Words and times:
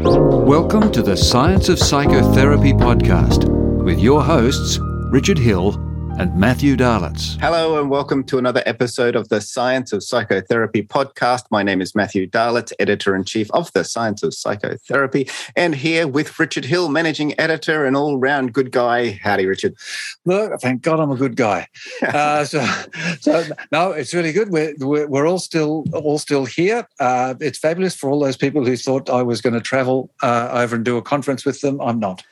Welcome 0.00 0.90
to 0.92 1.02
the 1.02 1.14
Science 1.14 1.68
of 1.68 1.78
Psychotherapy 1.78 2.72
podcast 2.72 3.44
with 3.84 3.98
your 4.00 4.22
hosts, 4.22 4.78
Richard 5.10 5.36
Hill 5.36 5.72
and 6.18 6.34
Matthew 6.36 6.76
Dahlitz. 6.76 7.40
Hello, 7.40 7.80
and 7.80 7.90
welcome 7.90 8.24
to 8.24 8.38
another 8.38 8.62
episode 8.66 9.16
of 9.16 9.28
the 9.28 9.40
Science 9.40 9.92
of 9.92 10.02
Psychotherapy 10.02 10.82
podcast. 10.82 11.44
My 11.50 11.62
name 11.62 11.80
is 11.80 11.94
Matthew 11.94 12.28
Dahlitz, 12.28 12.72
editor 12.78 13.14
in 13.16 13.24
chief 13.24 13.50
of 13.52 13.72
the 13.72 13.84
Science 13.84 14.22
of 14.22 14.34
Psychotherapy, 14.34 15.28
and 15.56 15.74
here 15.74 16.06
with 16.06 16.38
Richard 16.38 16.64
Hill, 16.64 16.88
managing 16.88 17.38
editor 17.40 17.84
and 17.86 17.96
all 17.96 18.18
round 18.18 18.52
good 18.52 18.70
guy. 18.72 19.18
Howdy, 19.22 19.46
Richard. 19.46 19.74
Look, 20.24 20.60
thank 20.60 20.82
God 20.82 21.00
I'm 21.00 21.10
a 21.10 21.16
good 21.16 21.36
guy. 21.36 21.66
uh, 22.02 22.44
so, 22.44 22.64
so, 23.20 23.44
no, 23.70 23.92
it's 23.92 24.12
really 24.12 24.32
good. 24.32 24.50
We're, 24.50 24.74
we're, 24.78 25.06
we're 25.06 25.26
all 25.26 25.38
still 25.38 25.84
all 25.92 26.18
still 26.18 26.44
here. 26.44 26.86
Uh, 27.00 27.34
it's 27.40 27.58
fabulous 27.58 27.96
for 27.96 28.10
all 28.10 28.20
those 28.20 28.36
people 28.36 28.64
who 28.64 28.76
thought 28.76 29.08
I 29.08 29.22
was 29.22 29.40
going 29.40 29.54
to 29.54 29.60
travel 29.60 30.10
uh, 30.22 30.50
over 30.52 30.76
and 30.76 30.84
do 30.84 30.96
a 30.96 31.02
conference 31.02 31.44
with 31.44 31.60
them. 31.60 31.80
I'm 31.80 31.98
not. 31.98 32.22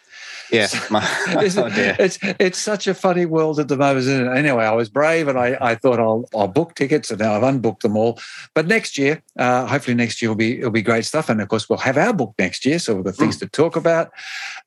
Yeah, 0.52 0.68
it's, 0.72 1.56
oh 1.56 1.68
it's, 1.70 2.18
it's 2.22 2.58
such 2.58 2.86
a 2.86 2.94
funny 2.94 3.26
world 3.26 3.58
at 3.60 3.68
the 3.68 3.76
moment. 3.76 3.98
Isn't 3.98 4.26
it? 4.26 4.36
Anyway, 4.36 4.64
I 4.64 4.72
was 4.72 4.88
brave 4.88 5.28
and 5.28 5.38
I, 5.38 5.56
I 5.60 5.74
thought 5.74 5.98
I'll 5.98 6.28
I'll 6.34 6.48
book 6.48 6.74
tickets 6.74 7.10
and 7.10 7.20
now 7.20 7.34
I've 7.34 7.42
unbooked 7.42 7.80
them 7.80 7.96
all. 7.96 8.18
But 8.54 8.66
next 8.66 8.98
year, 8.98 9.22
uh, 9.38 9.66
hopefully 9.66 9.94
next 9.94 10.20
year 10.20 10.30
will 10.30 10.36
be 10.36 10.58
it'll 10.58 10.70
be 10.70 10.82
great 10.82 11.04
stuff. 11.04 11.28
And 11.28 11.40
of 11.40 11.48
course, 11.48 11.68
we'll 11.68 11.78
have 11.78 11.96
our 11.96 12.12
book 12.12 12.34
next 12.38 12.64
year, 12.64 12.78
so 12.78 12.94
we've 12.94 13.04
got 13.04 13.14
things 13.14 13.36
mm. 13.36 13.40
to 13.40 13.48
talk 13.48 13.76
about. 13.76 14.10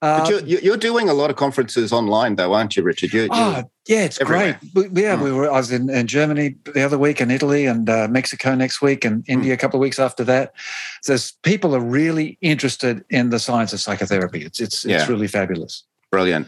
but 0.02 0.30
you're, 0.30 0.40
um, 0.40 0.48
you're, 0.48 0.78
doing 0.78 1.08
a 1.08 1.14
lot 1.14 1.30
of 1.30 1.38
conferences 1.38 1.94
online, 1.94 2.36
though, 2.36 2.54
aren't 2.54 2.76
you, 2.76 2.84
Richard? 2.84 3.14
You're, 3.14 3.28
oh, 3.32 3.64
yeah, 3.88 4.04
it's 4.04 4.22
everywhere. 4.22 4.60
great. 4.74 4.92
Yeah, 4.94 5.18
mm. 5.18 5.24
we 5.24 5.32
were. 5.32 5.50
I 5.50 5.58
was 5.58 5.72
in, 5.72 5.90
in, 5.90 6.08
Germany 6.08 6.56
the 6.66 6.84
other 6.84 6.98
week, 6.98 7.20
and 7.20 7.32
Italy, 7.32 7.66
and 7.66 7.90
uh, 7.90 8.08
Mexico 8.10 8.56
next 8.56 8.82
week, 8.82 9.04
and 9.04 9.24
India 9.28 9.52
mm. 9.52 9.56
a 9.56 9.58
couple 9.58 9.78
of 9.78 9.82
weeks 9.82 10.00
after 10.00 10.24
that. 10.24 10.54
So 11.02 11.18
people 11.44 11.76
are 11.76 11.82
really 11.82 12.38
interested 12.42 13.04
in 13.10 13.30
the 13.30 13.40
science 13.40 13.74
of 13.74 13.82
psychotherapy. 13.82 14.44
It's 14.46 14.60
it's 14.60 14.86
yeah. 14.86 15.00
it's 15.00 15.10
really 15.10 15.28
fabulous. 15.28 15.84
Brilliant. 16.12 16.48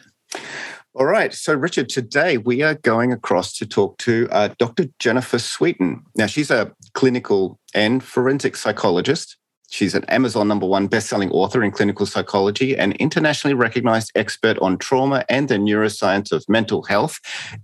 All 0.93 1.05
right. 1.05 1.33
So, 1.33 1.53
Richard, 1.53 1.89
today 1.89 2.37
we 2.37 2.61
are 2.61 2.75
going 2.75 3.11
across 3.11 3.57
to 3.57 3.65
talk 3.65 3.97
to 3.97 4.29
uh, 4.31 4.49
Dr. 4.57 4.85
Jennifer 4.97 5.39
Sweeton. 5.39 6.03
Now, 6.15 6.25
she's 6.25 6.49
a 6.49 6.71
clinical 6.93 7.59
and 7.73 8.01
forensic 8.01 8.55
psychologist. 8.55 9.35
She's 9.75 9.93
an 9.93 10.05
Amazon 10.05 10.47
number 10.47 10.65
one 10.65 10.87
best-selling 10.87 11.31
author 11.31 11.61
in 11.61 11.69
clinical 11.69 12.05
psychology 12.05 12.77
and 12.77 12.95
internationally 12.95 13.53
recognized 13.53 14.09
expert 14.15 14.57
on 14.59 14.77
trauma 14.77 15.25
and 15.27 15.49
the 15.49 15.55
neuroscience 15.55 16.31
of 16.31 16.47
mental 16.47 16.83
health. 16.83 17.19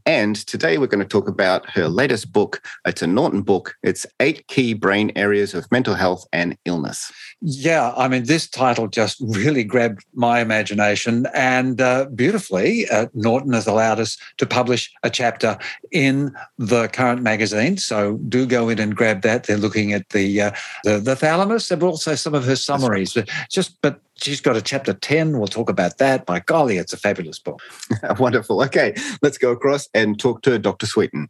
And 0.05 0.35
today 0.35 0.77
we're 0.77 0.87
going 0.87 0.99
to 0.99 1.07
talk 1.07 1.29
about 1.29 1.69
her 1.69 1.87
latest 1.87 2.33
book. 2.33 2.61
It's 2.85 3.01
a 3.01 3.07
Norton 3.07 3.43
book. 3.43 3.75
It's 3.81 4.05
eight 4.19 4.45
key 4.47 4.73
brain 4.73 5.13
areas 5.15 5.53
of 5.53 5.71
mental 5.71 5.95
health 5.95 6.27
and 6.33 6.57
illness. 6.65 7.13
Yeah, 7.39 7.93
I 7.95 8.09
mean, 8.09 8.25
this 8.25 8.47
title 8.47 8.87
just 8.87 9.17
really 9.21 9.63
grabbed 9.63 10.05
my 10.13 10.41
imagination, 10.41 11.25
and 11.33 11.81
uh, 11.81 12.05
beautifully, 12.13 12.87
uh, 12.89 13.07
Norton 13.15 13.53
has 13.53 13.65
allowed 13.65 13.99
us 13.99 14.15
to 14.37 14.45
publish 14.45 14.91
a 15.01 15.09
chapter 15.09 15.57
in 15.91 16.35
the 16.59 16.87
current 16.89 17.23
magazine. 17.23 17.77
So 17.77 18.17
do 18.29 18.45
go 18.45 18.69
in 18.69 18.77
and 18.77 18.95
grab 18.95 19.23
that. 19.23 19.45
They're 19.45 19.57
looking 19.57 19.91
at 19.91 20.09
the 20.09 20.41
uh, 20.41 20.51
the, 20.83 20.99
the 20.99 21.15
thalamus, 21.15 21.69
but 21.69 21.97
also 22.07 22.15
some 22.15 22.33
of 22.33 22.45
her 22.45 22.55
summaries. 22.55 23.15
Right. 23.15 23.29
Just, 23.49 23.79
but 23.81 24.01
she's 24.15 24.41
got 24.41 24.57
a 24.57 24.61
chapter 24.61 24.93
ten. 24.93 25.37
We'll 25.37 25.47
talk 25.47 25.69
about 25.69 25.97
that. 25.99 26.25
By 26.25 26.39
golly, 26.39 26.77
it's 26.77 26.93
a 26.93 26.97
fabulous 26.97 27.39
book. 27.39 27.61
Wonderful. 28.19 28.63
Okay, 28.63 28.95
let's 29.21 29.37
go 29.37 29.51
across 29.51 29.87
and 29.93 30.19
talk 30.19 30.41
to 30.43 30.57
Dr. 30.57 30.87
Sweeton. 30.87 31.27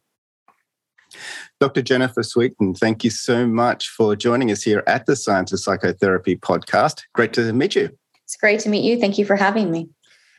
Dr. 1.60 1.82
Jennifer 1.82 2.22
Sweeton, 2.22 2.78
thank 2.78 3.04
you 3.04 3.10
so 3.10 3.46
much 3.46 3.90
for 3.90 4.16
joining 4.16 4.50
us 4.50 4.64
here 4.64 4.82
at 4.88 5.06
the 5.06 5.16
Science 5.16 5.52
of 5.52 5.60
Psychotherapy 5.60 6.38
podcast. 6.38 7.02
Great 7.14 7.34
to 7.34 7.52
meet 7.54 7.76
you. 7.76 7.90
It's 8.24 8.38
great 8.38 8.62
to 8.62 8.70
meet 8.70 8.84
you. 8.84 8.98
Thank 9.00 9.18
you 9.18 9.26
for 9.26 9.36
having 9.36 9.70
me. 9.70 9.90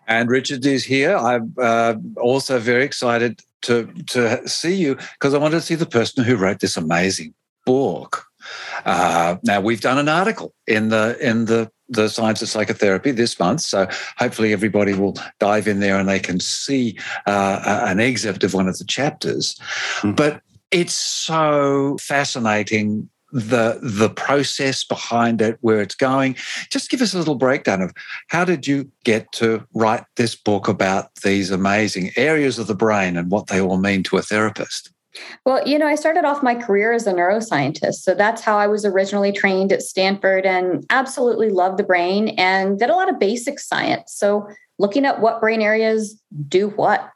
And 0.09 0.31
Richard 0.31 0.65
is 0.65 0.85
here. 0.85 1.15
I'm 1.17 1.55
uh, 1.61 1.95
also 2.17 2.59
very 2.59 2.85
excited 2.85 3.41
to 3.63 3.87
to 4.09 4.49
see 4.49 4.75
you 4.75 4.97
because 4.97 5.35
I 5.35 5.39
wanted 5.39 5.57
to 5.57 5.63
see 5.63 5.77
the 5.77 5.87
person 5.87 6.25
who 6.25 6.37
wrote 6.37 6.61
this 6.61 6.77
amazing 6.77 7.35
book. 7.65 8.27
Uh, 8.85 9.37
now 9.43 9.61
we've 9.61 9.81
done 9.81 9.99
an 9.99 10.09
article 10.09 10.55
in 10.67 10.89
the 10.89 11.17
in 11.21 11.47
the 11.47 11.71
the 11.89 12.09
science 12.09 12.41
of 12.41 12.49
psychotherapy 12.49 13.11
this 13.11 13.39
month, 13.39 13.61
so 13.61 13.87
hopefully 14.17 14.53
everybody 14.53 14.95
will 14.95 15.17
dive 15.39 15.69
in 15.69 15.81
there 15.81 15.99
and 15.99 16.09
they 16.09 16.21
can 16.21 16.41
see 16.41 16.99
uh, 17.27 17.85
an 17.87 18.01
excerpt 18.01 18.45
of 18.45 18.55
one 18.55 18.69
of 18.69 18.79
the 18.79 18.85
chapters. 18.85 19.59
Mm. 20.01 20.17
But 20.17 20.41
it's 20.71 20.95
so 20.95 21.99
fascinating 22.01 23.09
the 23.33 23.79
the 23.83 24.11
process 24.11 24.85
behind 24.85 25.41
it 25.41 25.57
where 25.63 25.81
it's 25.81 25.95
going 25.95 26.37
just 26.71 26.91
give 26.91 27.01
us 27.01 27.15
a 27.15 27.19
little 27.19 27.35
breakdown 27.35 27.81
of 27.81 27.93
how 28.29 28.45
did 28.45 28.67
you 28.67 28.91
get 29.05 29.31
to 29.33 29.67
write 29.73 30.05
this 30.17 30.35
book 30.35 30.69
about 30.69 31.15
these 31.23 31.51
amazing 31.51 32.11
areas 32.17 32.59
of 32.59 32.67
the 32.67 32.75
brain 32.75 33.17
and 33.17 33.31
what 33.31 33.47
they 33.47 33.59
all 33.59 33.79
mean 33.79 34.03
to 34.03 34.19
a 34.19 34.23
therapist 34.23 34.93
well, 35.45 35.67
you 35.67 35.79
know, 35.79 35.87
I 35.87 35.95
started 35.95 36.25
off 36.25 36.43
my 36.43 36.55
career 36.55 36.93
as 36.93 37.07
a 37.07 37.13
neuroscientist. 37.13 37.97
So 37.97 38.15
that's 38.15 38.43
how 38.43 38.57
I 38.57 38.67
was 38.67 38.85
originally 38.85 39.33
trained 39.33 39.73
at 39.73 39.83
Stanford 39.83 40.47
and 40.47 40.85
absolutely 40.91 41.51
loved 41.51 41.79
the 41.79 41.85
brain 41.85 42.31
and 42.31 42.79
did 42.79 42.91
a 42.91 42.97
lot 42.97 43.09
of 43.09 43.19
basic 43.19 43.59
science. 43.59 44.15
So 44.15 44.49
looking 44.79 45.05
at 45.05 45.21
what 45.21 45.41
brain 45.41 45.61
areas 45.61 46.21
do 46.49 46.69
what. 46.71 47.11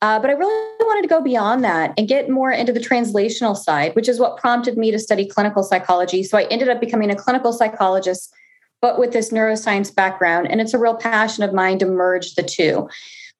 Uh, 0.00 0.20
but 0.20 0.30
I 0.30 0.34
really 0.34 0.76
wanted 0.80 1.02
to 1.02 1.08
go 1.08 1.20
beyond 1.20 1.64
that 1.64 1.92
and 1.98 2.06
get 2.06 2.30
more 2.30 2.52
into 2.52 2.72
the 2.72 2.80
translational 2.80 3.56
side, 3.56 3.96
which 3.96 4.08
is 4.08 4.20
what 4.20 4.36
prompted 4.36 4.78
me 4.78 4.92
to 4.92 4.98
study 4.98 5.26
clinical 5.26 5.64
psychology. 5.64 6.22
So 6.22 6.38
I 6.38 6.44
ended 6.44 6.68
up 6.68 6.80
becoming 6.80 7.10
a 7.10 7.16
clinical 7.16 7.52
psychologist, 7.52 8.32
but 8.80 8.98
with 8.98 9.12
this 9.12 9.30
neuroscience 9.30 9.92
background. 9.92 10.48
And 10.48 10.60
it's 10.60 10.74
a 10.74 10.78
real 10.78 10.94
passion 10.94 11.42
of 11.42 11.52
mine 11.52 11.80
to 11.80 11.86
merge 11.86 12.36
the 12.36 12.44
two. 12.44 12.88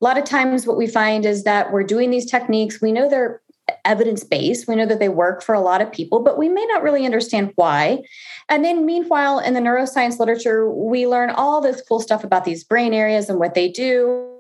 A 0.01 0.05
lot 0.05 0.19
of 0.19 0.25
times, 0.25 0.67
what 0.67 0.77
we 0.77 0.87
find 0.87 1.25
is 1.25 1.45
that 1.45 1.73
we're 1.73 1.85
doing 1.85 2.11
these 2.11 2.29
techniques, 2.29 2.81
we 2.81 2.93
know 2.93 3.09
they're 3.09 3.41
evidence 3.85 4.25
based. 4.25 4.69
We 4.69 4.77
know 4.77 4.87
that 4.87 4.99
they 4.99 5.09
work 5.09 5.43
for 5.43 5.55
a 5.55 5.61
lot 5.61 5.81
of 5.81 5.91
people, 5.91 6.21
but 6.21 6.39
we 6.39 6.49
may 6.49 6.65
not 6.67 6.83
really 6.83 7.05
understand 7.05 7.53
why. 7.57 8.03
And 8.49 8.65
then, 8.65 8.87
meanwhile, 8.87 9.39
in 9.39 9.55
the 9.55 9.61
neuroscience 9.61 10.19
literature, 10.19 10.71
we 10.71 11.07
learn 11.07 11.31
all 11.31 11.61
this 11.61 11.83
cool 11.89 12.01
stuff 12.01 12.25
about 12.25 12.45
these 12.45 12.65
brain 12.65 12.95
areas 12.95 13.29
and 13.29 13.39
what 13.39 13.55
they 13.55 13.69
do. 13.69 14.39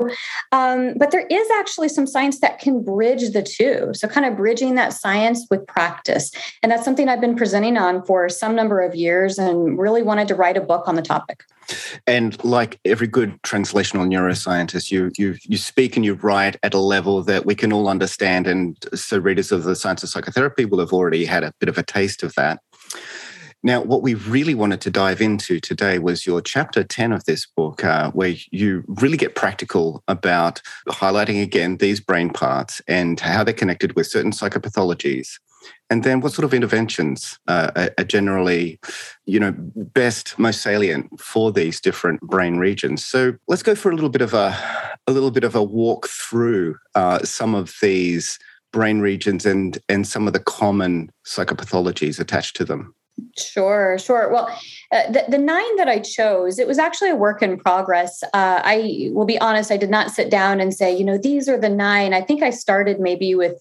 Um, 0.52 0.94
but 0.96 1.10
there 1.10 1.26
is 1.26 1.48
actually 1.58 1.88
some 1.88 2.06
science 2.06 2.40
that 2.40 2.58
can 2.58 2.82
bridge 2.82 3.30
the 3.30 3.42
two. 3.42 3.90
So, 3.92 4.08
kind 4.08 4.26
of 4.26 4.36
bridging 4.36 4.74
that 4.76 4.92
science 4.92 5.46
with 5.50 5.66
practice. 5.66 6.30
And 6.62 6.72
that's 6.72 6.84
something 6.84 7.08
I've 7.08 7.20
been 7.20 7.36
presenting 7.36 7.76
on 7.76 8.04
for 8.04 8.28
some 8.28 8.54
number 8.54 8.80
of 8.80 8.94
years 8.94 9.38
and 9.38 9.78
really 9.78 10.02
wanted 10.02 10.28
to 10.28 10.34
write 10.34 10.56
a 10.56 10.62
book 10.62 10.88
on 10.88 10.94
the 10.94 11.02
topic. 11.02 11.44
And 12.06 12.42
like 12.44 12.80
every 12.84 13.06
good 13.06 13.40
translational 13.42 14.06
neuroscientist, 14.06 14.90
you 14.90 15.10
you 15.16 15.36
you 15.42 15.56
speak 15.56 15.96
and 15.96 16.04
you 16.04 16.14
write 16.14 16.56
at 16.62 16.74
a 16.74 16.78
level 16.78 17.22
that 17.22 17.46
we 17.46 17.54
can 17.54 17.72
all 17.72 17.88
understand. 17.88 18.46
And 18.46 18.76
so 18.94 19.18
readers 19.18 19.52
of 19.52 19.64
the 19.64 19.76
science 19.76 20.02
of 20.02 20.08
psychotherapy 20.08 20.64
will 20.64 20.80
have 20.80 20.92
already 20.92 21.24
had 21.24 21.44
a 21.44 21.52
bit 21.60 21.68
of 21.68 21.78
a 21.78 21.82
taste 21.82 22.22
of 22.22 22.34
that. 22.34 22.60
Now, 23.64 23.82
what 23.82 24.02
we 24.02 24.14
really 24.14 24.54
wanted 24.54 24.80
to 24.82 24.90
dive 24.90 25.20
into 25.20 25.58
today 25.58 25.98
was 25.98 26.24
your 26.24 26.40
chapter 26.40 26.84
10 26.84 27.10
of 27.10 27.24
this 27.24 27.44
book, 27.44 27.82
uh, 27.82 28.12
where 28.12 28.36
you 28.52 28.84
really 28.86 29.16
get 29.16 29.34
practical 29.34 30.04
about 30.06 30.62
highlighting 30.88 31.42
again 31.42 31.78
these 31.78 31.98
brain 31.98 32.30
parts 32.30 32.80
and 32.86 33.18
how 33.18 33.42
they're 33.42 33.52
connected 33.52 33.96
with 33.96 34.06
certain 34.06 34.30
psychopathologies 34.30 35.38
and 35.90 36.04
then 36.04 36.20
what 36.20 36.32
sort 36.32 36.44
of 36.44 36.52
interventions 36.52 37.38
uh, 37.48 37.88
are 37.96 38.04
generally 38.04 38.78
you 39.26 39.40
know 39.40 39.54
best 39.76 40.38
most 40.38 40.62
salient 40.62 41.08
for 41.20 41.52
these 41.52 41.80
different 41.80 42.20
brain 42.22 42.56
regions 42.56 43.04
so 43.04 43.34
let's 43.48 43.62
go 43.62 43.74
for 43.74 43.90
a 43.90 43.94
little 43.94 44.10
bit 44.10 44.22
of 44.22 44.34
a 44.34 44.56
a 45.06 45.12
little 45.12 45.30
bit 45.30 45.44
of 45.44 45.54
a 45.54 45.62
walk 45.62 46.06
through 46.08 46.76
uh, 46.94 47.20
some 47.20 47.54
of 47.54 47.74
these 47.80 48.38
brain 48.72 49.00
regions 49.00 49.46
and 49.46 49.78
and 49.88 50.06
some 50.06 50.26
of 50.26 50.32
the 50.32 50.40
common 50.40 51.10
psychopathologies 51.24 52.20
attached 52.20 52.56
to 52.56 52.64
them 52.64 52.94
Sure, 53.36 53.98
sure. 53.98 54.32
Well, 54.32 54.46
uh, 54.92 55.10
the, 55.10 55.24
the 55.28 55.38
nine 55.38 55.76
that 55.76 55.88
I 55.88 55.98
chose, 55.98 56.58
it 56.58 56.66
was 56.66 56.78
actually 56.78 57.10
a 57.10 57.16
work 57.16 57.42
in 57.42 57.58
progress. 57.58 58.22
Uh, 58.22 58.62
I 58.64 59.10
will 59.12 59.24
be 59.24 59.40
honest, 59.40 59.70
I 59.70 59.76
did 59.76 59.90
not 59.90 60.10
sit 60.10 60.30
down 60.30 60.60
and 60.60 60.72
say, 60.72 60.96
you 60.96 61.04
know, 61.04 61.18
these 61.18 61.48
are 61.48 61.58
the 61.58 61.68
nine. 61.68 62.14
I 62.14 62.20
think 62.20 62.42
I 62.42 62.50
started 62.50 63.00
maybe 63.00 63.34
with 63.34 63.60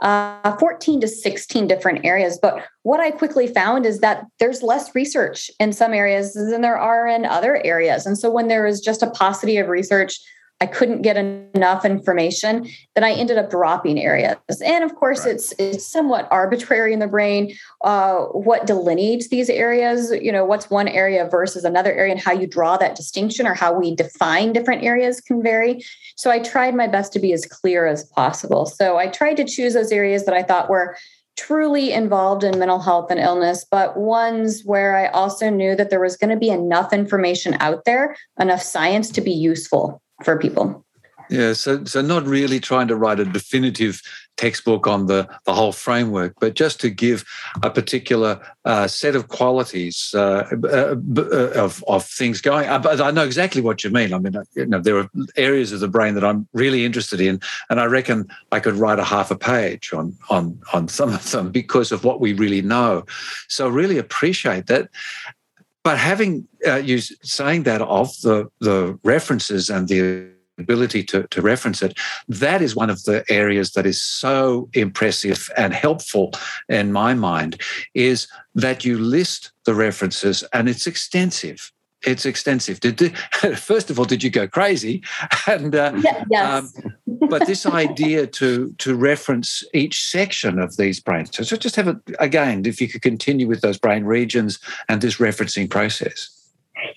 uh, 0.00 0.56
14 0.58 1.00
to 1.00 1.08
16 1.08 1.66
different 1.66 2.04
areas. 2.04 2.38
But 2.40 2.62
what 2.82 3.00
I 3.00 3.10
quickly 3.10 3.46
found 3.46 3.86
is 3.86 4.00
that 4.00 4.24
there's 4.38 4.62
less 4.62 4.94
research 4.94 5.50
in 5.58 5.72
some 5.72 5.94
areas 5.94 6.34
than 6.34 6.60
there 6.60 6.78
are 6.78 7.06
in 7.06 7.24
other 7.24 7.60
areas. 7.64 8.06
And 8.06 8.18
so 8.18 8.30
when 8.30 8.48
there 8.48 8.66
is 8.66 8.80
just 8.80 9.02
a 9.02 9.10
paucity 9.10 9.56
of 9.56 9.68
research, 9.68 10.20
I 10.60 10.66
couldn't 10.66 11.02
get 11.02 11.18
enough 11.18 11.84
information, 11.84 12.66
then 12.94 13.04
I 13.04 13.12
ended 13.12 13.36
up 13.36 13.50
dropping 13.50 14.00
areas. 14.00 14.36
And 14.64 14.84
of 14.84 14.94
course, 14.94 15.26
right. 15.26 15.34
it's 15.34 15.52
it's 15.58 15.86
somewhat 15.86 16.26
arbitrary 16.30 16.94
in 16.94 16.98
the 16.98 17.06
brain 17.06 17.54
uh, 17.84 18.20
what 18.20 18.66
delineates 18.66 19.28
these 19.28 19.50
areas. 19.50 20.12
You 20.12 20.32
know, 20.32 20.46
what's 20.46 20.70
one 20.70 20.88
area 20.88 21.28
versus 21.30 21.64
another 21.64 21.92
area, 21.92 22.12
and 22.12 22.20
how 22.20 22.32
you 22.32 22.46
draw 22.46 22.78
that 22.78 22.96
distinction 22.96 23.46
or 23.46 23.52
how 23.52 23.78
we 23.78 23.94
define 23.94 24.54
different 24.54 24.82
areas 24.82 25.20
can 25.20 25.42
vary. 25.42 25.84
So 26.16 26.30
I 26.30 26.38
tried 26.38 26.74
my 26.74 26.86
best 26.86 27.12
to 27.12 27.18
be 27.18 27.34
as 27.34 27.44
clear 27.44 27.86
as 27.86 28.04
possible. 28.04 28.64
So 28.64 28.96
I 28.96 29.08
tried 29.08 29.36
to 29.36 29.44
choose 29.44 29.74
those 29.74 29.92
areas 29.92 30.24
that 30.24 30.34
I 30.34 30.42
thought 30.42 30.70
were 30.70 30.96
truly 31.36 31.92
involved 31.92 32.44
in 32.44 32.58
mental 32.58 32.80
health 32.80 33.10
and 33.10 33.20
illness, 33.20 33.66
but 33.70 33.98
ones 33.98 34.62
where 34.64 34.96
I 34.96 35.08
also 35.08 35.50
knew 35.50 35.76
that 35.76 35.90
there 35.90 36.00
was 36.00 36.16
going 36.16 36.30
to 36.30 36.36
be 36.36 36.48
enough 36.48 36.94
information 36.94 37.58
out 37.60 37.84
there, 37.84 38.16
enough 38.40 38.62
science 38.62 39.10
to 39.10 39.20
be 39.20 39.32
useful 39.32 40.00
for 40.24 40.38
people. 40.38 40.84
Yeah, 41.28 41.54
so 41.54 41.84
so 41.84 42.02
not 42.02 42.24
really 42.24 42.60
trying 42.60 42.88
to 42.88 42.96
write 42.96 43.18
a 43.18 43.24
definitive 43.24 44.00
textbook 44.36 44.86
on 44.86 45.06
the 45.06 45.28
the 45.44 45.54
whole 45.54 45.72
framework, 45.72 46.34
but 46.40 46.54
just 46.54 46.80
to 46.80 46.90
give 46.90 47.24
a 47.62 47.70
particular 47.70 48.40
uh, 48.64 48.86
set 48.86 49.16
of 49.16 49.28
qualities 49.28 50.14
uh, 50.14 50.46
uh, 50.64 50.94
uh 51.18 51.50
of 51.56 51.82
of 51.88 52.04
things 52.04 52.40
going. 52.40 52.68
Uh, 52.68 52.78
but 52.78 53.00
I 53.00 53.10
know 53.10 53.24
exactly 53.24 53.60
what 53.60 53.82
you 53.82 53.90
mean. 53.90 54.12
I 54.12 54.18
mean, 54.18 54.36
you 54.54 54.66
know, 54.66 54.80
there 54.80 54.98
are 54.98 55.10
areas 55.36 55.72
of 55.72 55.80
the 55.80 55.88
brain 55.88 56.14
that 56.14 56.24
I'm 56.24 56.46
really 56.52 56.84
interested 56.84 57.20
in, 57.20 57.40
and 57.70 57.80
I 57.80 57.86
reckon 57.86 58.28
I 58.52 58.60
could 58.60 58.74
write 58.74 58.98
a 58.98 59.04
half 59.04 59.30
a 59.30 59.38
page 59.38 59.92
on 59.92 60.16
on 60.30 60.60
on 60.72 60.88
some 60.88 61.12
of 61.12 61.28
them 61.30 61.50
because 61.50 61.90
of 61.90 62.04
what 62.04 62.20
we 62.20 62.34
really 62.34 62.62
know. 62.62 63.04
So 63.48 63.68
really 63.68 63.98
appreciate 63.98 64.66
that. 64.66 64.90
But 65.86 65.98
having 65.98 66.48
uh, 66.66 66.82
you 66.82 66.98
saying 66.98 67.62
that 67.62 67.80
of 67.80 68.08
the 68.22 68.48
the 68.58 68.98
references 69.04 69.70
and 69.70 69.86
the 69.86 70.26
ability 70.58 71.04
to, 71.04 71.28
to 71.28 71.40
reference 71.40 71.80
it, 71.80 71.96
that 72.26 72.60
is 72.60 72.74
one 72.74 72.90
of 72.90 73.04
the 73.04 73.24
areas 73.28 73.70
that 73.74 73.86
is 73.86 74.02
so 74.02 74.68
impressive 74.72 75.48
and 75.56 75.72
helpful 75.72 76.32
in 76.68 76.90
my 76.90 77.14
mind, 77.14 77.60
is 77.94 78.26
that 78.56 78.84
you 78.84 78.98
list 78.98 79.52
the 79.64 79.74
references 79.74 80.42
and 80.52 80.68
it's 80.68 80.88
extensive. 80.88 81.70
It's 82.06 82.24
extensive. 82.24 82.80
Did, 82.80 83.16
first 83.56 83.90
of 83.90 83.98
all, 83.98 84.04
did 84.04 84.22
you 84.22 84.30
go 84.30 84.46
crazy? 84.48 85.02
And 85.48 85.74
uh, 85.74 85.92
yes. 86.30 86.74
Um, 86.76 86.94
but 87.28 87.46
this 87.46 87.66
idea 87.66 88.26
to 88.26 88.72
to 88.78 88.96
reference 88.96 89.62
each 89.72 90.04
section 90.04 90.58
of 90.58 90.76
these 90.76 90.98
brains. 91.00 91.30
So 91.36 91.56
just 91.56 91.76
have 91.76 91.88
it 91.88 91.96
again. 92.18 92.66
If 92.66 92.80
you 92.80 92.88
could 92.88 93.02
continue 93.02 93.46
with 93.46 93.60
those 93.60 93.78
brain 93.78 94.04
regions 94.04 94.58
and 94.88 95.00
this 95.00 95.16
referencing 95.16 95.70
process. 95.70 96.36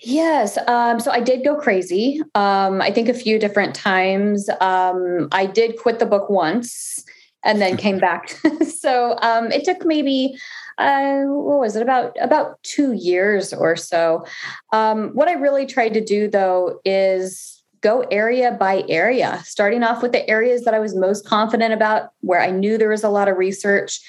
Yes. 0.00 0.58
Um, 0.66 1.00
so 1.00 1.10
I 1.10 1.20
did 1.20 1.44
go 1.44 1.56
crazy. 1.56 2.20
Um, 2.34 2.80
I 2.80 2.90
think 2.90 3.08
a 3.08 3.14
few 3.14 3.38
different 3.38 3.74
times. 3.74 4.48
Um, 4.60 5.28
I 5.32 5.46
did 5.46 5.78
quit 5.78 5.98
the 5.98 6.06
book 6.06 6.28
once 6.30 7.04
and 7.44 7.60
then 7.60 7.76
came 7.76 7.98
back. 7.98 8.28
so 8.78 9.16
um, 9.22 9.50
it 9.50 9.64
took 9.64 9.84
maybe 9.84 10.36
uh, 10.80 11.22
what 11.26 11.60
was 11.60 11.76
it 11.76 11.82
about 11.82 12.16
about 12.20 12.62
two 12.62 12.92
years 12.92 13.52
or 13.52 13.76
so. 13.76 14.24
Um, 14.72 15.10
what 15.10 15.28
I 15.28 15.32
really 15.32 15.66
tried 15.66 15.94
to 15.94 16.00
do 16.00 16.28
though 16.28 16.80
is 16.84 17.62
go 17.80 18.00
area 18.10 18.52
by 18.52 18.84
area, 18.88 19.40
starting 19.44 19.82
off 19.82 20.02
with 20.02 20.12
the 20.12 20.28
areas 20.28 20.64
that 20.64 20.74
I 20.74 20.78
was 20.78 20.94
most 20.94 21.26
confident 21.26 21.72
about, 21.72 22.10
where 22.20 22.40
I 22.40 22.50
knew 22.50 22.76
there 22.76 22.90
was 22.90 23.04
a 23.04 23.08
lot 23.08 23.28
of 23.28 23.36
research 23.36 24.00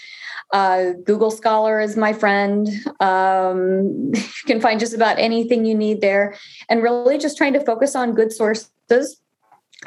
uh, 0.52 0.92
Google 1.06 1.32
Scholar 1.32 1.80
is 1.80 1.96
my 1.96 2.14
friend. 2.14 2.68
Um, 3.00 4.12
you 4.14 4.46
can 4.46 4.60
find 4.60 4.80
just 4.80 4.94
about 4.94 5.18
anything 5.18 5.66
you 5.66 5.76
need 5.76 6.02
there, 6.02 6.36
and 6.70 6.84
really 6.84 7.18
just 7.18 7.38
trying 7.38 7.54
to 7.54 7.64
focus 7.64 7.96
on 7.96 8.14
good 8.14 8.32
sources 8.32 9.22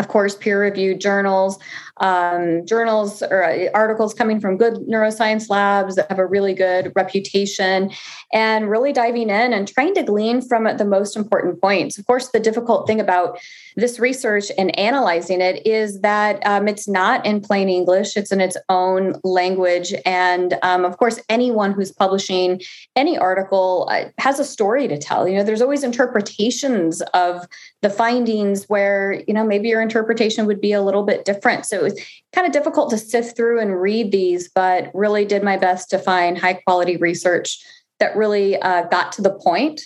of 0.00 0.08
course, 0.08 0.34
peer 0.34 0.60
reviewed 0.60 1.00
journals, 1.00 1.56
um, 1.98 2.66
journals 2.66 3.22
or 3.22 3.44
uh, 3.44 3.68
articles 3.74 4.14
coming 4.14 4.40
from 4.40 4.56
good 4.56 4.74
neuroscience 4.88 5.48
labs 5.48 5.94
that 5.94 6.08
have 6.08 6.18
a 6.18 6.26
really 6.26 6.54
good 6.54 6.92
reputation, 6.96 7.90
and 8.32 8.68
really 8.68 8.92
diving 8.92 9.30
in 9.30 9.52
and 9.52 9.68
trying 9.68 9.94
to 9.94 10.02
glean 10.02 10.42
from 10.42 10.66
it 10.66 10.78
the 10.78 10.84
most 10.84 11.16
important 11.16 11.60
points. 11.60 11.98
Of 11.98 12.06
course, 12.06 12.30
the 12.30 12.40
difficult 12.40 12.86
thing 12.86 13.00
about 13.00 13.38
this 13.76 13.98
research 13.98 14.50
and 14.58 14.76
analyzing 14.78 15.40
it 15.40 15.66
is 15.66 16.00
that 16.00 16.44
um, 16.46 16.68
it's 16.68 16.88
not 16.88 17.24
in 17.26 17.40
plain 17.40 17.68
English, 17.68 18.16
it's 18.16 18.32
in 18.32 18.40
its 18.40 18.56
own 18.68 19.20
language. 19.24 19.94
And 20.04 20.58
um, 20.62 20.84
of 20.84 20.96
course, 20.98 21.20
anyone 21.28 21.72
who's 21.72 21.92
publishing 21.92 22.60
any 22.96 23.18
article 23.18 23.88
uh, 23.90 24.06
has 24.18 24.38
a 24.38 24.44
story 24.44 24.88
to 24.88 24.98
tell. 24.98 25.28
You 25.28 25.38
know, 25.38 25.44
there's 25.44 25.62
always 25.62 25.84
interpretations 25.84 27.02
of 27.14 27.46
the 27.82 27.90
findings 27.90 28.64
where, 28.64 29.22
you 29.26 29.34
know, 29.34 29.44
maybe 29.44 29.68
your 29.68 29.82
interpretation 29.82 30.46
would 30.46 30.60
be 30.60 30.72
a 30.72 30.82
little 30.82 31.02
bit 31.02 31.24
different. 31.24 31.66
So 31.66 31.83
was 31.84 32.00
kind 32.32 32.46
of 32.46 32.52
difficult 32.52 32.90
to 32.90 32.98
sift 32.98 33.36
through 33.36 33.60
and 33.60 33.80
read 33.80 34.10
these, 34.10 34.48
but 34.48 34.90
really 34.94 35.24
did 35.24 35.42
my 35.42 35.56
best 35.56 35.90
to 35.90 35.98
find 35.98 36.38
high 36.38 36.54
quality 36.54 36.96
research 36.96 37.64
that 38.00 38.16
really 38.16 38.60
uh, 38.60 38.82
got 38.88 39.12
to 39.12 39.22
the 39.22 39.32
point 39.32 39.82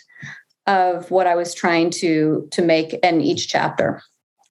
of 0.67 1.11
what 1.11 1.27
I 1.27 1.35
was 1.35 1.55
trying 1.55 1.91
to 1.91 2.49
to 2.53 2.63
make 2.63 2.93
in 2.95 3.21
each 3.21 3.49
chapter. 3.49 4.03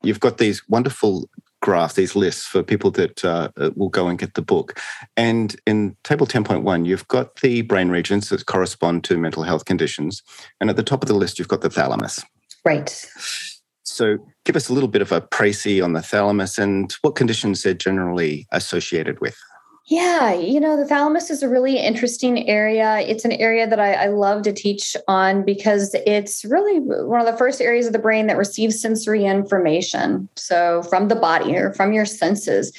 You've 0.04 0.20
got 0.20 0.38
these 0.38 0.62
wonderful 0.68 1.30
graphs, 1.62 1.96
these 1.96 2.16
lists 2.16 2.46
for 2.46 2.64
people 2.64 2.92
that 2.92 3.26
uh, 3.26 3.50
will 3.76 3.90
go 3.90 4.08
and 4.08 4.20
get 4.20 4.36
the 4.36 4.42
book. 4.42 4.80
And 5.16 5.56
in 5.66 5.96
table 6.04 6.28
10.1, 6.28 6.86
you've 6.86 7.08
got 7.08 7.38
the 7.42 7.62
brain 7.64 7.90
regions 7.90 8.30
that 8.30 8.46
correspond 8.46 9.04
to 9.06 9.18
mental 9.18 9.44
health 9.44 9.66
conditions. 9.66 10.22
And 10.62 10.70
at 10.70 10.76
the 10.76 10.84
top 10.84 11.04
of 11.04 11.08
the 11.08 11.16
list, 11.16 11.40
you've 11.40 11.48
got 11.48 11.62
the 11.62 11.70
thalamus. 11.70 12.24
Right. 12.64 13.10
So 13.98 14.20
give 14.46 14.56
us 14.56 14.70
a 14.70 14.74
little 14.74 14.88
bit 14.88 15.02
of 15.02 15.12
a 15.12 15.22
précis 15.22 15.84
on 15.84 15.94
the 15.94 16.02
thalamus 16.04 16.60
and 16.60 16.96
what 17.02 17.16
conditions 17.16 17.64
they're 17.64 17.74
generally 17.74 18.48
associated 18.52 19.20
with. 19.22 19.36
Yeah, 19.90 20.34
you 20.34 20.60
know, 20.60 20.76
the 20.76 20.86
thalamus 20.86 21.30
is 21.30 21.42
a 21.42 21.48
really 21.48 21.78
interesting 21.78 22.50
area. 22.50 23.00
It's 23.00 23.24
an 23.24 23.32
area 23.32 23.66
that 23.66 23.80
I, 23.80 23.94
I, 23.94 24.08
love 24.08 24.42
to 24.42 24.52
teach 24.52 24.98
on 25.08 25.46
because 25.46 25.96
it's 26.06 26.44
really 26.44 26.80
one 26.80 27.22
of 27.22 27.26
the 27.26 27.38
first 27.38 27.62
areas 27.62 27.88
of 27.88 27.94
the 27.94 28.00
brain 28.00 28.28
that 28.28 28.36
receives 28.36 28.82
sensory 28.82 29.24
information. 29.24 30.28
So, 30.36 30.84
from 30.84 31.08
the 31.08 31.16
body 31.16 31.56
or 31.56 31.74
from 31.74 31.94
your 31.94 32.06
senses. 32.06 32.74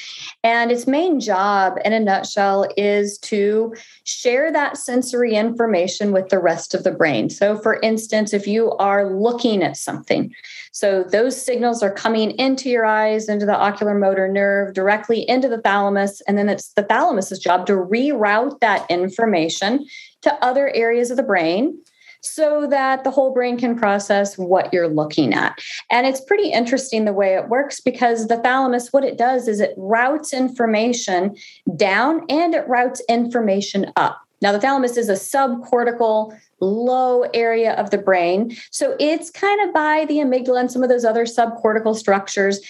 And 0.44 0.70
its 0.70 0.86
main 0.86 1.18
job, 1.18 1.78
in 1.82 1.94
a 1.94 2.00
nutshell, 2.00 2.68
is 2.76 3.16
to 3.20 3.74
share 4.04 4.52
that 4.52 4.76
sensory 4.76 5.34
information 5.34 6.12
with 6.12 6.28
the 6.28 6.38
rest 6.38 6.74
of 6.74 6.84
the 6.84 6.92
brain. 6.92 7.30
So, 7.30 7.56
for 7.56 7.80
instance, 7.80 8.34
if 8.34 8.46
you 8.46 8.72
are 8.72 9.18
looking 9.18 9.62
at 9.62 9.78
something, 9.78 10.34
so 10.78 11.02
those 11.02 11.44
signals 11.44 11.82
are 11.82 11.90
coming 11.90 12.30
into 12.38 12.70
your 12.70 12.86
eyes, 12.86 13.28
into 13.28 13.44
the 13.44 13.58
ocular 13.58 13.98
motor 13.98 14.28
nerve, 14.28 14.74
directly 14.74 15.28
into 15.28 15.48
the 15.48 15.60
thalamus. 15.60 16.20
And 16.28 16.38
then 16.38 16.48
it's 16.48 16.72
the 16.74 16.84
thalamus's 16.84 17.40
job 17.40 17.66
to 17.66 17.72
reroute 17.72 18.60
that 18.60 18.88
information 18.88 19.84
to 20.22 20.32
other 20.34 20.72
areas 20.76 21.10
of 21.10 21.16
the 21.16 21.24
brain 21.24 21.76
so 22.20 22.68
that 22.70 23.02
the 23.02 23.10
whole 23.10 23.34
brain 23.34 23.58
can 23.58 23.76
process 23.76 24.38
what 24.38 24.72
you're 24.72 24.86
looking 24.86 25.34
at. 25.34 25.58
And 25.90 26.06
it's 26.06 26.20
pretty 26.20 26.52
interesting 26.52 27.06
the 27.06 27.12
way 27.12 27.34
it 27.34 27.48
works 27.48 27.80
because 27.80 28.28
the 28.28 28.36
thalamus, 28.36 28.92
what 28.92 29.02
it 29.02 29.18
does 29.18 29.48
is 29.48 29.58
it 29.58 29.74
routes 29.76 30.32
information 30.32 31.34
down 31.74 32.24
and 32.28 32.54
it 32.54 32.68
routes 32.68 33.02
information 33.08 33.90
up. 33.96 34.27
Now, 34.40 34.52
the 34.52 34.60
thalamus 34.60 34.96
is 34.96 35.08
a 35.08 35.14
subcortical 35.14 36.38
low 36.60 37.22
area 37.34 37.74
of 37.74 37.90
the 37.90 37.98
brain. 37.98 38.56
So 38.70 38.96
it's 38.98 39.30
kind 39.30 39.60
of 39.66 39.74
by 39.74 40.06
the 40.06 40.18
amygdala 40.18 40.60
and 40.60 40.72
some 40.72 40.82
of 40.82 40.88
those 40.88 41.04
other 41.04 41.24
subcortical 41.24 41.94
structures. 41.96 42.60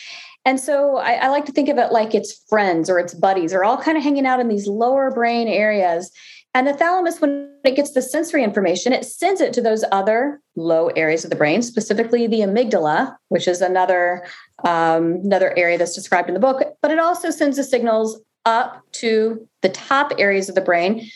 And 0.45 0.59
so 0.61 0.97
I, 0.97 1.15
I, 1.15 1.29
like 1.29 1.45
to 1.47 1.53
think 1.53 1.69
of 1.69 1.79
it 1.79 1.93
like 1.93 2.15
its 2.15 2.43
friends 2.49 2.89
or 2.89 2.99
its 2.99 3.13
buddies 3.13 3.53
are 3.53 3.65
all 3.65 3.77
kind 3.77 3.99
of 3.99 4.05
hanging 4.05 4.27
out 4.27 4.41
in 4.41 4.49
these 4.49 4.67
lower 4.67 5.11
brain 5.11 5.49
areas. 5.49 6.11
And 6.55 6.67
the 6.67 6.73
thalamus, 6.73 7.21
when 7.21 7.51
it 7.65 7.77
gets 7.77 7.93
the 7.93 8.01
sensory 8.01 8.43
information, 8.43 8.93
it 8.93 9.05
sends 9.05 9.41
it 9.41 9.53
to 9.53 9.61
those 9.61 9.85
other 9.93 10.41
low 10.57 10.89
areas 10.89 11.25
of 11.25 11.31
the 11.31 11.37
brain, 11.37 11.61
specifically 11.61 12.27
the 12.27 12.41
amygdala, 12.41 13.15
which 13.29 13.47
is 13.47 13.61
another 13.61 14.27
um, 14.65 15.21
another 15.25 15.57
area 15.57 15.77
that's 15.77 15.95
described 15.95 16.29
in 16.29 16.35
the 16.35 16.41
book. 16.41 16.63
But 16.81 16.91
it 16.91 16.99
also 16.99 17.31
sends 17.31 17.59
the 17.59 17.65
signals 17.65 18.21
up 18.47 18.83
to 18.93 19.47
the 19.61 19.69
top 19.69 20.13
areas 20.19 20.49
of 20.49 20.55
the 20.55 20.63
brain 20.63 21.11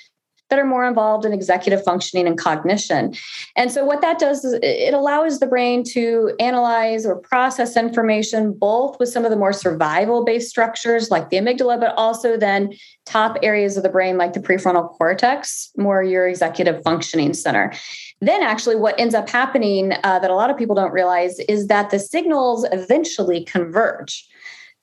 that 0.53 0.59
are 0.59 0.67
more 0.67 0.87
involved 0.87 1.25
in 1.25 1.33
executive 1.33 1.83
functioning 1.83 2.27
and 2.27 2.37
cognition. 2.37 3.15
And 3.57 3.73
so, 3.73 3.87
what 3.87 4.03
that 4.03 4.19
does 4.19 4.45
is 4.45 4.59
it 4.63 4.93
allows 4.93 5.41
the 5.41 5.47
brain 5.47 5.83
to 5.95 6.37
analyze 6.39 7.07
or 7.07 7.17
process 7.17 7.75
information 7.75 8.53
both 8.53 9.01
with 9.01 9.09
some 9.09 9.25
of 9.25 9.31
the 9.31 9.37
more 9.39 9.55
survival 9.55 10.27
based 10.27 10.51
structures 10.51 11.11
like 11.11 11.31
the 11.31 11.39
amygdala, 11.39 11.81
but 11.81 11.95
also 11.97 12.37
then 12.37 12.75
top 13.07 13.39
areas 13.43 13.79
of 13.79 13.83
the 13.83 13.89
brain 13.89 14.19
like 14.19 14.35
the 14.35 14.41
prefrontal 14.41 14.91
cortex, 14.91 15.71
more 15.79 16.03
your 16.03 16.29
executive 16.29 16.83
functioning 16.83 17.33
center. 17.33 17.73
Then, 18.21 18.43
actually, 18.43 18.77
what 18.77 19.01
ends 19.01 19.15
up 19.15 19.31
happening 19.31 19.95
uh, 20.05 20.19
that 20.19 20.31
a 20.31 20.35
lot 20.35 20.51
of 20.51 20.59
people 20.59 20.77
don't 20.77 20.93
realize 20.93 21.39
is 21.49 21.69
that 21.69 21.89
the 21.89 21.99
signals 21.99 22.67
eventually 22.73 23.43
converge. 23.43 24.29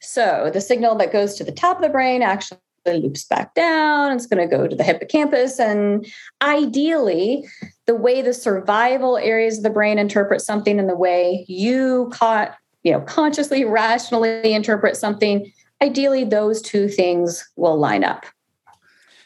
So, 0.02 0.50
the 0.52 0.62
signal 0.62 0.96
that 0.96 1.14
goes 1.14 1.36
to 1.36 1.44
the 1.44 1.52
top 1.52 1.78
of 1.78 1.84
the 1.84 1.90
brain 1.90 2.24
actually 2.24 2.58
loops 2.94 3.24
back 3.26 3.54
down. 3.54 4.12
It's 4.12 4.26
going 4.26 4.48
to 4.48 4.56
go 4.56 4.68
to 4.68 4.76
the 4.76 4.84
hippocampus. 4.84 5.60
And 5.60 6.06
ideally, 6.42 7.46
the 7.86 7.96
way 7.96 8.22
the 8.22 8.34
survival 8.34 9.18
areas 9.18 9.58
of 9.58 9.64
the 9.64 9.70
brain 9.70 9.98
interpret 9.98 10.42
something 10.42 10.80
and 10.80 10.90
the 10.90 10.96
way 10.96 11.46
you 11.48 12.10
caught, 12.14 12.56
you 12.84 12.92
know, 12.92 13.02
consciously, 13.02 13.66
rationally 13.66 14.54
interpret 14.54 14.96
something, 14.96 15.52
ideally 15.82 16.24
those 16.24 16.62
two 16.62 16.88
things 16.88 17.48
will 17.56 17.78
line 17.78 18.04
up. 18.04 18.26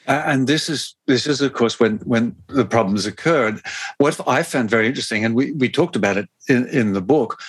Uh, 0.08 0.22
and 0.25 0.48
this 0.48 0.67
is 0.67 0.96
this 1.08 1.25
is 1.25 1.39
of 1.39 1.53
course 1.53 1.79
when 1.79 1.98
when 2.00 2.36
the 2.48 2.65
problems 2.65 3.05
occurred. 3.05 3.62
What 4.00 4.20
I 4.27 4.43
found 4.43 4.70
very 4.70 4.88
interesting, 4.88 5.24
and 5.24 5.34
we 5.34 5.53
we 5.53 5.70
talked 5.70 5.96
about 5.96 6.17
it 6.17 6.27
in, 6.50 6.67
in 6.67 6.93
the 6.93 7.01
book, 7.01 7.39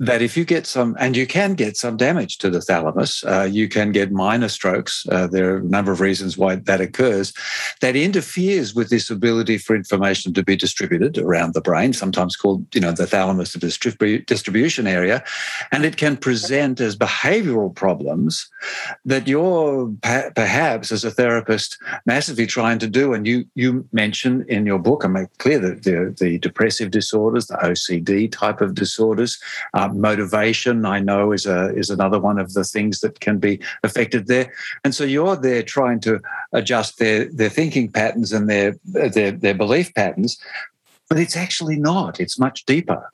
that 0.00 0.22
if 0.22 0.34
you 0.34 0.46
get 0.46 0.66
some, 0.66 0.96
and 0.98 1.14
you 1.14 1.26
can 1.26 1.52
get 1.52 1.76
some 1.76 1.98
damage 1.98 2.38
to 2.38 2.48
the 2.48 2.62
thalamus, 2.62 3.22
uh, 3.24 3.46
you 3.50 3.68
can 3.68 3.92
get 3.92 4.10
minor 4.10 4.48
strokes. 4.48 5.06
Uh, 5.10 5.26
there 5.26 5.54
are 5.54 5.58
a 5.58 5.62
number 5.62 5.92
of 5.92 6.00
reasons 6.00 6.38
why 6.38 6.54
that 6.54 6.80
occurs. 6.80 7.34
That 7.82 7.96
interferes 7.96 8.74
with 8.74 8.88
this 8.88 9.10
ability 9.10 9.58
for 9.58 9.76
information 9.76 10.32
to 10.32 10.42
be 10.42 10.56
distributed 10.56 11.18
around 11.18 11.52
the 11.52 11.60
brain, 11.60 11.92
sometimes 11.92 12.34
called, 12.34 12.74
you 12.74 12.80
know, 12.80 12.92
the 12.92 13.06
thalamus 13.06 13.54
distribu- 13.56 14.24
distribution 14.24 14.86
area, 14.86 15.22
and 15.70 15.84
it 15.84 15.98
can 15.98 16.16
present 16.16 16.80
as 16.80 16.96
behavioural 16.96 17.74
problems 17.74 18.48
that 19.04 19.28
you're 19.28 19.92
pa- 20.00 20.30
perhaps 20.34 20.92
as 20.92 21.04
a 21.04 21.10
therapist 21.10 21.76
massively 22.06 22.46
trying 22.46 22.78
to 22.78 22.88
do. 22.88 23.12
And 23.12 23.26
you 23.26 23.44
you 23.54 23.86
mention 23.92 24.46
in 24.48 24.64
your 24.64 24.78
book 24.78 25.04
and 25.04 25.12
make 25.12 25.36
clear 25.36 25.58
that 25.58 25.82
the, 25.82 26.14
the 26.18 26.38
depressive 26.38 26.90
disorders, 26.90 27.48
the 27.48 27.56
OCD 27.56 28.32
type 28.32 28.62
of 28.62 28.74
disorders. 28.74 29.38
Motivation, 29.94 30.84
I 30.84 31.00
know, 31.00 31.32
is 31.32 31.46
a 31.46 31.74
is 31.76 31.90
another 31.90 32.18
one 32.18 32.38
of 32.38 32.54
the 32.54 32.64
things 32.64 33.00
that 33.00 33.20
can 33.20 33.38
be 33.38 33.60
affected 33.82 34.26
there. 34.26 34.52
And 34.84 34.94
so 34.94 35.04
you're 35.04 35.36
there 35.36 35.62
trying 35.62 36.00
to 36.00 36.20
adjust 36.52 36.98
their 36.98 37.26
their 37.26 37.50
thinking 37.50 37.90
patterns 37.90 38.32
and 38.32 38.48
their 38.48 38.76
their 38.84 39.32
their 39.32 39.54
belief 39.54 39.94
patterns, 39.94 40.38
but 41.08 41.18
it's 41.18 41.36
actually 41.36 41.76
not. 41.76 42.20
It's 42.20 42.38
much 42.38 42.64
deeper. 42.64 43.10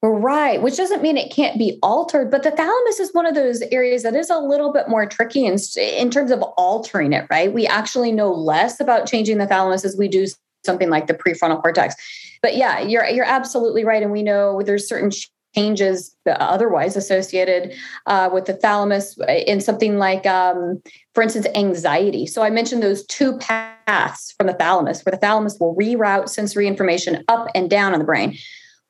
Right, 0.00 0.62
which 0.62 0.76
doesn't 0.76 1.02
mean 1.02 1.16
it 1.16 1.32
can't 1.32 1.58
be 1.58 1.78
altered, 1.82 2.30
but 2.30 2.44
the 2.44 2.52
thalamus 2.52 3.00
is 3.00 3.12
one 3.14 3.26
of 3.26 3.34
those 3.34 3.62
areas 3.72 4.04
that 4.04 4.14
is 4.14 4.30
a 4.30 4.38
little 4.38 4.72
bit 4.72 4.88
more 4.88 5.06
tricky 5.06 5.44
in, 5.44 5.56
in 5.76 6.08
terms 6.10 6.30
of 6.30 6.40
altering 6.56 7.12
it, 7.12 7.26
right? 7.30 7.52
We 7.52 7.66
actually 7.66 8.12
know 8.12 8.30
less 8.30 8.78
about 8.78 9.08
changing 9.08 9.38
the 9.38 9.46
thalamus 9.46 9.84
as 9.84 9.96
we 9.96 10.06
do 10.06 10.26
something 10.64 10.88
like 10.88 11.08
the 11.08 11.14
prefrontal 11.14 11.60
cortex. 11.60 11.96
But 12.42 12.56
yeah, 12.56 12.80
you're 12.80 13.06
you're 13.06 13.24
absolutely 13.24 13.84
right 13.84 14.02
and 14.02 14.12
we 14.12 14.22
know 14.22 14.62
there's 14.62 14.88
certain 14.88 15.10
changes 15.54 16.14
otherwise 16.26 16.96
associated 16.96 17.74
uh, 18.06 18.28
with 18.32 18.44
the 18.44 18.52
thalamus 18.52 19.18
in 19.46 19.60
something 19.60 19.98
like, 19.98 20.26
um, 20.26 20.80
for 21.14 21.22
instance, 21.22 21.46
anxiety. 21.54 22.26
So 22.26 22.42
I 22.42 22.50
mentioned 22.50 22.82
those 22.82 23.04
two 23.06 23.38
paths 23.38 24.34
from 24.36 24.46
the 24.46 24.52
thalamus, 24.52 25.04
where 25.04 25.12
the 25.12 25.18
thalamus 25.18 25.58
will 25.58 25.74
reroute 25.74 26.28
sensory 26.28 26.66
information 26.66 27.24
up 27.28 27.48
and 27.54 27.70
down 27.70 27.92
in 27.92 27.98
the 27.98 28.04
brain. 28.04 28.36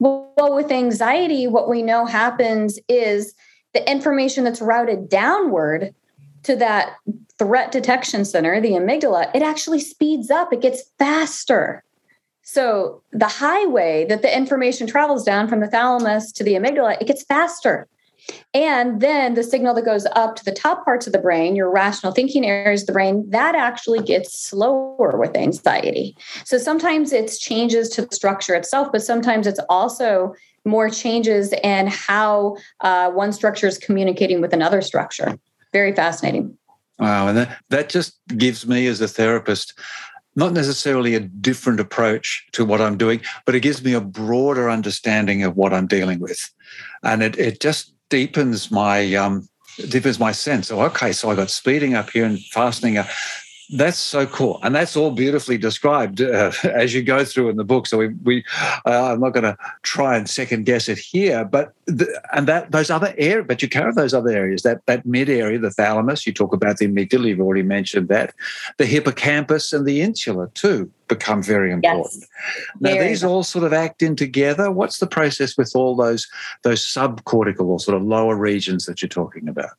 Well, 0.01 0.55
with 0.55 0.71
anxiety, 0.71 1.47
what 1.47 1.69
we 1.69 1.83
know 1.83 2.07
happens 2.07 2.79
is 2.89 3.35
the 3.75 3.91
information 3.91 4.45
that's 4.45 4.61
routed 4.61 5.09
downward 5.09 5.95
to 6.45 6.57
that 6.57 6.95
threat 7.39 7.73
detection 7.73 8.25
center, 8.25 8.61
the 8.61 8.73
amygdala, 8.73 9.31
it 9.35 9.43
actually 9.43 9.81
speeds 9.81 10.31
up, 10.31 10.53
it 10.53 10.61
gets 10.61 10.83
faster. 10.99 11.85
So 12.51 13.03
the 13.13 13.29
highway 13.29 14.07
that 14.09 14.23
the 14.23 14.35
information 14.35 14.87
travels 14.87 15.23
down 15.23 15.49
from 15.49 15.61
the 15.61 15.67
thalamus 15.67 16.33
to 16.33 16.43
the 16.43 16.55
amygdala, 16.55 16.99
it 16.99 17.07
gets 17.07 17.23
faster. 17.23 17.87
And 18.55 19.03
then 19.03 19.35
the 19.35 19.43
signal 19.43 19.75
that 19.75 19.85
goes 19.85 20.07
up 20.13 20.35
to 20.37 20.45
the 20.47 20.53
top 20.53 20.83
parts 20.83 21.07
of 21.07 21.13
the 21.13 21.19
brain, 21.19 21.57
your 21.57 21.71
rational 21.71 22.11
thinking 22.11 22.47
areas 22.47 22.81
of 22.83 22.87
the 22.87 22.95
brain, 22.95 23.29
that 23.29 23.55
actually 23.55 24.01
gets 24.01 24.33
slower 24.41 25.19
with 25.19 25.37
anxiety. 25.37 26.17
So 26.47 26.57
sometimes 26.57 27.13
it's 27.13 27.39
changes 27.39 27.91
to 27.91 28.07
the 28.07 28.15
structure 28.15 28.55
itself, 28.55 28.89
but 28.93 29.03
sometimes 29.03 29.47
it's 29.47 29.61
also 29.69 30.35
more 30.65 30.89
changes 30.89 31.53
in 31.63 31.89
how 31.89 32.57
uh, 32.81 33.11
one 33.11 33.35
structure 33.35 33.67
is 33.67 33.77
communicating 33.77 34.41
with 34.41 34.55
another 34.55 34.81
structure. 34.81 35.39
Very 35.75 35.93
fascinating. 35.93 36.57
Wow. 36.99 37.29
And 37.29 37.37
that, 37.37 37.59
that 37.69 37.89
just 37.91 38.19
gives 38.39 38.67
me 38.67 38.87
as 38.87 39.03
a 39.03 39.07
therapist 39.07 39.79
not 40.39 40.53
necessarily 40.53 41.17
a 41.17 41.21
different 41.21 41.81
approach 41.81 42.47
to 42.53 42.65
what 42.65 42.81
I'm 42.81 42.97
doing, 42.97 43.21
but 43.45 43.57
it 43.57 43.61
gives 43.61 43.83
me 43.83 43.93
a 43.93 44.01
broader 44.01 44.71
understanding 44.71 45.43
of 45.43 45.57
what 45.57 45.75
I'm 45.75 45.89
dealing 45.89 46.21
with. 46.21 46.49
And 47.03 47.25
it, 47.25 47.37
it 47.37 47.59
just 47.59 47.93
deepens 48.09 48.71
my 48.71 49.15
um, 49.17 49.49
deepens 49.89 50.21
my 50.21 50.31
sense. 50.31 50.69
So 50.69 50.81
okay, 50.83 51.11
so 51.11 51.29
I 51.29 51.35
got 51.35 51.51
speeding 51.51 51.95
up 51.95 52.11
here 52.11 52.25
and 52.25 52.39
fastening 52.39 52.99
up. 52.99 53.09
That's 53.71 53.99
so 53.99 54.27
cool, 54.27 54.61
and 54.63 54.75
that's 54.75 54.97
all 54.97 55.11
beautifully 55.11 55.59
described 55.59 56.23
uh, 56.23 56.53
as 56.65 56.95
you 56.95 57.03
go 57.03 57.25
through 57.25 57.51
in 57.51 57.57
the 57.57 57.65
book. 57.65 57.87
So 57.87 57.99
we, 57.99 58.09
we 58.25 58.45
uh, 58.87 59.13
I'm 59.13 59.21
not 59.21 59.31
going 59.31 59.45
to 59.45 59.59
try 59.83 60.17
and 60.17 60.29
second 60.29 60.65
guess 60.65 60.89
it 60.89 60.97
here, 60.97 61.45
but 61.45 61.75
the, 61.85 62.09
and 62.33 62.49
that 62.49 62.73
those 62.73 62.89
other 62.89 63.15
areas, 63.19 63.45
but 63.47 63.61
you 63.61 63.69
cover 63.69 63.93
those 63.93 64.15
other 64.15 64.31
areas. 64.31 64.63
That 64.63 64.87
that 64.87 65.05
mid 65.05 65.29
area, 65.29 65.59
the 65.59 65.71
thalamus. 65.71 66.27
You 66.27 66.33
talk 66.33 66.55
about 66.55 66.79
the 66.79 66.89
amygdala. 66.89 67.27
You've 67.27 67.41
already 67.41 67.63
mentioned 67.63 68.09
that. 68.09 68.35
The 68.79 68.87
hippocampus 68.87 69.75
and 69.75 69.85
the 69.85 70.01
insula 70.01 70.49
too 70.55 70.91
become 71.09 71.43
very 71.43 71.71
important. 71.71 72.23
Yes. 72.23 72.67
Now 72.81 72.95
very 72.95 73.09
these 73.09 73.23
all 73.23 73.43
sort 73.43 73.65
of 73.65 73.75
act 73.75 74.03
in 74.03 74.17
together. 74.17 74.71
What's 74.71 74.99
the 74.99 75.07
process 75.07 75.59
with 75.59 75.73
all 75.75 75.95
those 75.95 76.27
those 76.63 76.81
subcortical 76.81 77.67
or 77.67 77.81
sort 77.81 77.99
of 77.99 78.03
lower 78.03 78.37
regions 78.37 78.87
that 78.87 79.03
you're 79.03 79.11
talking 79.11 79.47
about? 79.47 79.73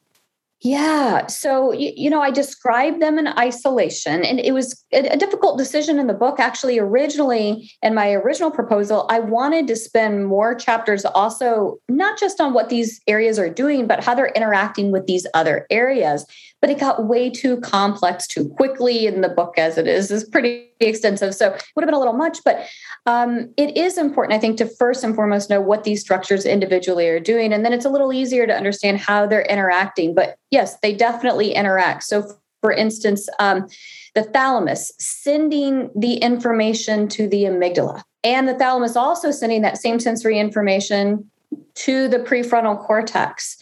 Yeah. 0.61 1.27
So, 1.27 1.71
you, 1.71 1.93
you, 1.95 2.09
know, 2.09 2.21
I 2.21 2.31
described 2.31 3.01
them 3.01 3.17
in 3.17 3.27
isolation, 3.27 4.25
and 4.25 4.41
it 4.41 4.53
was 4.53 4.83
a, 4.91 5.07
a, 5.07 5.15
difficult 5.15 5.57
decision 5.57 5.99
in 5.99 6.07
the 6.07 6.13
book. 6.13 6.37
Actually, 6.37 6.77
originally, 6.77 7.71
in 7.81 7.95
my 7.95 8.11
original 8.11 8.51
proposal, 8.51 9.07
I 9.09 9.21
wanted 9.21 9.67
to 9.67 9.77
spend 9.77 10.27
more 10.27 10.53
chapters 10.53 11.05
also 11.05 11.77
not 11.87 12.19
just 12.19 12.41
on 12.41 12.53
what 12.53 12.67
these 12.67 12.99
areas 13.07 13.39
are 13.39 13.49
doing, 13.49 13.87
but 13.87 14.03
how 14.03 14.13
they're 14.13 14.33
interacting 14.35 14.91
with 14.91 15.07
these 15.07 15.25
other 15.33 15.65
areas 15.69 16.25
but 16.61 16.69
it 16.69 16.79
got 16.79 17.05
way 17.07 17.29
too 17.29 17.59
complex 17.61 18.27
too 18.27 18.49
quickly. 18.49 19.07
And 19.07 19.23
the 19.23 19.29
book, 19.29 19.55
as 19.57 19.77
it 19.77 19.87
is, 19.87 20.11
is 20.11 20.23
pretty 20.23 20.69
extensive. 20.79 21.33
So 21.35 21.53
it 21.53 21.63
would 21.75 21.83
have 21.83 21.87
been 21.87 21.95
a 21.95 21.99
little 21.99 22.13
much, 22.13 22.39
but 22.43 22.65
um, 23.05 23.53
it 23.57 23.77
is 23.77 23.97
important, 23.97 24.35
I 24.35 24.39
think, 24.39 24.57
to 24.57 24.65
first 24.65 25.03
and 25.03 25.15
foremost 25.15 25.49
know 25.49 25.61
what 25.61 25.83
these 25.83 26.01
structures 26.01 26.45
individually 26.45 27.07
are 27.07 27.19
doing. 27.19 27.53
And 27.53 27.63
then 27.63 27.73
it's 27.73 27.85
a 27.85 27.89
little 27.89 28.11
easier 28.11 28.45
to 28.45 28.55
understand 28.55 28.99
how 28.99 29.25
they're 29.25 29.43
interacting. 29.43 30.13
But 30.13 30.37
yes, 30.51 30.77
they 30.81 30.93
definitely 30.93 31.53
interact. 31.53 32.03
So, 32.03 32.29
for 32.61 32.73
instance, 32.73 33.29
um, 33.39 33.67
the 34.15 34.23
thalamus 34.23 34.91
sending 34.99 35.89
the 35.95 36.15
information 36.15 37.07
to 37.09 37.27
the 37.27 37.43
amygdala, 37.43 38.03
and 38.23 38.49
the 38.49 38.55
thalamus 38.55 38.97
also 38.97 39.31
sending 39.31 39.61
that 39.61 39.77
same 39.77 39.99
sensory 39.99 40.37
information 40.37 41.29
to 41.75 42.09
the 42.09 42.19
prefrontal 42.19 42.77
cortex 42.85 43.57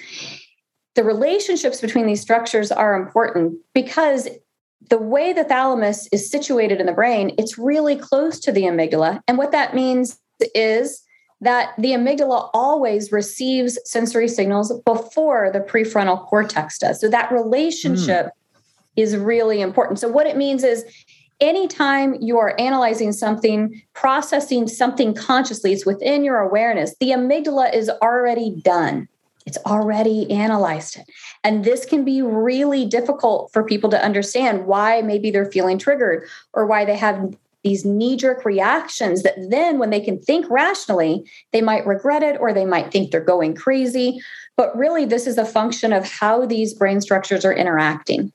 the 0.98 1.04
relationships 1.04 1.80
between 1.80 2.08
these 2.08 2.22
structures 2.22 2.72
are 2.72 2.96
important 2.96 3.56
because 3.76 4.28
the 4.90 4.98
way 4.98 5.32
the 5.32 5.44
thalamus 5.44 6.10
is 6.12 6.30
situated 6.30 6.80
in 6.80 6.88
the 6.88 6.92
brain, 6.92 7.36
it's 7.38 7.56
really 7.56 7.96
close 7.96 8.40
to 8.40 8.52
the 8.52 8.64
amygdala. 8.64 9.22
And 9.28 9.38
what 9.38 9.52
that 9.52 9.76
means 9.76 10.20
is 10.56 11.04
that 11.42 11.76
the 11.78 11.90
amygdala 11.90 12.50
always 12.52 13.12
receives 13.12 13.78
sensory 13.86 14.28
signals 14.28 14.74
before 14.86 15.52
the 15.54 15.60
prefrontal 15.60 16.26
cortex 16.26 16.80
does. 16.80 17.00
So 17.00 17.10
that 17.10 17.32
relationship 17.32 18.26
mm. 18.26 18.32
is 18.96 19.16
really 19.16 19.62
important. 19.62 20.00
So, 20.00 20.08
what 20.08 20.26
it 20.26 20.36
means 20.36 20.64
is 20.64 20.84
anytime 21.40 22.16
you 22.22 22.40
are 22.40 22.60
analyzing 22.60 23.12
something, 23.12 23.84
processing 23.94 24.68
something 24.68 25.14
consciously, 25.14 25.74
it's 25.74 25.86
within 25.86 26.24
your 26.24 26.40
awareness, 26.40 26.96
the 27.00 27.12
amygdala 27.12 27.72
is 27.72 27.88
already 28.02 28.60
done. 28.64 29.08
It's 29.48 29.58
already 29.66 30.30
analyzed 30.30 30.98
it. 30.98 31.10
And 31.44 31.64
this 31.64 31.86
can 31.86 32.04
be 32.04 32.22
really 32.22 32.86
difficult 32.86 33.50
for 33.54 33.64
people 33.64 33.90
to 33.92 34.04
understand 34.04 34.68
why 34.68 35.02
maybe 35.02 35.32
they're 35.32 35.50
feeling 35.50 35.80
triggered 35.80 36.28
or 36.54 36.68
why 36.68 36.84
they 36.84 36.98
have 36.98 37.34
these 37.64 37.86
knee 37.86 38.18
jerk 38.18 38.46
reactions 38.46 39.24
that 39.24 39.36
then, 39.50 39.80
when 39.80 39.90
they 39.90 40.02
can 40.02 40.20
think 40.20 40.46
rationally, 40.50 41.24
they 41.54 41.62
might 41.62 41.88
regret 41.88 42.24
it 42.24 42.38
or 42.40 42.54
they 42.54 42.66
might 42.66 42.92
think 42.92 43.10
they're 43.10 43.22
going 43.22 43.56
crazy. 43.56 44.20
But 44.58 44.78
really, 44.78 45.06
this 45.06 45.26
is 45.26 45.38
a 45.38 45.46
function 45.46 45.94
of 45.94 46.06
how 46.06 46.46
these 46.46 46.74
brain 46.74 47.00
structures 47.00 47.46
are 47.46 47.54
interacting. 47.54 48.32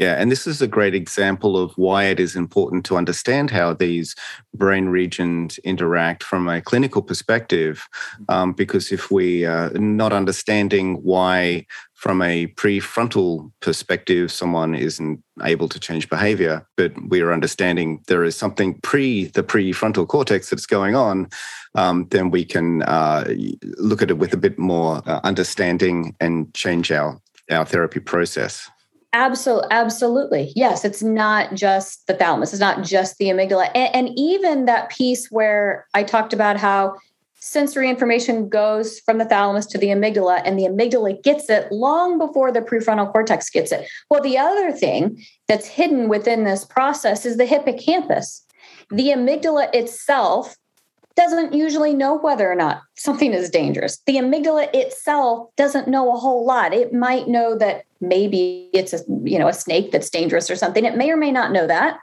Yeah, 0.00 0.14
and 0.14 0.32
this 0.32 0.46
is 0.46 0.62
a 0.62 0.66
great 0.66 0.94
example 0.94 1.58
of 1.58 1.76
why 1.76 2.04
it 2.04 2.18
is 2.18 2.34
important 2.34 2.86
to 2.86 2.96
understand 2.96 3.50
how 3.50 3.74
these 3.74 4.16
brain 4.54 4.86
regions 4.86 5.58
interact 5.58 6.22
from 6.22 6.48
a 6.48 6.62
clinical 6.62 7.02
perspective. 7.02 7.86
Um, 8.30 8.54
because 8.54 8.92
if 8.92 9.10
we 9.10 9.44
are 9.44 9.68
not 9.74 10.14
understanding 10.14 10.94
why, 11.02 11.66
from 11.92 12.22
a 12.22 12.46
prefrontal 12.46 13.52
perspective, 13.60 14.32
someone 14.32 14.74
isn't 14.74 15.22
able 15.42 15.68
to 15.68 15.78
change 15.78 16.08
behavior, 16.08 16.66
but 16.78 16.92
we 17.10 17.20
are 17.20 17.30
understanding 17.30 18.02
there 18.06 18.24
is 18.24 18.34
something 18.34 18.80
pre 18.80 19.26
the 19.26 19.42
prefrontal 19.42 20.08
cortex 20.08 20.48
that's 20.48 20.64
going 20.64 20.96
on, 20.96 21.28
um, 21.74 22.06
then 22.10 22.30
we 22.30 22.46
can 22.46 22.84
uh, 22.84 23.30
look 23.76 24.00
at 24.00 24.10
it 24.10 24.16
with 24.16 24.32
a 24.32 24.38
bit 24.38 24.58
more 24.58 25.02
uh, 25.04 25.20
understanding 25.24 26.16
and 26.20 26.54
change 26.54 26.90
our, 26.90 27.20
our 27.50 27.66
therapy 27.66 28.00
process. 28.00 28.70
Absolutely, 29.12 29.68
absolutely. 29.72 30.52
Yes, 30.54 30.84
it's 30.84 31.02
not 31.02 31.54
just 31.54 32.06
the 32.06 32.14
thalamus. 32.14 32.52
It's 32.52 32.60
not 32.60 32.84
just 32.84 33.18
the 33.18 33.26
amygdala, 33.26 33.70
and, 33.74 33.94
and, 33.94 34.10
even 34.16 34.66
that 34.66 34.90
piece 34.90 35.28
where 35.30 35.86
I 35.94 36.04
talked 36.04 36.32
about 36.32 36.56
how 36.56 36.96
sensory 37.40 37.88
information 37.88 38.48
goes 38.48 39.00
from 39.00 39.18
the 39.18 39.24
thalamus 39.24 39.66
to 39.66 39.78
the 39.78 39.88
amygdala, 39.88 40.42
and 40.44 40.56
the 40.56 40.64
amygdala 40.64 41.20
gets 41.24 41.50
it 41.50 41.72
long 41.72 42.18
before 42.18 42.52
the 42.52 42.60
prefrontal 42.60 43.10
cortex 43.10 43.50
gets 43.50 43.72
it. 43.72 43.88
Well, 44.10 44.22
the 44.22 44.38
other 44.38 44.70
thing 44.70 45.20
that's 45.48 45.66
hidden 45.66 46.08
within 46.08 46.44
this 46.44 46.64
process 46.64 47.26
is 47.26 47.36
the 47.36 47.46
hippocampus. 47.46 48.44
The 48.90 49.08
amygdala 49.08 49.74
itself 49.74 50.56
doesn't 51.16 51.52
usually 51.52 51.94
know 51.94 52.18
whether 52.18 52.50
or 52.50 52.54
not 52.54 52.82
something 52.96 53.32
is 53.32 53.50
dangerous. 53.50 53.98
The 54.06 54.16
amygdala 54.16 54.68
itself 54.74 55.48
doesn't 55.56 55.88
know 55.88 56.12
a 56.12 56.18
whole 56.18 56.46
lot. 56.46 56.72
It 56.72 56.92
might 56.92 57.28
know 57.28 57.56
that 57.58 57.84
maybe 58.00 58.70
it's 58.72 58.92
a 58.92 59.00
you 59.24 59.38
know 59.38 59.48
a 59.48 59.52
snake 59.52 59.92
that's 59.92 60.10
dangerous 60.10 60.50
or 60.50 60.56
something. 60.56 60.84
It 60.84 60.96
may 60.96 61.10
or 61.10 61.16
may 61.16 61.32
not 61.32 61.52
know 61.52 61.66
that. 61.66 61.98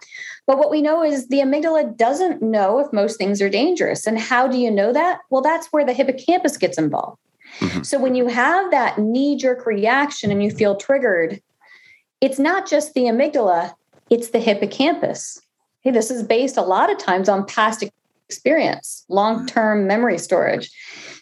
But 0.45 0.57
what 0.57 0.71
we 0.71 0.81
know 0.81 1.03
is 1.03 1.27
the 1.27 1.39
amygdala 1.39 1.97
doesn't 1.97 2.41
know 2.41 2.79
if 2.79 2.93
most 2.93 3.17
things 3.17 3.41
are 3.41 3.49
dangerous. 3.49 4.07
And 4.07 4.17
how 4.17 4.47
do 4.47 4.57
you 4.57 4.71
know 4.71 4.93
that? 4.93 5.19
Well, 5.29 5.41
that's 5.41 5.67
where 5.67 5.85
the 5.85 5.93
hippocampus 5.93 6.55
gets 6.55 6.77
involved. 6.77 7.19
Mm-hmm. 7.59 7.83
So 7.83 7.99
when 7.99 8.15
you 8.15 8.27
have 8.27 8.71
that 8.71 8.97
knee 8.97 9.35
jerk 9.35 9.65
reaction 9.65 10.31
and 10.31 10.41
you 10.41 10.51
feel 10.51 10.75
triggered, 10.75 11.41
it's 12.21 12.39
not 12.39 12.67
just 12.67 12.93
the 12.93 13.03
amygdala, 13.03 13.73
it's 14.09 14.29
the 14.29 14.39
hippocampus. 14.39 15.41
Hey, 15.81 15.91
this 15.91 16.09
is 16.09 16.23
based 16.23 16.57
a 16.57 16.61
lot 16.61 16.91
of 16.91 16.97
times 16.97 17.29
on 17.29 17.45
past 17.45 17.83
experience, 18.29 19.05
long 19.09 19.45
term 19.45 19.87
memory 19.87 20.17
storage. 20.17 20.69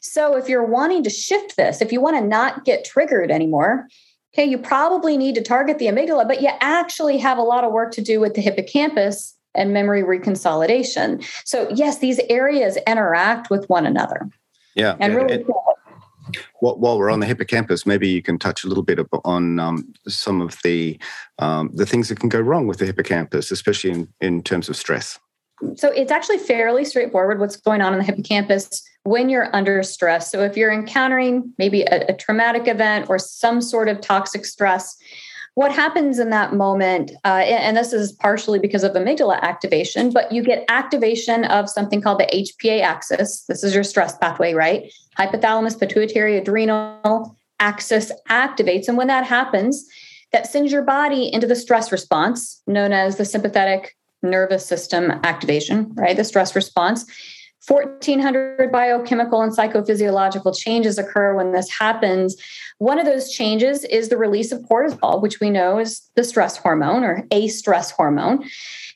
So 0.01 0.35
if 0.37 0.49
you're 0.49 0.65
wanting 0.65 1.03
to 1.03 1.09
shift 1.09 1.57
this, 1.57 1.81
if 1.81 1.91
you 1.91 2.01
want 2.01 2.17
to 2.17 2.25
not 2.25 2.65
get 2.65 2.85
triggered 2.85 3.31
anymore, 3.31 3.87
okay, 4.33 4.45
you 4.45 4.57
probably 4.57 5.17
need 5.17 5.35
to 5.35 5.41
target 5.41 5.79
the 5.79 5.85
amygdala, 5.85 6.27
but 6.27 6.41
you 6.41 6.49
actually 6.61 7.17
have 7.17 7.37
a 7.37 7.43
lot 7.43 7.63
of 7.63 7.71
work 7.71 7.91
to 7.93 8.01
do 8.01 8.19
with 8.19 8.33
the 8.33 8.41
hippocampus 8.41 9.35
and 9.53 9.71
memory 9.71 10.03
reconsolidation. 10.03 11.23
So, 11.45 11.69
yes, 11.73 11.99
these 11.99 12.19
areas 12.29 12.77
interact 12.85 13.49
with 13.49 13.69
one 13.69 13.85
another. 13.85 14.29
Yeah. 14.75 14.97
And 14.99 15.15
really, 15.15 15.35
it, 15.35 15.47
while 16.59 16.97
we're 16.97 17.09
on 17.09 17.19
the 17.19 17.25
hippocampus, 17.25 17.85
maybe 17.85 18.09
you 18.09 18.21
can 18.21 18.37
touch 18.37 18.63
a 18.63 18.67
little 18.67 18.83
bit 18.83 18.99
on 19.23 19.59
um, 19.59 19.93
some 20.07 20.41
of 20.41 20.57
the 20.63 20.99
um, 21.39 21.69
the 21.73 21.85
things 21.85 22.09
that 22.09 22.19
can 22.19 22.29
go 22.29 22.39
wrong 22.39 22.67
with 22.67 22.79
the 22.79 22.85
hippocampus, 22.85 23.51
especially 23.51 23.91
in, 23.91 24.07
in 24.21 24.43
terms 24.43 24.67
of 24.67 24.75
stress. 24.75 25.19
So 25.75 25.89
it's 25.89 26.11
actually 26.11 26.39
fairly 26.39 26.83
straightforward 26.85 27.39
what's 27.39 27.55
going 27.55 27.81
on 27.81 27.93
in 27.93 27.99
the 27.99 28.05
hippocampus 28.05 28.83
when 29.03 29.29
you're 29.29 29.55
under 29.55 29.83
stress. 29.83 30.31
So 30.31 30.43
if 30.43 30.57
you're 30.57 30.71
encountering 30.71 31.53
maybe 31.57 31.83
a, 31.83 32.07
a 32.09 32.13
traumatic 32.13 32.67
event 32.67 33.09
or 33.09 33.19
some 33.19 33.61
sort 33.61 33.87
of 33.87 34.01
toxic 34.01 34.45
stress, 34.45 34.97
what 35.53 35.71
happens 35.71 36.19
in 36.19 36.31
that 36.31 36.53
moment, 36.53 37.11
uh, 37.23 37.43
and 37.45 37.77
this 37.77 37.93
is 37.93 38.11
partially 38.11 38.59
because 38.59 38.83
of 38.83 38.91
amygdala 38.91 39.41
activation, 39.41 40.11
but 40.11 40.29
you 40.29 40.43
get 40.43 40.65
activation 40.67 41.45
of 41.45 41.69
something 41.69 42.01
called 42.01 42.19
the 42.19 42.25
HPA 42.25 42.81
axis. 42.81 43.45
This 43.47 43.63
is 43.63 43.73
your 43.73 43.85
stress 43.85 44.17
pathway, 44.17 44.53
right? 44.53 44.91
Hypothalamus, 45.17 45.79
pituitary, 45.79 46.37
adrenal 46.37 47.37
axis 47.61 48.11
activates. 48.29 48.89
And 48.89 48.97
when 48.97 49.07
that 49.07 49.25
happens, 49.25 49.87
that 50.33 50.45
sends 50.45 50.73
your 50.73 50.81
body 50.81 51.31
into 51.31 51.47
the 51.47 51.55
stress 51.55 51.89
response, 51.89 52.61
known 52.67 52.91
as 52.91 53.15
the 53.15 53.23
sympathetic 53.23 53.95
nervous 54.25 54.65
system 54.65 55.11
activation, 55.23 55.91
right? 55.95 56.17
The 56.17 56.23
stress 56.23 56.55
response. 56.55 57.05
1400 57.67 58.71
biochemical 58.71 59.41
and 59.41 59.51
psychophysiological 59.51 60.55
changes 60.55 60.99
occur 60.99 61.35
when 61.35 61.51
this 61.51 61.69
happens. 61.69 62.35
One 62.77 62.99
of 62.99 63.05
those 63.05 63.31
changes 63.31 63.83
is 63.85 64.09
the 64.09 64.17
release 64.17 64.51
of 64.51 64.61
cortisol, 64.61 65.21
which 65.21 65.39
we 65.39 65.49
know 65.49 65.79
is 65.79 66.01
the 66.15 66.23
stress 66.23 66.57
hormone 66.57 67.03
or 67.03 67.25
a 67.31 67.47
stress 67.47 67.89
hormone. 67.89 68.47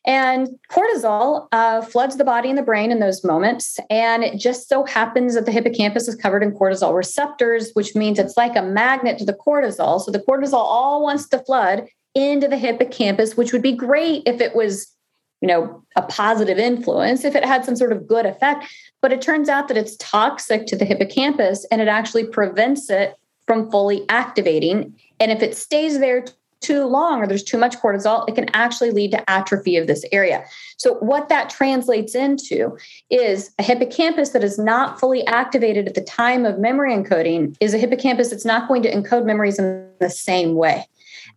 And 0.05 0.49
cortisol 0.71 1.47
uh, 1.51 1.81
floods 1.81 2.17
the 2.17 2.23
body 2.23 2.49
and 2.49 2.57
the 2.57 2.63
brain 2.63 2.91
in 2.91 2.99
those 2.99 3.23
moments. 3.23 3.79
And 3.89 4.23
it 4.23 4.37
just 4.37 4.69
so 4.69 4.85
happens 4.85 5.33
that 5.33 5.45
the 5.45 5.51
hippocampus 5.51 6.07
is 6.07 6.15
covered 6.15 6.43
in 6.43 6.51
cortisol 6.51 6.95
receptors, 6.95 7.71
which 7.73 7.95
means 7.95 8.19
it's 8.19 8.37
like 8.37 8.55
a 8.55 8.61
magnet 8.61 9.17
to 9.17 9.25
the 9.25 9.33
cortisol. 9.33 9.99
So 9.99 10.11
the 10.11 10.19
cortisol 10.19 10.53
all 10.53 11.01
wants 11.01 11.27
to 11.29 11.39
flood 11.39 11.87
into 12.15 12.47
the 12.47 12.57
hippocampus, 12.57 13.35
which 13.35 13.51
would 13.51 13.61
be 13.61 13.75
great 13.75 14.23
if 14.25 14.41
it 14.41 14.55
was 14.55 14.95
you 15.41 15.47
know 15.47 15.83
a 15.95 16.01
positive 16.03 16.57
influence 16.57 17.23
if 17.23 17.35
it 17.35 17.45
had 17.45 17.65
some 17.65 17.75
sort 17.75 17.91
of 17.91 18.07
good 18.07 18.25
effect. 18.25 18.65
But 19.01 19.13
it 19.13 19.21
turns 19.21 19.49
out 19.49 19.67
that 19.67 19.77
it's 19.77 19.95
toxic 19.97 20.65
to 20.67 20.75
the 20.75 20.85
hippocampus 20.85 21.65
and 21.71 21.81
it 21.81 21.87
actually 21.87 22.25
prevents 22.25 22.89
it 22.89 23.15
from 23.45 23.71
fully 23.71 24.05
activating. 24.09 24.95
And 25.19 25.31
if 25.31 25.41
it 25.41 25.55
stays 25.55 25.99
there 25.99 26.25
too 26.61 26.85
long 26.85 27.21
or 27.21 27.27
there's 27.27 27.43
too 27.43 27.57
much 27.57 27.77
cortisol 27.77 28.27
it 28.27 28.35
can 28.35 28.49
actually 28.53 28.91
lead 28.91 29.11
to 29.11 29.29
atrophy 29.29 29.77
of 29.77 29.87
this 29.87 30.05
area. 30.11 30.43
So 30.77 30.95
what 30.95 31.29
that 31.29 31.49
translates 31.49 32.15
into 32.15 32.77
is 33.09 33.51
a 33.59 33.63
hippocampus 33.63 34.29
that 34.29 34.43
is 34.43 34.59
not 34.59 34.99
fully 34.99 35.25
activated 35.27 35.87
at 35.87 35.95
the 35.95 36.01
time 36.01 36.45
of 36.45 36.59
memory 36.59 36.93
encoding 36.93 37.55
is 37.61 37.73
a 37.73 37.77
hippocampus 37.77 38.29
that's 38.29 38.45
not 38.45 38.67
going 38.67 38.81
to 38.83 38.93
encode 38.93 39.25
memories 39.25 39.57
in 39.57 39.89
the 39.99 40.09
same 40.09 40.55
way. 40.55 40.85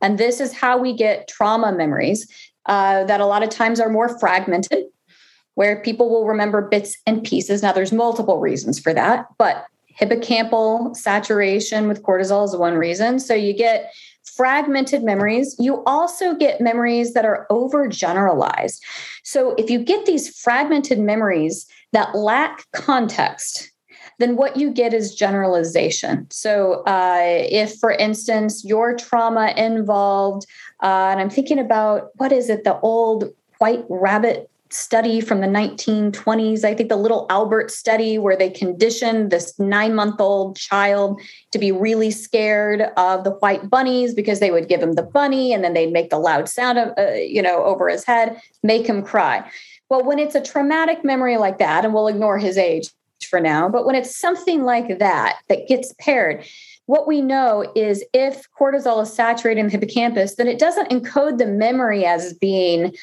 And 0.00 0.18
this 0.18 0.40
is 0.40 0.52
how 0.52 0.78
we 0.78 0.92
get 0.92 1.28
trauma 1.28 1.72
memories 1.72 2.26
uh, 2.66 3.04
that 3.04 3.20
a 3.20 3.26
lot 3.26 3.42
of 3.42 3.50
times 3.50 3.80
are 3.80 3.88
more 3.88 4.18
fragmented, 4.18 4.84
where 5.54 5.80
people 5.82 6.08
will 6.10 6.26
remember 6.26 6.62
bits 6.62 6.96
and 7.06 7.22
pieces. 7.22 7.62
Now, 7.62 7.72
there's 7.72 7.92
multiple 7.92 8.38
reasons 8.38 8.78
for 8.78 8.94
that, 8.94 9.26
but 9.38 9.66
hippocampal 10.00 10.96
saturation 10.96 11.88
with 11.88 12.02
cortisol 12.02 12.44
is 12.44 12.56
one 12.56 12.74
reason. 12.74 13.18
So 13.18 13.34
you 13.34 13.52
get 13.52 13.92
fragmented 14.24 15.02
memories. 15.02 15.54
You 15.58 15.82
also 15.84 16.34
get 16.34 16.60
memories 16.60 17.12
that 17.14 17.24
are 17.24 17.46
overgeneralized. 17.50 18.80
So 19.24 19.54
if 19.58 19.68
you 19.68 19.78
get 19.78 20.06
these 20.06 20.38
fragmented 20.38 20.98
memories 20.98 21.66
that 21.92 22.14
lack 22.14 22.64
context, 22.72 23.70
then 24.18 24.36
what 24.36 24.56
you 24.56 24.70
get 24.70 24.94
is 24.94 25.14
generalization. 25.14 26.26
So, 26.30 26.82
uh, 26.86 27.20
if, 27.22 27.76
for 27.76 27.90
instance, 27.90 28.64
your 28.64 28.94
trauma 28.94 29.52
involved, 29.56 30.46
uh, 30.82 31.08
and 31.10 31.20
I'm 31.20 31.30
thinking 31.30 31.58
about 31.58 32.10
what 32.16 32.32
is 32.32 32.48
it, 32.48 32.64
the 32.64 32.78
old 32.80 33.32
white 33.58 33.84
rabbit 33.88 34.50
study 34.70 35.20
from 35.20 35.40
the 35.40 35.46
1920s, 35.46 36.64
I 36.64 36.74
think 36.74 36.88
the 36.88 36.96
little 36.96 37.26
Albert 37.28 37.70
study, 37.70 38.18
where 38.18 38.36
they 38.36 38.48
conditioned 38.48 39.30
this 39.30 39.58
nine 39.58 39.94
month 39.94 40.20
old 40.20 40.56
child 40.56 41.20
to 41.50 41.58
be 41.58 41.70
really 41.70 42.10
scared 42.10 42.82
of 42.96 43.24
the 43.24 43.32
white 43.32 43.68
bunnies 43.68 44.14
because 44.14 44.40
they 44.40 44.50
would 44.50 44.68
give 44.68 44.82
him 44.82 44.94
the 44.94 45.02
bunny 45.02 45.52
and 45.52 45.62
then 45.62 45.74
they'd 45.74 45.92
make 45.92 46.10
the 46.10 46.18
loud 46.18 46.48
sound 46.48 46.78
of, 46.78 46.92
uh, 46.98 47.12
you 47.12 47.42
know, 47.42 47.62
over 47.64 47.88
his 47.88 48.04
head, 48.04 48.40
make 48.62 48.86
him 48.86 49.02
cry. 49.02 49.48
Well, 49.90 50.04
when 50.04 50.18
it's 50.18 50.34
a 50.34 50.40
traumatic 50.40 51.04
memory 51.04 51.36
like 51.36 51.58
that, 51.58 51.84
and 51.84 51.92
we'll 51.92 52.08
ignore 52.08 52.38
his 52.38 52.56
age, 52.56 52.88
for 53.26 53.40
now. 53.40 53.68
But 53.68 53.86
when 53.86 53.94
it's 53.94 54.16
something 54.16 54.64
like 54.64 54.98
that 54.98 55.38
that 55.48 55.68
gets 55.68 55.94
paired, 55.98 56.44
what 56.86 57.06
we 57.06 57.20
know 57.20 57.70
is 57.76 58.04
if 58.12 58.46
cortisol 58.58 59.02
is 59.02 59.12
saturated 59.12 59.60
in 59.60 59.66
the 59.66 59.72
hippocampus, 59.72 60.36
then 60.36 60.48
it 60.48 60.58
doesn't 60.58 60.90
encode 60.90 61.38
the 61.38 61.46
memory 61.46 62.04
as 62.04 62.34
being, 62.34 62.94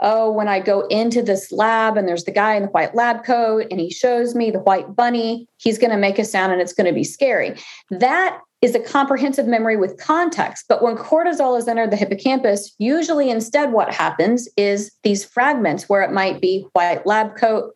oh, 0.00 0.30
when 0.30 0.48
I 0.48 0.60
go 0.60 0.86
into 0.88 1.22
this 1.22 1.50
lab 1.50 1.96
and 1.96 2.06
there's 2.06 2.24
the 2.24 2.30
guy 2.30 2.54
in 2.54 2.62
the 2.62 2.68
white 2.68 2.94
lab 2.94 3.24
coat 3.24 3.66
and 3.70 3.80
he 3.80 3.90
shows 3.90 4.34
me 4.34 4.50
the 4.50 4.60
white 4.60 4.94
bunny, 4.94 5.48
he's 5.58 5.78
going 5.78 5.90
to 5.90 5.96
make 5.96 6.18
a 6.18 6.24
sound 6.24 6.52
and 6.52 6.60
it's 6.60 6.72
going 6.72 6.86
to 6.86 6.92
be 6.92 7.04
scary. 7.04 7.56
That 7.90 8.40
is 8.62 8.74
a 8.74 8.80
comprehensive 8.80 9.46
memory 9.46 9.76
with 9.76 9.98
context. 9.98 10.64
But 10.68 10.82
when 10.82 10.96
cortisol 10.96 11.58
is 11.58 11.68
entered 11.68 11.90
the 11.90 11.96
hippocampus, 11.96 12.74
usually 12.78 13.30
instead 13.30 13.72
what 13.72 13.92
happens 13.92 14.48
is 14.56 14.92
these 15.02 15.24
fragments 15.24 15.88
where 15.88 16.02
it 16.02 16.12
might 16.12 16.40
be 16.40 16.66
white 16.72 17.06
lab 17.06 17.36
coat, 17.36 17.74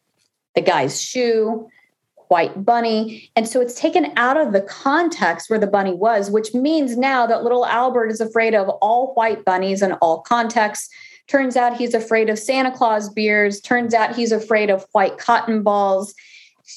the 0.54 0.62
guy's 0.62 1.00
shoe, 1.00 1.68
white 2.30 2.64
bunny. 2.64 3.28
And 3.34 3.48
so 3.48 3.60
it's 3.60 3.74
taken 3.74 4.12
out 4.16 4.36
of 4.36 4.52
the 4.52 4.60
context 4.60 5.50
where 5.50 5.58
the 5.58 5.66
bunny 5.66 5.92
was, 5.92 6.30
which 6.30 6.54
means 6.54 6.96
now 6.96 7.26
that 7.26 7.42
little 7.42 7.66
Albert 7.66 8.06
is 8.06 8.20
afraid 8.20 8.54
of 8.54 8.68
all 8.80 9.12
white 9.14 9.44
bunnies 9.44 9.82
in 9.82 9.92
all 9.94 10.20
contexts. 10.20 10.88
Turns 11.26 11.56
out 11.56 11.76
he's 11.76 11.92
afraid 11.92 12.30
of 12.30 12.38
Santa 12.38 12.70
Claus 12.70 13.08
beers. 13.08 13.60
Turns 13.60 13.94
out 13.94 14.14
he's 14.14 14.30
afraid 14.30 14.70
of 14.70 14.86
white 14.92 15.18
cotton 15.18 15.64
balls. 15.64 16.14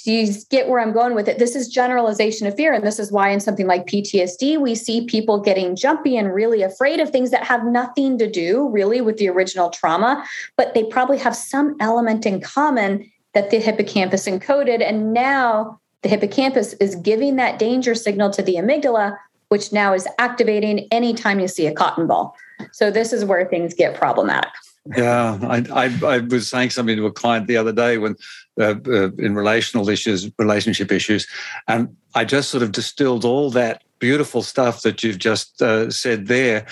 You 0.06 0.34
get 0.50 0.70
where 0.70 0.80
I'm 0.80 0.92
going 0.92 1.14
with 1.14 1.28
it. 1.28 1.38
This 1.38 1.56
is 1.56 1.68
generalization 1.68 2.48
of 2.48 2.56
fear. 2.56 2.74
And 2.74 2.84
this 2.84 2.98
is 2.98 3.12
why, 3.12 3.30
in 3.30 3.40
something 3.40 3.68
like 3.68 3.86
PTSD, 3.86 4.60
we 4.60 4.74
see 4.74 5.06
people 5.06 5.40
getting 5.40 5.76
jumpy 5.76 6.18
and 6.18 6.34
really 6.34 6.64
afraid 6.64 7.00
of 7.00 7.12
things 7.12 7.30
that 7.30 7.44
have 7.44 7.64
nothing 7.64 8.18
to 8.18 8.30
do 8.30 8.70
really 8.70 9.02
with 9.02 9.18
the 9.18 9.30
original 9.30 9.70
trauma, 9.70 10.26
but 10.58 10.74
they 10.74 10.84
probably 10.84 11.20
have 11.20 11.36
some 11.36 11.76
element 11.80 12.26
in 12.26 12.42
common 12.42 13.12
that 13.34 13.50
the 13.50 13.60
hippocampus 13.60 14.28
encoded. 14.28 14.82
And 14.82 15.14
now 15.14 15.80
the 16.02 16.10
hippocampus 16.10 16.74
is 16.74 16.96
giving 16.96 17.36
that 17.38 17.60
danger 17.60 17.96
signal 17.96 18.30
to 18.32 18.42
the 18.42 18.56
amygdala, 18.56 19.18
which 19.50 19.72
now 19.72 19.94
is 19.94 20.08
activating 20.20 20.88
anytime 20.92 21.40
you 21.40 21.48
see 21.48 21.68
a 21.68 21.74
cotton 21.74 22.08
ball. 22.08 22.36
So 22.72 22.92
this 22.92 23.14
is 23.14 23.26
where 23.26 23.46
things 23.46 23.74
get 23.74 23.96
problematic. 23.96 24.52
Yeah, 24.98 25.40
I, 25.44 25.64
I, 25.74 26.06
I 26.06 26.18
was 26.20 26.50
saying 26.50 26.72
something 26.72 26.98
to 26.98 27.06
a 27.06 27.12
client 27.12 27.48
the 27.48 27.56
other 27.56 27.72
day 27.72 27.98
when 27.98 28.16
uh, 28.60 28.76
uh, 28.86 29.12
in 29.18 29.34
relational 29.34 29.88
issues, 29.90 30.30
relationship 30.38 30.92
issues, 30.92 31.26
and 31.70 31.96
I 32.16 32.26
just 32.26 32.50
sort 32.50 32.64
of 32.64 32.74
distilled 32.74 33.24
all 33.24 33.50
that 33.52 33.84
beautiful 34.00 34.42
stuff 34.42 34.82
that 34.82 35.02
you've 35.02 35.20
just 35.20 35.62
uh, 35.62 35.90
said 35.90 36.28
there 36.28 36.68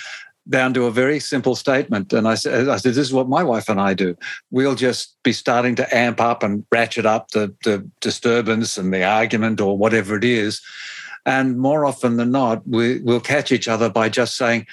down 0.50 0.74
to 0.74 0.86
a 0.86 0.92
very 0.92 1.20
simple 1.20 1.56
statement. 1.56 2.14
And 2.14 2.28
I 2.28 2.36
said, 2.36 2.68
I 2.68 2.78
said, 2.78 2.94
this 2.94 3.08
is 3.08 3.14
what 3.14 3.30
my 3.30 3.44
wife 3.44 3.70
and 3.70 3.80
I 3.80 3.94
do. 3.94 4.18
We'll 4.50 4.76
just 4.76 5.16
be 5.24 5.34
starting 5.34 5.76
to 5.76 5.96
amp 5.96 6.20
up 6.20 6.44
and 6.44 6.66
ratchet 6.72 7.06
up 7.06 7.32
the, 7.32 7.54
the 7.64 7.88
disturbance 8.00 8.78
and 8.78 8.94
the 8.94 9.04
argument 9.04 9.62
or 9.62 9.78
whatever 9.78 10.16
it 10.16 10.24
is. 10.24 10.62
And 11.26 11.60
more 11.60 11.86
often 11.86 12.18
than 12.18 12.32
not, 12.32 12.68
we, 12.68 13.00
we'll 13.02 13.20
catch 13.20 13.52
each 13.52 13.68
other 13.68 13.90
by 13.90 14.10
just 14.10 14.36
saying, 14.36 14.66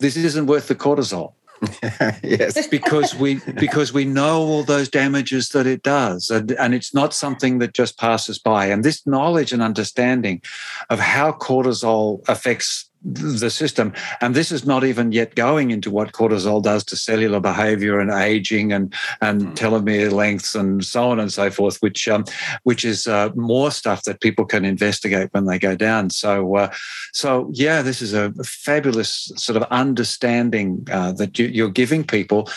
this 0.00 0.16
isn't 0.16 0.46
worth 0.46 0.68
the 0.68 0.74
cortisol. 0.74 1.32
yes, 2.22 2.66
because 2.70 3.14
we 3.14 3.40
because 3.54 3.92
we 3.92 4.04
know 4.04 4.42
all 4.42 4.64
those 4.64 4.88
damages 4.88 5.50
that 5.50 5.66
it 5.66 5.82
does, 5.82 6.28
and, 6.28 6.50
and 6.52 6.74
it's 6.74 6.92
not 6.92 7.14
something 7.14 7.58
that 7.60 7.72
just 7.72 7.98
passes 7.98 8.38
by. 8.38 8.66
And 8.66 8.84
this 8.84 9.06
knowledge 9.06 9.52
and 9.52 9.62
understanding 9.62 10.42
of 10.90 10.98
how 10.98 11.32
cortisol 11.32 12.26
affects 12.28 12.90
the 13.04 13.50
system. 13.50 13.92
And 14.20 14.34
this 14.34 14.50
is 14.50 14.66
not 14.66 14.82
even 14.84 15.12
yet 15.12 15.34
going 15.34 15.70
into 15.70 15.90
what 15.90 16.12
cortisol 16.12 16.62
does 16.62 16.84
to 16.84 16.96
cellular 16.96 17.40
behavior 17.40 18.00
and 18.00 18.10
aging 18.10 18.72
and, 18.72 18.94
and 19.20 19.42
mm. 19.42 19.54
telomere 19.54 20.10
lengths 20.10 20.54
and 20.54 20.84
so 20.84 21.10
on 21.10 21.20
and 21.20 21.32
so 21.32 21.50
forth, 21.50 21.78
which 21.78 22.08
um, 22.08 22.24
which 22.62 22.84
is 22.84 23.06
uh, 23.06 23.30
more 23.34 23.70
stuff 23.70 24.04
that 24.04 24.20
people 24.20 24.44
can 24.44 24.64
investigate 24.64 25.28
when 25.32 25.44
they 25.44 25.58
go 25.58 25.76
down. 25.76 26.10
So 26.10 26.56
uh, 26.56 26.72
so 27.12 27.50
yeah, 27.52 27.82
this 27.82 28.00
is 28.00 28.14
a 28.14 28.32
fabulous 28.44 29.30
sort 29.36 29.56
of 29.56 29.64
understanding 29.70 30.86
uh, 30.90 31.12
that 31.12 31.38
you, 31.38 31.46
you're 31.46 31.70
giving 31.70 32.04
people 32.04 32.48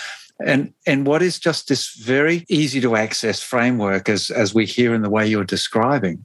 and 0.46 0.74
and 0.86 1.08
what 1.08 1.22
is 1.22 1.40
just 1.40 1.68
this 1.68 1.96
very 1.96 2.46
easy 2.50 2.80
to 2.82 2.96
access 2.96 3.42
framework 3.42 4.10
as 4.10 4.30
as 4.30 4.54
we 4.54 4.66
hear 4.66 4.94
in 4.94 5.02
the 5.02 5.10
way 5.10 5.28
you're 5.28 5.44
describing? 5.44 6.24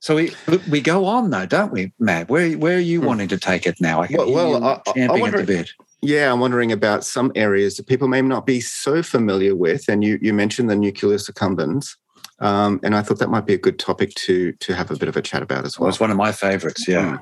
So 0.00 0.16
we 0.16 0.32
we 0.70 0.80
go 0.80 1.06
on 1.06 1.30
though 1.30 1.46
don't 1.46 1.72
we 1.72 1.92
matt? 1.98 2.28
Where 2.28 2.52
where 2.52 2.76
are 2.76 2.80
you 2.80 3.00
hmm. 3.00 3.06
wanting 3.06 3.28
to 3.28 3.38
take 3.38 3.66
it 3.66 3.80
now? 3.80 4.02
I 4.02 4.08
well, 4.10 4.32
well 4.32 4.64
I, 4.64 5.00
I, 5.00 5.20
wonder, 5.20 5.44
bit. 5.44 5.70
Yeah 6.00 6.32
i'm 6.32 6.40
wondering 6.40 6.70
about 6.70 7.04
some 7.04 7.32
areas 7.34 7.76
that 7.76 7.86
people 7.86 8.06
may 8.06 8.22
not 8.22 8.46
be 8.46 8.60
so 8.60 9.02
familiar 9.02 9.56
with 9.56 9.88
and 9.88 10.04
you 10.04 10.18
you 10.22 10.32
mentioned 10.32 10.70
the 10.70 10.76
nucleus 10.76 11.28
accumbens 11.28 11.96
um, 12.40 12.78
and 12.84 12.94
I 12.94 13.02
thought 13.02 13.18
that 13.18 13.30
might 13.30 13.46
be 13.46 13.54
a 13.54 13.58
good 13.58 13.78
topic 13.78 14.14
to 14.14 14.52
to 14.52 14.74
have 14.74 14.90
a 14.90 14.96
bit 14.96 15.08
of 15.08 15.16
a 15.16 15.22
chat 15.22 15.42
about 15.42 15.64
as 15.64 15.78
well. 15.78 15.86
well 15.86 15.90
it's 15.90 16.00
one 16.00 16.10
of 16.10 16.16
my 16.16 16.30
favorites. 16.30 16.86
Yeah. 16.86 17.18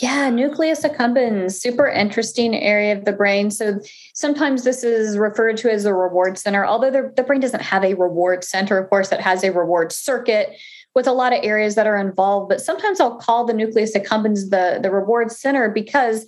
Yeah, 0.00 0.28
nucleus 0.28 0.82
accumbens, 0.82 1.52
super 1.52 1.86
interesting 1.86 2.54
area 2.54 2.96
of 2.96 3.04
the 3.04 3.12
brain. 3.12 3.50
So 3.50 3.80
sometimes 4.14 4.64
this 4.64 4.84
is 4.84 5.16
referred 5.16 5.56
to 5.58 5.72
as 5.72 5.84
a 5.86 5.94
reward 5.94 6.38
center, 6.38 6.66
although 6.66 6.90
the, 6.90 7.12
the 7.16 7.22
brain 7.22 7.40
doesn't 7.40 7.62
have 7.62 7.82
a 7.82 7.94
reward 7.94 8.44
center. 8.44 8.78
Of 8.78 8.90
course, 8.90 9.10
it 9.10 9.20
has 9.20 9.42
a 9.42 9.52
reward 9.52 9.90
circuit 9.90 10.54
with 10.94 11.06
a 11.06 11.12
lot 11.12 11.32
of 11.32 11.40
areas 11.42 11.74
that 11.76 11.86
are 11.86 11.96
involved. 11.96 12.48
But 12.48 12.60
sometimes 12.60 13.00
I'll 13.00 13.16
call 13.16 13.46
the 13.46 13.54
nucleus 13.54 13.96
accumbens 13.96 14.50
the 14.50 14.80
the 14.82 14.90
reward 14.90 15.32
center 15.32 15.70
because 15.70 16.26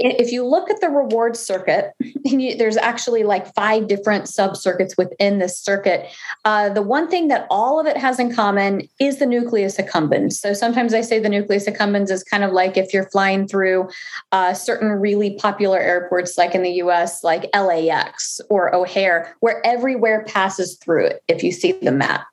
if 0.00 0.32
you 0.32 0.46
look 0.46 0.70
at 0.70 0.80
the 0.80 0.88
reward 0.88 1.36
circuit, 1.36 1.92
you, 2.24 2.56
there's 2.56 2.76
actually 2.76 3.22
like 3.22 3.54
five 3.54 3.86
different 3.86 4.24
subcircuits 4.24 4.96
within 4.96 5.38
this 5.38 5.58
circuit. 5.58 6.06
Uh, 6.44 6.70
the 6.70 6.82
one 6.82 7.08
thing 7.08 7.28
that 7.28 7.46
all 7.50 7.78
of 7.78 7.86
it 7.86 7.96
has 7.96 8.18
in 8.18 8.34
common 8.34 8.88
is 8.98 9.18
the 9.18 9.26
nucleus 9.26 9.76
accumbens. 9.76 10.34
So 10.34 10.52
sometimes 10.52 10.94
I 10.94 11.02
say 11.02 11.18
the 11.18 11.28
nucleus 11.28 11.66
accumbens 11.66 12.10
is 12.10 12.24
kind 12.24 12.44
of 12.44 12.52
like 12.52 12.76
if 12.76 12.94
you're 12.94 13.08
flying 13.10 13.46
through 13.46 13.88
uh, 14.32 14.54
certain 14.54 14.88
really 14.88 15.34
popular 15.36 15.78
airports, 15.78 16.38
like 16.38 16.54
in 16.54 16.62
the 16.62 16.72
US, 16.82 17.22
like 17.22 17.50
LAX 17.54 18.40
or 18.48 18.74
O'Hare, 18.74 19.36
where 19.40 19.64
everywhere 19.66 20.24
passes 20.26 20.76
through 20.76 21.06
it 21.06 21.22
if 21.28 21.42
you 21.42 21.52
see 21.52 21.72
the 21.72 21.92
map. 21.92 22.26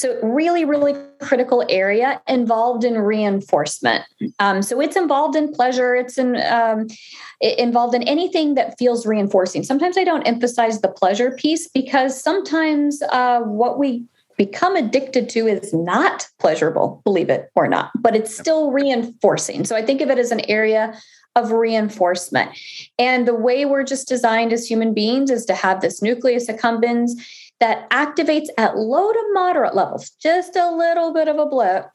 So, 0.00 0.18
really, 0.22 0.64
really 0.64 0.94
critical 1.20 1.62
area 1.68 2.22
involved 2.26 2.84
in 2.84 2.96
reinforcement. 2.96 4.02
Um, 4.38 4.62
so, 4.62 4.80
it's 4.80 4.96
involved 4.96 5.36
in 5.36 5.52
pleasure, 5.52 5.94
it's 5.94 6.16
in, 6.16 6.36
um, 6.38 6.86
involved 7.42 7.94
in 7.94 8.02
anything 8.04 8.54
that 8.54 8.78
feels 8.78 9.04
reinforcing. 9.04 9.62
Sometimes 9.62 9.98
I 9.98 10.04
don't 10.04 10.22
emphasize 10.22 10.80
the 10.80 10.88
pleasure 10.88 11.32
piece 11.32 11.68
because 11.68 12.18
sometimes 12.18 13.02
uh, 13.10 13.40
what 13.40 13.78
we 13.78 14.06
become 14.38 14.74
addicted 14.74 15.28
to 15.28 15.46
is 15.46 15.74
not 15.74 16.26
pleasurable, 16.38 17.02
believe 17.04 17.28
it 17.28 17.50
or 17.54 17.68
not, 17.68 17.90
but 17.98 18.16
it's 18.16 18.34
still 18.34 18.70
reinforcing. 18.70 19.66
So, 19.66 19.76
I 19.76 19.82
think 19.84 20.00
of 20.00 20.08
it 20.08 20.16
as 20.16 20.30
an 20.30 20.40
area 20.48 20.98
of 21.36 21.52
reinforcement. 21.52 22.50
And 22.98 23.28
the 23.28 23.34
way 23.34 23.66
we're 23.66 23.84
just 23.84 24.08
designed 24.08 24.54
as 24.54 24.66
human 24.66 24.94
beings 24.94 25.30
is 25.30 25.44
to 25.44 25.54
have 25.54 25.82
this 25.82 26.00
nucleus 26.00 26.48
accumbens 26.48 27.10
that 27.60 27.88
activates 27.90 28.48
at 28.58 28.76
low 28.76 29.12
to 29.12 29.30
moderate 29.32 29.74
levels, 29.74 30.10
just 30.10 30.56
a 30.56 30.74
little 30.74 31.12
bit 31.12 31.28
of 31.28 31.38
a 31.38 31.46
blip 31.46 31.86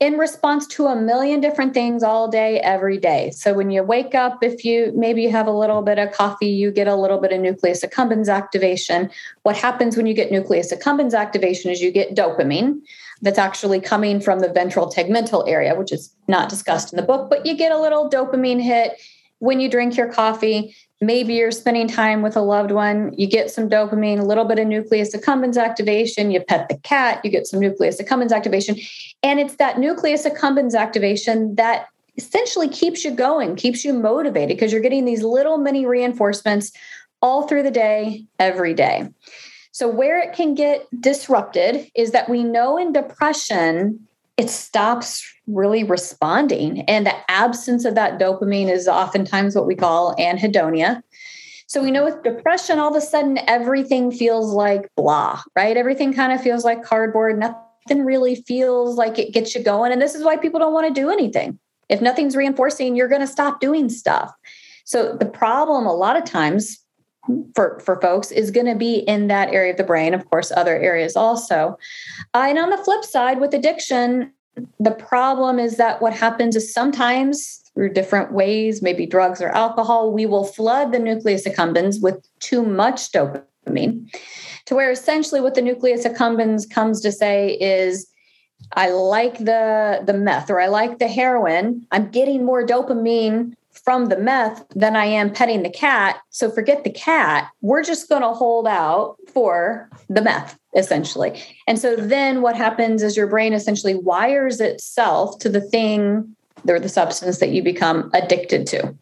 in 0.00 0.16
response 0.16 0.66
to 0.66 0.86
a 0.86 0.94
million 0.94 1.40
different 1.40 1.74
things 1.74 2.02
all 2.02 2.28
day 2.28 2.60
every 2.60 2.98
day. 2.98 3.30
So 3.32 3.52
when 3.52 3.70
you 3.70 3.82
wake 3.82 4.14
up 4.14 4.42
if 4.42 4.64
you 4.64 4.92
maybe 4.94 5.22
you 5.22 5.30
have 5.30 5.48
a 5.48 5.52
little 5.52 5.82
bit 5.82 5.98
of 5.98 6.12
coffee 6.12 6.46
you 6.46 6.70
get 6.70 6.86
a 6.86 6.94
little 6.94 7.18
bit 7.18 7.32
of 7.32 7.40
nucleus 7.40 7.84
accumbens 7.84 8.32
activation. 8.32 9.10
What 9.42 9.56
happens 9.56 9.96
when 9.96 10.06
you 10.06 10.14
get 10.14 10.30
nucleus 10.30 10.72
accumbens 10.72 11.18
activation 11.18 11.70
is 11.70 11.80
you 11.80 11.90
get 11.90 12.14
dopamine 12.14 12.80
that's 13.22 13.38
actually 13.38 13.80
coming 13.80 14.20
from 14.20 14.38
the 14.38 14.52
ventral 14.52 14.88
tegmental 14.88 15.48
area 15.48 15.74
which 15.74 15.92
is 15.92 16.14
not 16.28 16.48
discussed 16.48 16.92
in 16.92 16.96
the 16.96 17.02
book 17.02 17.28
but 17.28 17.44
you 17.44 17.56
get 17.56 17.72
a 17.72 17.80
little 17.80 18.08
dopamine 18.08 18.62
hit 18.62 18.92
when 19.40 19.58
you 19.58 19.68
drink 19.68 19.96
your 19.96 20.12
coffee 20.12 20.74
maybe 21.00 21.34
you're 21.34 21.52
spending 21.52 21.86
time 21.86 22.22
with 22.22 22.36
a 22.36 22.40
loved 22.40 22.72
one 22.72 23.12
you 23.16 23.26
get 23.26 23.50
some 23.50 23.68
dopamine 23.68 24.18
a 24.18 24.24
little 24.24 24.44
bit 24.44 24.58
of 24.58 24.66
nucleus 24.66 25.14
accumbens 25.14 25.56
activation 25.56 26.30
you 26.30 26.40
pet 26.40 26.68
the 26.68 26.76
cat 26.78 27.20
you 27.24 27.30
get 27.30 27.46
some 27.46 27.60
nucleus 27.60 28.00
accumbens 28.00 28.32
activation. 28.32 28.76
And 29.22 29.40
it's 29.40 29.56
that 29.56 29.78
nucleus 29.78 30.26
accumbens 30.26 30.74
activation 30.74 31.54
that 31.56 31.86
essentially 32.16 32.68
keeps 32.68 33.04
you 33.04 33.12
going 33.12 33.56
keeps 33.56 33.84
you 33.84 33.92
motivated 33.92 34.56
because 34.56 34.72
you're 34.72 34.82
getting 34.82 35.04
these 35.04 35.22
little 35.22 35.58
mini 35.58 35.86
reinforcements 35.86 36.72
all 37.22 37.46
through 37.46 37.62
the 37.62 37.70
day 37.70 38.24
every 38.38 38.74
day. 38.74 39.08
So 39.72 39.88
where 39.88 40.20
it 40.20 40.34
can 40.34 40.54
get 40.54 40.86
disrupted 41.00 41.88
is 41.94 42.10
that 42.10 42.28
we 42.28 42.42
know 42.42 42.76
in 42.76 42.92
depression 42.92 44.06
it 44.36 44.50
stops 44.50 45.32
really 45.48 45.82
responding. 45.82 46.82
And 46.82 47.06
the 47.06 47.30
absence 47.30 47.84
of 47.84 47.94
that 47.94 48.20
dopamine 48.20 48.70
is 48.70 48.86
oftentimes 48.86 49.54
what 49.54 49.66
we 49.66 49.74
call 49.74 50.14
anhedonia. 50.16 51.02
So 51.66 51.82
we 51.82 51.90
know 51.90 52.04
with 52.04 52.22
depression, 52.22 52.78
all 52.78 52.90
of 52.90 52.96
a 52.96 53.00
sudden 53.04 53.38
everything 53.46 54.10
feels 54.10 54.52
like 54.52 54.88
blah, 54.96 55.42
right? 55.56 55.76
Everything 55.76 56.14
kind 56.14 56.32
of 56.32 56.40
feels 56.40 56.64
like 56.64 56.82
cardboard. 56.82 57.38
Nothing 57.38 58.04
really 58.04 58.36
feels 58.36 58.96
like 58.96 59.18
it 59.18 59.32
gets 59.32 59.54
you 59.54 59.62
going. 59.62 59.92
And 59.92 60.00
this 60.00 60.14
is 60.14 60.24
why 60.24 60.36
people 60.36 60.60
don't 60.60 60.72
want 60.72 60.86
to 60.86 61.00
do 61.00 61.10
anything. 61.10 61.58
If 61.88 62.00
nothing's 62.00 62.36
reinforcing, 62.36 62.96
you're 62.96 63.08
going 63.08 63.20
to 63.20 63.26
stop 63.26 63.60
doing 63.60 63.88
stuff. 63.88 64.32
So 64.84 65.14
the 65.14 65.26
problem 65.26 65.86
a 65.86 65.94
lot 65.94 66.16
of 66.16 66.24
times 66.24 66.82
for, 67.54 67.78
for 67.80 68.00
folks 68.00 68.30
is 68.30 68.50
going 68.50 68.66
to 68.66 68.74
be 68.74 68.96
in 69.00 69.26
that 69.28 69.52
area 69.52 69.72
of 69.72 69.76
the 69.76 69.84
brain, 69.84 70.14
of 70.14 70.28
course, 70.30 70.50
other 70.50 70.78
areas 70.78 71.16
also. 71.16 71.76
Uh, 72.34 72.46
and 72.48 72.58
on 72.58 72.70
the 72.70 72.78
flip 72.78 73.04
side, 73.04 73.40
with 73.40 73.52
addiction, 73.52 74.32
the 74.78 74.90
problem 74.92 75.58
is 75.58 75.76
that 75.76 76.00
what 76.00 76.12
happens 76.12 76.56
is 76.56 76.72
sometimes 76.72 77.62
through 77.74 77.92
different 77.92 78.32
ways, 78.32 78.82
maybe 78.82 79.06
drugs 79.06 79.40
or 79.40 79.50
alcohol, 79.50 80.12
we 80.12 80.26
will 80.26 80.44
flood 80.44 80.92
the 80.92 80.98
nucleus 80.98 81.46
accumbens 81.46 82.02
with 82.02 82.26
too 82.40 82.62
much 82.62 83.12
dopamine. 83.12 84.10
To 84.66 84.74
where 84.74 84.90
essentially 84.90 85.40
what 85.40 85.54
the 85.54 85.62
nucleus 85.62 86.04
accumbens 86.04 86.68
comes 86.68 87.00
to 87.02 87.12
say 87.12 87.56
is, 87.60 88.08
I 88.72 88.90
like 88.90 89.38
the 89.38 90.02
the 90.04 90.12
meth 90.12 90.50
or 90.50 90.60
I 90.60 90.66
like 90.66 90.98
the 90.98 91.08
heroin. 91.08 91.86
I'm 91.92 92.10
getting 92.10 92.44
more 92.44 92.66
dopamine 92.66 93.54
from 93.84 94.06
the 94.06 94.18
meth 94.18 94.64
than 94.74 94.96
I 94.96 95.04
am 95.06 95.32
petting 95.32 95.62
the 95.62 95.70
cat. 95.70 96.18
So 96.30 96.50
forget 96.50 96.84
the 96.84 96.90
cat. 96.90 97.48
We're 97.60 97.84
just 97.84 98.08
going 98.08 98.22
to 98.22 98.32
hold 98.32 98.66
out 98.66 99.16
for 99.32 99.88
the 100.08 100.22
meth, 100.22 100.58
essentially. 100.78 101.42
And 101.66 101.78
so 101.78 101.96
then 101.96 102.40
what 102.40 102.56
happens 102.56 103.02
is 103.02 103.16
your 103.16 103.26
brain 103.26 103.52
essentially 103.52 103.94
wires 103.94 104.60
itself 104.60 105.38
to 105.40 105.48
the 105.48 105.60
thing 105.60 106.34
or 106.66 106.78
the 106.78 106.88
substance 106.88 107.38
that 107.38 107.50
you 107.50 107.62
become 107.62 108.10
addicted 108.14 108.66
to. 108.68 108.94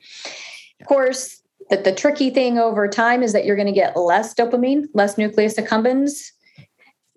Of 0.80 0.86
course, 0.86 1.42
that 1.70 1.84
the 1.84 1.92
tricky 1.92 2.30
thing 2.30 2.58
over 2.58 2.88
time 2.88 3.22
is 3.22 3.32
that 3.32 3.44
you're 3.44 3.56
going 3.56 3.66
to 3.66 3.72
get 3.72 3.96
less 3.96 4.34
dopamine, 4.34 4.86
less 4.94 5.18
nucleus 5.18 5.56
accumbens 5.56 6.32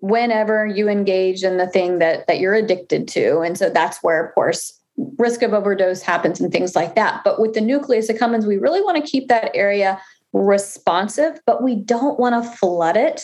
whenever 0.00 0.66
you 0.66 0.88
engage 0.88 1.42
in 1.42 1.56
the 1.56 1.68
thing 1.68 1.98
that 1.98 2.26
that 2.26 2.38
you're 2.38 2.54
addicted 2.54 3.06
to. 3.08 3.40
And 3.40 3.56
so 3.56 3.70
that's 3.70 4.02
where, 4.02 4.24
of 4.24 4.34
course, 4.34 4.78
risk 5.18 5.42
of 5.42 5.54
overdose 5.54 6.02
happens 6.02 6.40
and 6.40 6.52
things 6.52 6.74
like 6.74 6.94
that. 6.96 7.22
But 7.24 7.40
with 7.40 7.54
the 7.54 7.60
nucleus 7.60 8.10
accumbens, 8.10 8.46
we 8.46 8.56
really 8.56 8.82
want 8.82 9.02
to 9.02 9.10
keep 9.10 9.28
that 9.28 9.50
area 9.54 10.00
responsive, 10.32 11.40
but 11.46 11.62
we 11.62 11.76
don't 11.76 12.18
want 12.18 12.42
to 12.42 12.50
flood 12.56 12.96
it 12.96 13.22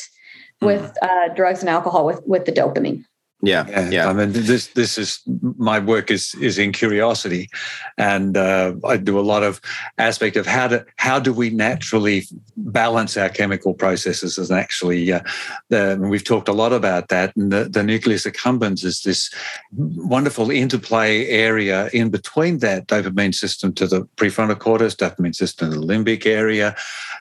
with 0.60 0.96
uh, 1.02 1.28
drugs 1.34 1.60
and 1.60 1.68
alcohol 1.68 2.06
with 2.06 2.20
with 2.26 2.44
the 2.44 2.52
dopamine. 2.52 3.04
Yeah, 3.42 3.66
yeah, 3.68 3.90
yeah. 3.90 4.08
I 4.08 4.14
mean, 4.14 4.32
this 4.32 4.68
this 4.68 4.96
is 4.96 5.20
my 5.58 5.78
work 5.78 6.10
is 6.10 6.34
is 6.40 6.58
in 6.58 6.72
curiosity, 6.72 7.50
and 7.98 8.34
uh, 8.34 8.72
I 8.82 8.96
do 8.96 9.18
a 9.18 9.20
lot 9.20 9.42
of 9.42 9.60
aspect 9.98 10.36
of 10.36 10.46
how 10.46 10.68
do 10.68 10.80
how 10.96 11.20
do 11.20 11.34
we 11.34 11.50
naturally 11.50 12.24
balance 12.56 13.18
our 13.18 13.28
chemical 13.28 13.74
processes. 13.74 14.38
And 14.38 14.58
actually, 14.58 15.12
uh, 15.12 15.20
the, 15.68 15.98
we've 16.00 16.24
talked 16.24 16.48
a 16.48 16.54
lot 16.54 16.72
about 16.72 17.08
that. 17.08 17.36
And 17.36 17.52
the, 17.52 17.64
the 17.64 17.82
nucleus 17.82 18.24
accumbens 18.24 18.84
is 18.84 19.02
this 19.02 19.30
wonderful 19.72 20.50
interplay 20.50 21.26
area 21.26 21.90
in 21.92 22.08
between 22.08 22.58
that 22.60 22.86
dopamine 22.86 23.34
system 23.34 23.74
to 23.74 23.86
the 23.86 24.08
prefrontal 24.16 24.58
cortex, 24.58 24.94
dopamine 24.94 25.34
system 25.34 25.70
to 25.70 25.78
the 25.78 25.86
limbic 25.86 26.24
area, 26.24 26.74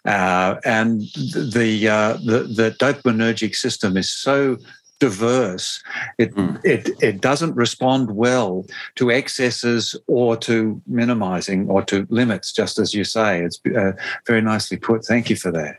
uh, 0.05 0.55
and 0.63 1.01
the, 1.01 1.89
uh, 1.89 2.13
the 2.23 2.47
the 2.55 2.71
dopaminergic 2.79 3.53
system 3.53 3.97
is 3.97 4.09
so 4.09 4.57
diverse. 4.99 5.83
It, 6.17 6.33
mm. 6.35 6.59
it, 6.63 6.89
it 7.01 7.21
doesn't 7.21 7.55
respond 7.55 8.11
well 8.11 8.65
to 8.95 9.11
excesses 9.11 9.95
or 10.07 10.37
to 10.37 10.81
minimizing 10.87 11.69
or 11.69 11.83
to 11.83 12.07
limits, 12.09 12.51
just 12.51 12.79
as 12.79 12.93
you 12.93 13.03
say. 13.03 13.41
It's 13.41 13.59
uh, 13.75 13.91
very 14.25 14.41
nicely 14.41 14.77
put. 14.77 15.05
Thank 15.05 15.29
you 15.29 15.35
for 15.35 15.51
that. 15.51 15.75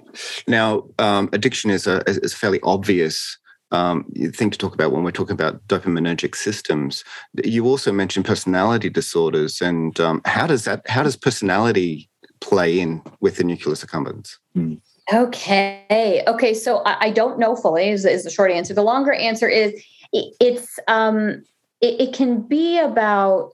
Now, 0.47 0.85
um, 0.99 1.29
addiction 1.33 1.71
is 1.71 1.87
a, 1.87 2.03
is 2.09 2.33
a 2.33 2.37
fairly 2.37 2.61
obvious 2.63 3.39
um, 3.73 4.05
thing 4.33 4.51
to 4.51 4.59
talk 4.59 4.75
about 4.75 4.93
when 4.93 5.03
we're 5.03 5.11
talking 5.11 5.35
about 5.35 5.67
dopaminergic 5.67 6.37
systems. 6.37 7.05
You 7.45 7.67
also 7.67 7.93
mentioned 7.93 8.25
personality 8.25 8.89
disorders, 8.89 9.61
and 9.61 9.99
um, 9.99 10.21
how 10.25 10.47
does 10.47 10.65
that? 10.65 10.89
How 10.89 11.03
does 11.03 11.17
personality 11.17 12.09
play 12.41 12.79
in 12.79 13.03
with 13.21 13.37
the 13.37 13.45
nucleus 13.45 13.85
accumbens? 13.85 14.37
Mm. 14.57 14.81
Okay. 15.13 16.23
Okay. 16.27 16.55
So 16.55 16.79
I, 16.79 17.07
I 17.07 17.11
don't 17.11 17.39
know 17.39 17.55
fully 17.55 17.91
is, 17.91 18.05
is, 18.05 18.25
the 18.25 18.31
short 18.31 18.51
answer. 18.51 18.75
The 18.75 18.83
longer 18.83 19.13
answer 19.13 19.49
is 19.49 19.73
it, 20.13 20.35
it's 20.41 20.79
um 20.89 21.45
it, 21.81 22.01
it 22.01 22.13
can 22.15 22.41
be 22.41 22.79
about 22.79 23.53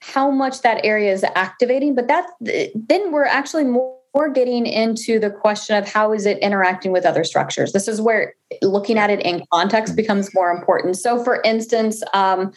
how 0.00 0.30
much 0.30 0.62
that 0.62 0.84
area 0.84 1.12
is 1.12 1.24
activating, 1.34 1.94
but 1.94 2.08
that 2.08 2.26
then 2.40 3.12
we're 3.12 3.24
actually 3.24 3.64
more 3.64 3.98
we're 4.14 4.28
getting 4.28 4.66
into 4.66 5.18
the 5.18 5.30
question 5.30 5.76
of 5.76 5.88
how 5.88 6.12
is 6.12 6.26
it 6.26 6.38
interacting 6.38 6.92
with 6.92 7.06
other 7.06 7.24
structures. 7.24 7.72
This 7.72 7.88
is 7.88 8.00
where 8.00 8.34
looking 8.60 8.98
at 8.98 9.08
it 9.08 9.20
in 9.20 9.42
context 9.52 9.96
becomes 9.96 10.34
more 10.34 10.50
important. 10.50 10.98
So, 10.98 11.22
for 11.24 11.40
instance, 11.42 12.02
um, 12.12 12.52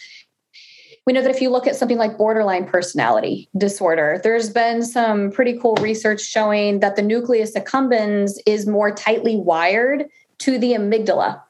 we 1.05 1.13
know 1.13 1.21
that 1.21 1.31
if 1.31 1.41
you 1.41 1.49
look 1.49 1.67
at 1.67 1.75
something 1.75 1.97
like 1.97 2.17
borderline 2.17 2.65
personality 2.65 3.47
disorder, 3.57 4.19
there's 4.23 4.49
been 4.49 4.83
some 4.83 5.31
pretty 5.31 5.57
cool 5.59 5.75
research 5.75 6.21
showing 6.21 6.79
that 6.79 6.95
the 6.95 7.01
nucleus 7.01 7.53
accumbens 7.53 8.37
is 8.45 8.65
more 8.65 8.91
tightly 8.91 9.35
wired 9.35 10.05
to 10.39 10.57
the 10.57 10.73
amygdala. 10.73 11.41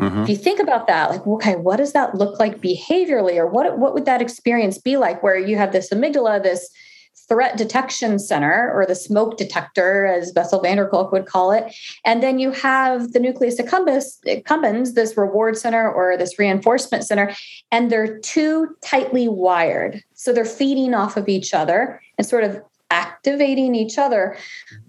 Mm-hmm. 0.00 0.22
If 0.22 0.28
you 0.28 0.36
think 0.36 0.60
about 0.60 0.86
that, 0.86 1.10
like, 1.10 1.26
okay, 1.26 1.56
what 1.56 1.76
does 1.76 1.92
that 1.92 2.14
look 2.14 2.38
like 2.38 2.60
behaviorally, 2.60 3.36
or 3.36 3.46
what 3.46 3.78
what 3.78 3.94
would 3.94 4.04
that 4.06 4.22
experience 4.22 4.78
be 4.78 4.96
like, 4.96 5.22
where 5.22 5.36
you 5.36 5.56
have 5.56 5.72
this 5.72 5.90
amygdala, 5.90 6.42
this 6.42 6.70
threat 7.26 7.56
detection 7.56 8.18
center 8.18 8.70
or 8.74 8.86
the 8.86 8.94
smoke 8.94 9.36
detector, 9.36 10.06
as 10.06 10.32
Bessel 10.32 10.60
van 10.60 10.76
der 10.76 10.88
Kolk 10.88 11.12
would 11.12 11.26
call 11.26 11.52
it. 11.52 11.74
And 12.04 12.22
then 12.22 12.38
you 12.38 12.50
have 12.52 13.12
the 13.12 13.20
nucleus 13.20 13.60
accumbens, 13.60 14.18
accumbens, 14.26 14.94
this 14.94 15.16
reward 15.16 15.56
center 15.56 15.90
or 15.90 16.16
this 16.16 16.38
reinforcement 16.38 17.04
center, 17.04 17.34
and 17.70 17.90
they're 17.90 18.18
too 18.20 18.76
tightly 18.82 19.28
wired. 19.28 20.02
So 20.14 20.32
they're 20.32 20.44
feeding 20.44 20.94
off 20.94 21.16
of 21.16 21.28
each 21.28 21.54
other 21.54 22.00
and 22.16 22.26
sort 22.26 22.44
of 22.44 22.62
activating 22.90 23.74
each 23.74 23.98
other. 23.98 24.36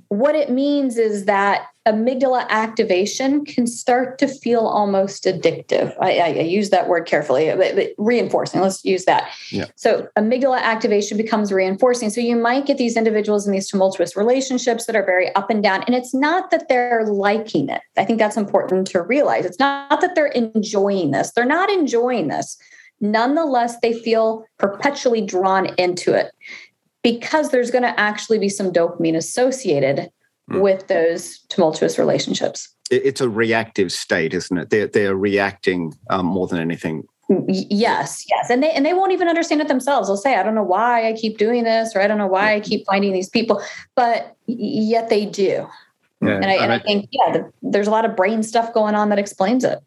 What 0.09 0.35
it 0.35 0.49
means 0.49 0.97
is 0.97 1.25
that 1.25 1.67
amygdala 1.87 2.47
activation 2.49 3.45
can 3.45 3.67
start 3.67 4.17
to 4.19 4.27
feel 4.27 4.61
almost 4.61 5.25
addictive. 5.25 5.95
I, 6.01 6.19
I, 6.19 6.25
I 6.25 6.41
use 6.41 6.71
that 6.71 6.87
word 6.87 7.05
carefully, 7.05 7.51
but, 7.55 7.75
but 7.75 7.89
reinforcing. 7.97 8.61
Let's 8.61 8.83
use 8.83 9.05
that. 9.05 9.31
Yeah. 9.51 9.65
So, 9.75 10.07
amygdala 10.17 10.61
activation 10.61 11.17
becomes 11.17 11.51
reinforcing. 11.51 12.09
So, 12.09 12.21
you 12.21 12.35
might 12.35 12.65
get 12.65 12.77
these 12.77 12.97
individuals 12.97 13.45
in 13.45 13.53
these 13.53 13.69
tumultuous 13.69 14.15
relationships 14.15 14.85
that 14.85 14.95
are 14.95 15.05
very 15.05 15.33
up 15.35 15.49
and 15.49 15.61
down. 15.63 15.83
And 15.83 15.95
it's 15.95 16.13
not 16.13 16.51
that 16.51 16.69
they're 16.69 17.05
liking 17.05 17.69
it. 17.69 17.81
I 17.97 18.05
think 18.05 18.19
that's 18.19 18.37
important 18.37 18.87
to 18.87 19.01
realize. 19.01 19.45
It's 19.45 19.59
not 19.59 20.01
that 20.01 20.15
they're 20.15 20.27
enjoying 20.27 21.11
this, 21.11 21.31
they're 21.31 21.45
not 21.45 21.69
enjoying 21.69 22.27
this. 22.27 22.57
Nonetheless, 23.01 23.79
they 23.81 23.93
feel 23.93 24.45
perpetually 24.57 25.21
drawn 25.21 25.67
into 25.77 26.13
it 26.13 26.31
because 27.03 27.49
there's 27.49 27.71
going 27.71 27.83
to 27.83 27.99
actually 27.99 28.39
be 28.39 28.49
some 28.49 28.71
dopamine 28.71 29.15
associated 29.15 30.09
mm. 30.49 30.61
with 30.61 30.87
those 30.87 31.39
tumultuous 31.49 31.97
relationships. 31.97 32.73
It's 32.91 33.21
a 33.21 33.29
reactive 33.29 33.91
state, 33.91 34.33
isn't 34.33 34.57
it? 34.57 34.69
They're, 34.69 34.87
they're 34.87 35.15
reacting 35.15 35.93
um, 36.09 36.25
more 36.25 36.47
than 36.47 36.59
anything. 36.59 37.03
Yes, 37.47 38.25
yes, 38.27 38.49
and 38.49 38.63
they 38.63 38.71
and 38.71 38.83
they 38.83 38.95
won't 38.95 39.11
even 39.11 39.27
understand 39.27 39.61
it 39.61 39.67
themselves. 39.67 40.07
They'll 40.07 40.17
say, 40.17 40.35
"I 40.35 40.41
don't 40.41 40.55
know 40.55 40.63
why 40.63 41.07
I 41.07 41.13
keep 41.13 41.37
doing 41.37 41.63
this," 41.63 41.95
or 41.95 42.01
"I 42.01 42.07
don't 42.07 42.17
know 42.17 42.25
why 42.25 42.55
I 42.55 42.59
keep 42.59 42.87
finding 42.87 43.13
these 43.13 43.29
people," 43.29 43.61
but 43.93 44.35
yet 44.47 45.09
they 45.09 45.27
do. 45.27 45.67
Yeah. 46.21 46.35
And, 46.35 46.45
I, 46.45 46.53
and 46.53 46.73
I, 46.73 46.79
think, 46.79 47.07
yeah, 47.11 47.31
the, 47.31 47.53
there's 47.61 47.87
a 47.87 47.91
lot 47.91 48.03
of 48.03 48.15
brain 48.15 48.43
stuff 48.43 48.73
going 48.73 48.95
on 48.95 49.09
that 49.09 49.19
explains 49.19 49.63
it. 49.63 49.79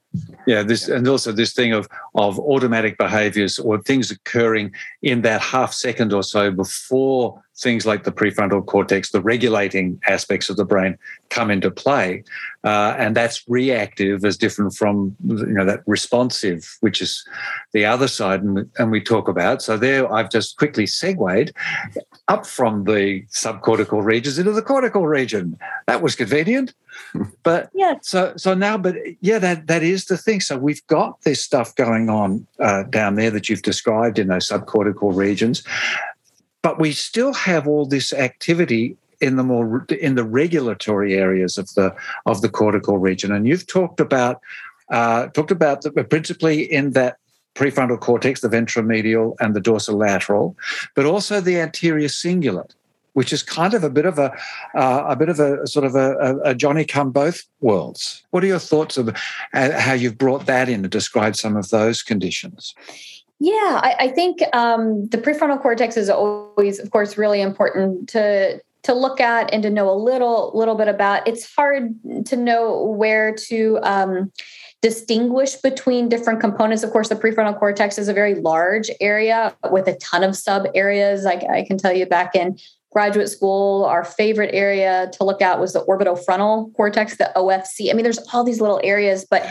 Yeah, 0.46 0.62
this 0.62 0.88
and 0.88 1.06
also 1.08 1.32
this 1.32 1.52
thing 1.54 1.72
of 1.72 1.88
of 2.14 2.38
automatic 2.38 2.98
behaviors 2.98 3.58
or 3.58 3.80
things 3.80 4.10
occurring 4.10 4.72
in 5.00 5.22
that 5.22 5.40
half 5.40 5.72
second 5.72 6.12
or 6.12 6.22
so 6.22 6.50
before 6.50 7.42
things 7.56 7.86
like 7.86 8.04
the 8.04 8.12
prefrontal 8.12 8.64
cortex, 8.64 9.10
the 9.10 9.20
regulating 9.20 10.00
aspects 10.08 10.48
of 10.48 10.56
the 10.56 10.64
brain, 10.64 10.98
come 11.30 11.50
into 11.50 11.70
play, 11.70 12.24
uh, 12.64 12.94
and 12.98 13.14
that's 13.14 13.44
reactive 13.48 14.24
as 14.24 14.36
different 14.36 14.74
from 14.74 15.14
you 15.26 15.46
know 15.46 15.64
that 15.64 15.80
responsive, 15.86 16.76
which 16.80 17.00
is 17.00 17.24
the 17.72 17.84
other 17.84 18.08
side, 18.08 18.42
and, 18.42 18.70
and 18.78 18.90
we 18.90 19.00
talk 19.00 19.28
about. 19.28 19.62
So 19.62 19.76
there, 19.76 20.12
I've 20.12 20.30
just 20.30 20.56
quickly 20.56 20.86
segued 20.86 21.52
up 22.28 22.46
from 22.46 22.84
the 22.84 23.22
subcortical 23.26 24.04
regions 24.04 24.38
into 24.38 24.52
the 24.52 24.62
cortical 24.62 25.06
region. 25.06 25.58
That 25.86 26.02
was 26.02 26.16
convenient. 26.16 26.74
But 27.42 27.70
yeah, 27.74 27.94
so 28.02 28.34
so 28.36 28.54
now, 28.54 28.76
but 28.78 28.94
yeah, 29.20 29.38
that 29.38 29.66
that 29.66 29.82
is 29.82 30.01
the 30.06 30.16
thing. 30.16 30.40
So 30.40 30.56
we've 30.56 30.86
got 30.86 31.20
this 31.22 31.42
stuff 31.42 31.74
going 31.74 32.08
on 32.08 32.46
uh, 32.58 32.84
down 32.84 33.14
there 33.14 33.30
that 33.30 33.48
you've 33.48 33.62
described 33.62 34.18
in 34.18 34.28
those 34.28 34.48
subcortical 34.48 35.14
regions, 35.14 35.62
but 36.62 36.78
we 36.78 36.92
still 36.92 37.32
have 37.32 37.66
all 37.66 37.86
this 37.86 38.12
activity 38.12 38.96
in 39.20 39.36
the 39.36 39.44
more 39.44 39.86
in 40.00 40.16
the 40.16 40.24
regulatory 40.24 41.14
areas 41.14 41.56
of 41.56 41.72
the 41.74 41.94
of 42.26 42.42
the 42.42 42.48
cortical 42.48 42.98
region. 42.98 43.32
And 43.32 43.46
you've 43.46 43.66
talked 43.66 44.00
about 44.00 44.40
uh, 44.90 45.28
talked 45.28 45.50
about 45.50 45.82
the, 45.82 45.90
principally 46.04 46.62
in 46.62 46.90
that 46.92 47.16
prefrontal 47.54 48.00
cortex, 48.00 48.40
the 48.40 48.48
ventromedial 48.48 49.36
and 49.40 49.54
the 49.54 49.60
dorsolateral, 49.60 50.54
but 50.94 51.06
also 51.06 51.40
the 51.40 51.60
anterior 51.60 52.08
cingulate, 52.08 52.74
which 53.14 53.32
is 53.32 53.42
kind 53.42 53.74
of 53.74 53.84
a 53.84 53.90
bit 53.90 54.06
of 54.06 54.18
a 54.18 54.32
uh, 54.74 55.04
a 55.08 55.16
bit 55.16 55.28
of 55.28 55.38
a 55.38 55.66
sort 55.66 55.84
of 55.84 55.94
a, 55.94 56.38
a, 56.44 56.54
Johnny 56.54 56.84
come 56.84 57.10
both 57.10 57.44
worlds. 57.60 58.24
What 58.30 58.42
are 58.42 58.46
your 58.46 58.58
thoughts 58.58 58.96
of 58.96 59.08
uh, 59.08 59.80
how 59.80 59.92
you've 59.92 60.18
brought 60.18 60.46
that 60.46 60.68
in 60.68 60.82
to 60.82 60.88
describe 60.88 61.36
some 61.36 61.56
of 61.56 61.68
those 61.70 62.02
conditions? 62.02 62.74
Yeah, 63.38 63.80
I, 63.82 63.96
I 63.98 64.08
think 64.08 64.38
um, 64.54 65.08
the 65.08 65.18
prefrontal 65.18 65.60
cortex 65.60 65.96
is 65.96 66.08
always, 66.08 66.78
of 66.78 66.90
course, 66.90 67.18
really 67.18 67.40
important 67.40 68.08
to 68.10 68.60
to 68.84 68.94
look 68.94 69.20
at 69.20 69.52
and 69.52 69.62
to 69.62 69.70
know 69.70 69.90
a 69.90 69.94
little 69.94 70.52
little 70.54 70.74
bit 70.74 70.88
about. 70.88 71.26
It's 71.26 71.52
hard 71.54 71.94
to 72.26 72.36
know 72.36 72.84
where 72.84 73.34
to. 73.34 73.78
Um, 73.82 74.32
distinguish 74.82 75.54
between 75.54 76.08
different 76.08 76.40
components. 76.40 76.82
Of 76.82 76.90
course, 76.90 77.08
the 77.08 77.14
prefrontal 77.14 77.56
cortex 77.56 77.98
is 77.98 78.08
a 78.08 78.12
very 78.12 78.34
large 78.34 78.90
area 79.00 79.56
with 79.70 79.86
a 79.86 79.94
ton 79.94 80.24
of 80.24 80.36
sub 80.36 80.66
areas. 80.74 81.24
I, 81.24 81.34
I, 81.34 81.64
can 81.64 81.78
tell 81.78 81.92
you 81.92 82.04
back 82.04 82.34
in 82.34 82.58
graduate 82.92 83.28
school, 83.28 83.84
our 83.84 84.04
favorite 84.04 84.54
area 84.54 85.10
to 85.14 85.24
look 85.24 85.40
at 85.40 85.58
was 85.58 85.72
the 85.72 85.84
orbitofrontal 85.84 86.74
cortex, 86.74 87.16
the 87.16 87.32
OFC. 87.34 87.90
I 87.90 87.94
mean, 87.94 88.02
there's 88.02 88.20
all 88.32 88.44
these 88.44 88.60
little 88.60 88.80
areas, 88.84 89.26
but 89.28 89.42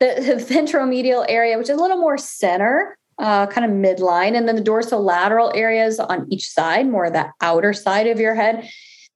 the, 0.00 0.14
the 0.18 0.54
ventromedial 0.54 1.24
area, 1.28 1.56
which 1.58 1.70
is 1.70 1.78
a 1.78 1.80
little 1.80 1.98
more 1.98 2.18
center, 2.18 2.98
uh, 3.18 3.46
kind 3.46 3.64
of 3.64 3.70
midline, 3.70 4.36
and 4.36 4.46
then 4.46 4.56
the 4.56 4.62
dorsolateral 4.62 5.56
areas 5.56 5.98
on 5.98 6.26
each 6.30 6.48
side, 6.48 6.86
more 6.86 7.06
of 7.06 7.14
the 7.14 7.26
outer 7.40 7.72
side 7.72 8.06
of 8.06 8.20
your 8.20 8.34
head 8.34 8.68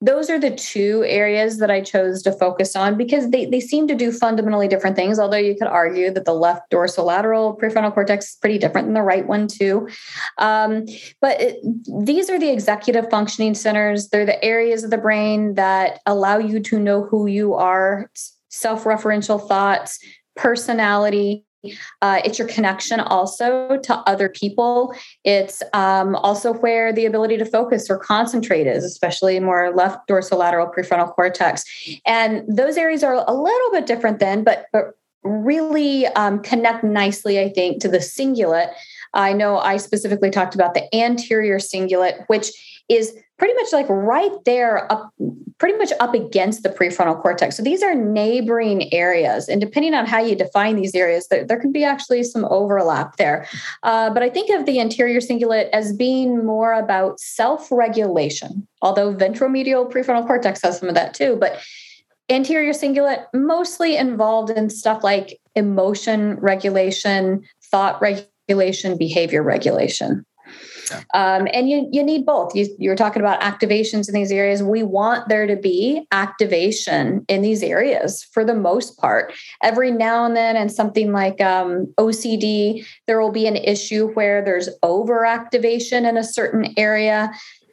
those 0.02 0.30
are 0.30 0.38
the 0.38 0.50
two 0.50 1.04
areas 1.06 1.58
that 1.58 1.70
I 1.70 1.82
chose 1.82 2.22
to 2.22 2.32
focus 2.32 2.74
on 2.74 2.96
because 2.96 3.30
they, 3.30 3.44
they 3.44 3.60
seem 3.60 3.86
to 3.88 3.94
do 3.94 4.10
fundamentally 4.10 4.66
different 4.66 4.96
things. 4.96 5.18
Although 5.18 5.36
you 5.36 5.54
could 5.54 5.68
argue 5.68 6.10
that 6.10 6.24
the 6.24 6.32
left 6.32 6.70
dorsolateral 6.70 7.58
prefrontal 7.58 7.92
cortex 7.92 8.30
is 8.30 8.36
pretty 8.36 8.58
different 8.58 8.86
than 8.86 8.94
the 8.94 9.02
right 9.02 9.26
one, 9.26 9.46
too. 9.46 9.88
Um, 10.38 10.86
but 11.20 11.40
it, 11.40 11.56
these 12.04 12.30
are 12.30 12.38
the 12.38 12.50
executive 12.50 13.10
functioning 13.10 13.54
centers. 13.54 14.08
They're 14.08 14.24
the 14.24 14.42
areas 14.42 14.84
of 14.84 14.90
the 14.90 14.98
brain 14.98 15.54
that 15.54 16.00
allow 16.06 16.38
you 16.38 16.60
to 16.60 16.78
know 16.78 17.04
who 17.04 17.26
you 17.26 17.54
are, 17.54 18.10
self 18.48 18.84
referential 18.84 19.46
thoughts, 19.46 19.98
personality, 20.34 21.44
uh, 22.02 22.20
it's 22.24 22.38
your 22.38 22.48
connection 22.48 23.00
also 23.00 23.78
to 23.78 23.94
other 24.06 24.28
people. 24.28 24.94
It's 25.24 25.62
um, 25.72 26.16
also 26.16 26.52
where 26.54 26.92
the 26.92 27.06
ability 27.06 27.36
to 27.38 27.44
focus 27.44 27.90
or 27.90 27.98
concentrate 27.98 28.66
is, 28.66 28.84
especially 28.84 29.38
more 29.40 29.72
left 29.74 30.08
dorsolateral 30.08 30.72
prefrontal 30.74 31.14
cortex. 31.14 31.64
And 32.06 32.44
those 32.48 32.76
areas 32.76 33.02
are 33.02 33.24
a 33.26 33.34
little 33.34 33.70
bit 33.72 33.86
different 33.86 34.18
then, 34.18 34.44
but, 34.44 34.66
but 34.72 34.92
really 35.22 36.06
um, 36.06 36.40
connect 36.42 36.82
nicely, 36.82 37.38
I 37.38 37.50
think, 37.50 37.82
to 37.82 37.88
the 37.88 37.98
cingulate. 37.98 38.72
I 39.14 39.32
know 39.32 39.58
I 39.58 39.76
specifically 39.76 40.30
talked 40.30 40.54
about 40.54 40.74
the 40.74 40.94
anterior 40.94 41.58
cingulate, 41.58 42.24
which 42.28 42.50
is 42.88 43.16
pretty 43.38 43.54
much 43.54 43.72
like 43.72 43.86
right 43.88 44.32
there 44.44 44.90
up 44.92 45.12
pretty 45.58 45.78
much 45.78 45.92
up 46.00 46.12
against 46.12 46.62
the 46.62 46.68
prefrontal 46.68 47.20
cortex. 47.20 47.56
So 47.56 47.62
these 47.62 47.82
are 47.82 47.94
neighboring 47.94 48.92
areas 48.92 49.48
and 49.48 49.60
depending 49.60 49.94
on 49.94 50.06
how 50.06 50.20
you 50.20 50.34
define 50.34 50.76
these 50.76 50.94
areas 50.94 51.28
there, 51.28 51.44
there 51.44 51.58
can 51.58 51.72
be 51.72 51.84
actually 51.84 52.22
some 52.24 52.44
overlap 52.46 53.16
there. 53.16 53.46
Uh, 53.82 54.10
but 54.10 54.22
i 54.22 54.28
think 54.28 54.50
of 54.50 54.66
the 54.66 54.80
anterior 54.80 55.20
cingulate 55.20 55.70
as 55.72 55.92
being 55.92 56.44
more 56.44 56.72
about 56.74 57.18
self-regulation 57.20 58.66
although 58.82 59.14
ventromedial 59.14 59.90
prefrontal 59.90 60.26
cortex 60.26 60.60
has 60.62 60.78
some 60.78 60.88
of 60.88 60.94
that 60.94 61.14
too 61.14 61.36
but 61.40 61.60
anterior 62.30 62.72
cingulate 62.72 63.24
mostly 63.34 63.96
involved 63.96 64.50
in 64.50 64.70
stuff 64.70 65.02
like 65.02 65.40
emotion 65.54 66.36
regulation, 66.36 67.42
thought 67.70 68.00
regulation, 68.00 68.30
behavior 68.96 69.42
regulation. 69.42 70.24
Um, 71.14 71.46
and 71.52 71.68
you, 71.68 71.88
you 71.92 72.02
need 72.02 72.26
both. 72.26 72.54
You, 72.54 72.66
you 72.78 72.90
were 72.90 72.96
talking 72.96 73.22
about 73.22 73.40
activations 73.40 74.08
in 74.08 74.14
these 74.14 74.32
areas. 74.32 74.62
We 74.62 74.82
want 74.82 75.28
there 75.28 75.46
to 75.46 75.56
be 75.56 76.06
activation 76.12 77.24
in 77.28 77.42
these 77.42 77.62
areas 77.62 78.24
for 78.32 78.44
the 78.44 78.54
most 78.54 78.98
part. 78.98 79.32
Every 79.62 79.90
now 79.90 80.24
and 80.24 80.36
then, 80.36 80.56
and 80.56 80.70
something 80.70 81.12
like 81.12 81.40
um, 81.40 81.92
OCD, 81.98 82.84
there 83.06 83.20
will 83.20 83.32
be 83.32 83.46
an 83.46 83.56
issue 83.56 84.08
where 84.12 84.44
there's 84.44 84.68
overactivation 84.82 86.08
in 86.08 86.16
a 86.16 86.24
certain 86.24 86.74
area. 86.76 87.30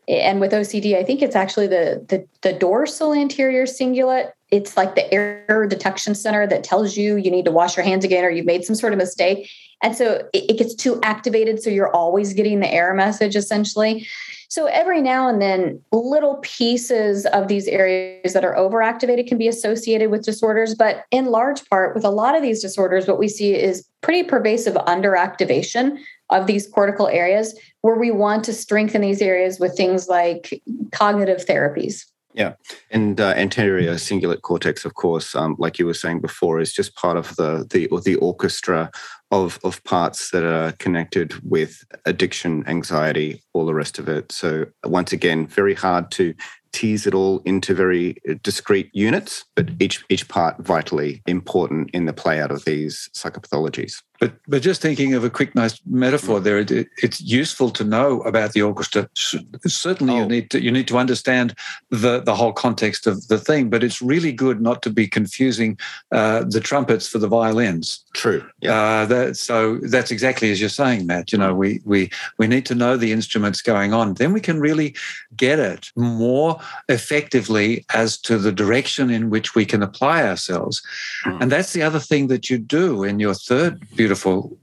And 0.08 0.40
with 0.40 0.52
OCD, 0.52 0.96
I 0.96 1.04
think 1.04 1.22
it's 1.22 1.36
actually 1.36 1.68
the, 1.68 2.06
the, 2.08 2.26
the 2.42 2.58
dorsal 2.58 3.14
anterior 3.14 3.66
cingulate 3.66 4.32
it's 4.50 4.78
like 4.78 4.96
the 4.96 5.14
error 5.14 5.68
detection 5.68 6.16
center 6.16 6.48
that 6.48 6.64
tells 6.64 6.96
you 6.96 7.18
you 7.18 7.30
need 7.30 7.46
to 7.46 7.52
wash 7.52 7.76
your 7.76 7.84
hands 7.84 8.06
again 8.06 8.24
or 8.24 8.30
you've 8.30 8.46
made 8.46 8.64
some 8.64 8.76
sort 8.76 8.94
of 8.94 8.98
mistake. 8.98 9.50
And 9.84 9.96
so 9.96 10.28
it, 10.34 10.52
it, 10.52 10.58
gets 10.58 10.74
too 10.74 11.00
activated. 11.04 11.62
So 11.62 11.70
you're 11.70 11.94
always 11.94 12.34
getting 12.34 12.60
the 12.60 12.72
error 12.72 12.96
message 12.96 13.36
essentially. 13.36 14.08
So 14.50 14.66
every 14.66 15.02
now 15.02 15.28
and 15.28 15.42
then, 15.42 15.82
little 15.92 16.40
pieces 16.42 17.26
of 17.28 17.48
these 17.48 17.68
areas 17.68 18.34
that 18.34 18.46
are 18.46 18.56
overactivated 18.56 19.28
can 19.28 19.38
be 19.38 19.48
associated 19.48 20.10
with 20.10 20.24
disorders. 20.24 20.74
But 20.74 21.04
in 21.12 21.26
large 21.26 21.68
part, 21.70 21.94
with 21.94 22.06
a 22.06 22.10
lot 22.10 22.36
of 22.36 22.42
these 22.42 22.62
disorders, 22.62 23.08
what 23.08 23.20
we 23.20 23.28
see 23.28 23.54
is 23.54 23.88
pretty 24.02 24.24
pervasive 24.24 24.76
underactivation 24.76 26.00
of 26.30 26.48
these 26.48 26.68
cortical 26.68 27.08
areas 27.08 27.58
where 27.82 27.98
we 27.98 28.10
want 28.10 28.44
to 28.46 28.54
strengthen 28.54 29.02
these 29.02 29.22
areas 29.22 29.60
with 29.60 29.76
things 29.76 30.08
like 30.08 30.62
cognitive 30.92 31.46
therapies. 31.46 32.06
Yeah, 32.38 32.54
and 32.92 33.20
uh, 33.20 33.34
anterior 33.36 33.96
cingulate 33.96 34.44
cortex, 34.44 34.86
of 34.86 34.94
course, 34.94 35.34
um, 35.34 35.56
like 35.58 35.80
you 35.80 35.88
were 35.88 35.96
saying 35.96 36.22
before, 36.22 36.60
is 36.60 36.72
just 36.72 36.96
part 36.96 37.18
of 37.18 37.36
the 37.36 37.66
the 37.68 37.88
or 37.88 38.00
the 38.00 38.16
orchestra 38.18 38.92
of 39.32 39.60
of 39.64 39.84
parts 39.86 40.30
that 40.30 40.44
are 40.44 40.72
connected 40.74 41.34
with 41.44 41.84
addiction, 42.06 42.64
anxiety, 42.68 43.42
all 43.54 43.66
the 43.66 43.74
rest 43.74 43.98
of 43.98 44.08
it. 44.08 44.32
So 44.32 44.66
once 44.86 45.12
again, 45.12 45.48
very 45.48 45.74
hard 45.74 46.12
to 46.12 46.36
tease 46.74 47.08
it 47.08 47.16
all 47.16 47.40
into 47.40 47.74
very 47.74 48.18
discrete 48.44 48.92
units, 48.94 49.44
but 49.56 49.72
each 49.80 50.06
each 50.10 50.28
part 50.28 50.60
vitally 50.60 51.24
important 51.26 51.90
in 51.92 52.06
the 52.06 52.14
play 52.14 52.40
out 52.40 52.52
of 52.52 52.66
these 52.66 53.10
psychopathologies. 53.16 54.04
But 54.20 54.34
but 54.48 54.62
just 54.62 54.82
thinking 54.82 55.14
of 55.14 55.24
a 55.24 55.30
quick 55.30 55.54
nice 55.54 55.80
metaphor 55.86 56.40
there, 56.40 56.58
it, 56.60 56.72
it's 56.72 57.22
useful 57.22 57.70
to 57.72 57.84
know 57.84 58.22
about 58.22 58.54
the 58.54 58.62
orchestra. 58.62 59.10
Certainly, 59.16 60.14
oh. 60.14 60.22
you 60.22 60.26
need 60.26 60.50
to 60.52 60.62
you 60.62 60.72
need 60.72 60.88
to 60.88 60.98
understand 60.98 61.54
the 61.92 62.20
the 62.20 62.36
whole 62.36 62.54
context 62.54 63.08
of 63.08 63.28
the 63.28 63.38
thing. 63.38 63.70
But 63.70 63.84
it's 63.84 64.02
really 64.02 64.32
good 64.32 64.62
not 64.62 64.82
to 64.84 64.90
be 64.90 65.08
confusing 65.08 65.78
uh, 66.12 66.44
the 66.48 66.60
trumpets 66.60 67.08
for 67.08 67.20
the 67.20 67.28
violins. 67.28 68.04
True. 68.14 68.44
Yeah. 68.60 68.74
Uh, 68.74 69.06
that, 69.06 69.38
so 69.38 69.78
that's 69.78 70.12
exactly 70.12 70.52
as 70.52 70.60
you're 70.60 70.70
saying, 70.70 71.06
Matt. 71.06 71.32
You 71.32 71.38
know, 71.38 71.54
we 71.54 71.82
we 71.86 72.10
we 72.40 72.48
need 72.48 72.66
to 72.68 72.76
know 72.76 72.98
the 72.98 73.12
instruments 73.12 73.62
going 73.62 73.94
on. 73.94 74.16
Then 74.16 74.34
we 74.34 74.42
can 74.42 74.60
really 74.60 74.96
get 75.36 75.60
it 75.60 75.92
more 75.96 76.60
effectively 76.90 77.86
as 77.94 78.18
to 78.22 78.38
the 78.38 78.52
direction 78.52 79.12
in 79.12 79.30
which 79.30 79.54
we 79.54 79.66
can 79.66 79.84
apply 79.84 80.28
ourselves. 80.28 80.82
Mm. 81.26 81.42
And 81.42 81.52
that's 81.52 81.74
the 81.74 81.84
other 81.84 82.00
thing 82.00 82.28
that 82.28 82.50
you 82.50 82.58
do 82.58 83.04
in 83.04 83.20
your 83.20 83.36
third 83.36 83.80
beautiful 83.96 84.07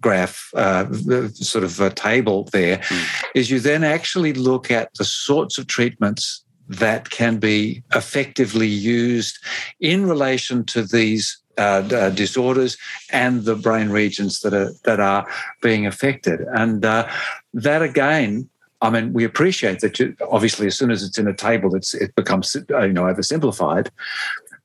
graph, 0.00 0.50
uh, 0.54 0.92
sort 1.32 1.64
of 1.64 1.80
a 1.80 1.90
table 1.90 2.44
there, 2.52 2.78
mm. 2.78 3.24
is 3.34 3.50
you 3.50 3.60
then 3.60 3.84
actually 3.84 4.32
look 4.32 4.70
at 4.70 4.92
the 4.94 5.04
sorts 5.04 5.58
of 5.58 5.66
treatments 5.66 6.44
that 6.68 7.10
can 7.10 7.38
be 7.38 7.82
effectively 7.94 8.66
used 8.66 9.38
in 9.80 10.06
relation 10.06 10.64
to 10.64 10.82
these 10.82 11.38
uh, 11.58 11.88
uh, 11.92 12.10
disorders 12.10 12.76
and 13.12 13.44
the 13.44 13.54
brain 13.54 13.90
regions 13.90 14.40
that 14.40 14.52
are 14.52 14.72
that 14.84 14.98
are 14.98 15.26
being 15.62 15.86
affected, 15.86 16.40
and 16.54 16.84
uh, 16.84 17.08
that 17.52 17.82
again. 17.82 18.48
I 18.82 18.90
mean, 18.90 19.14
we 19.14 19.24
appreciate 19.24 19.80
that. 19.80 19.98
You, 19.98 20.14
obviously, 20.30 20.66
as 20.66 20.76
soon 20.76 20.90
as 20.90 21.02
it's 21.02 21.16
in 21.16 21.28
a 21.28 21.32
table, 21.32 21.74
it's 21.74 21.94
it 21.94 22.14
becomes 22.16 22.54
you 22.54 22.92
know 22.92 23.04
oversimplified. 23.04 23.88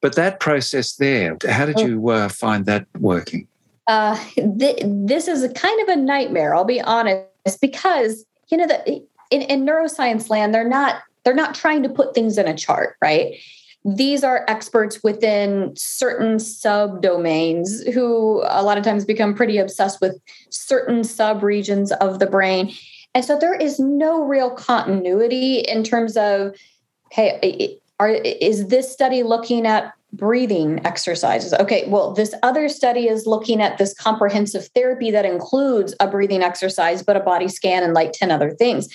But 0.02 0.16
that 0.16 0.40
process 0.40 0.96
there, 0.96 1.38
how 1.48 1.66
did 1.66 1.80
oh. 1.80 1.86
you 1.86 2.10
uh, 2.10 2.30
find 2.30 2.66
that 2.66 2.88
working? 3.00 3.48
Uh, 3.90 4.24
th- 4.36 4.84
this 4.86 5.28
is 5.28 5.44
a 5.44 5.52
kind 5.52 5.82
of 5.82 5.90
a 5.90 5.96
nightmare. 5.96 6.56
I'll 6.56 6.64
be 6.64 6.80
honest, 6.80 7.60
because 7.60 8.24
you 8.50 8.58
know 8.58 8.68
in, 9.32 9.42
in 9.42 9.66
neuroscience 9.66 10.30
land, 10.30 10.54
they're 10.54 10.70
not 10.70 11.02
they're 11.24 11.34
not 11.34 11.56
trying 11.56 11.84
to 11.84 11.90
put 11.90 12.14
things 12.14 12.38
in 12.38 12.48
a 12.48 12.56
chart, 12.56 12.96
right? 13.02 13.36
These 13.84 14.24
are 14.24 14.46
experts 14.48 15.04
within 15.04 15.74
certain 15.76 16.36
subdomains 16.36 17.92
who 17.92 18.44
a 18.46 18.62
lot 18.62 18.78
of 18.78 18.84
times 18.84 19.06
become 19.06 19.34
pretty 19.34 19.58
obsessed 19.58 20.02
with 20.02 20.20
certain 20.50 21.02
subregions 21.02 21.92
of 21.98 22.20
the 22.20 22.28
brain. 22.28 22.74
And 23.16 23.26
so 23.26 23.40
there 23.40 23.56
is 23.56 23.80
no 23.80 24.24
real 24.24 24.52
continuity 24.52 25.60
in 25.60 25.84
terms 25.84 26.16
of, 26.16 26.56
hey, 27.12 27.80
are, 28.00 28.10
is 28.10 28.68
this 28.68 28.92
study 28.92 29.24
looking 29.24 29.66
at 29.66 29.94
breathing 30.12 30.86
exercises. 30.86 31.54
Okay, 31.54 31.88
well, 31.88 32.14
this 32.14 32.34
other 32.42 32.68
study 32.68 33.08
is 33.08 33.28
looking 33.28 33.62
at 33.62 33.78
this 33.78 33.94
comprehensive 33.94 34.68
therapy 34.76 35.12
that 35.12 35.26
includes 35.26 35.96
a 36.00 36.08
breathing 36.08 36.42
exercise, 36.42 37.04
but 37.04 37.16
a 37.16 37.20
body 37.20 37.48
scan 37.48 37.84
and 37.84 37.94
like 37.94 38.12
10 38.14 38.32
other 38.32 38.52
things. 38.52 38.88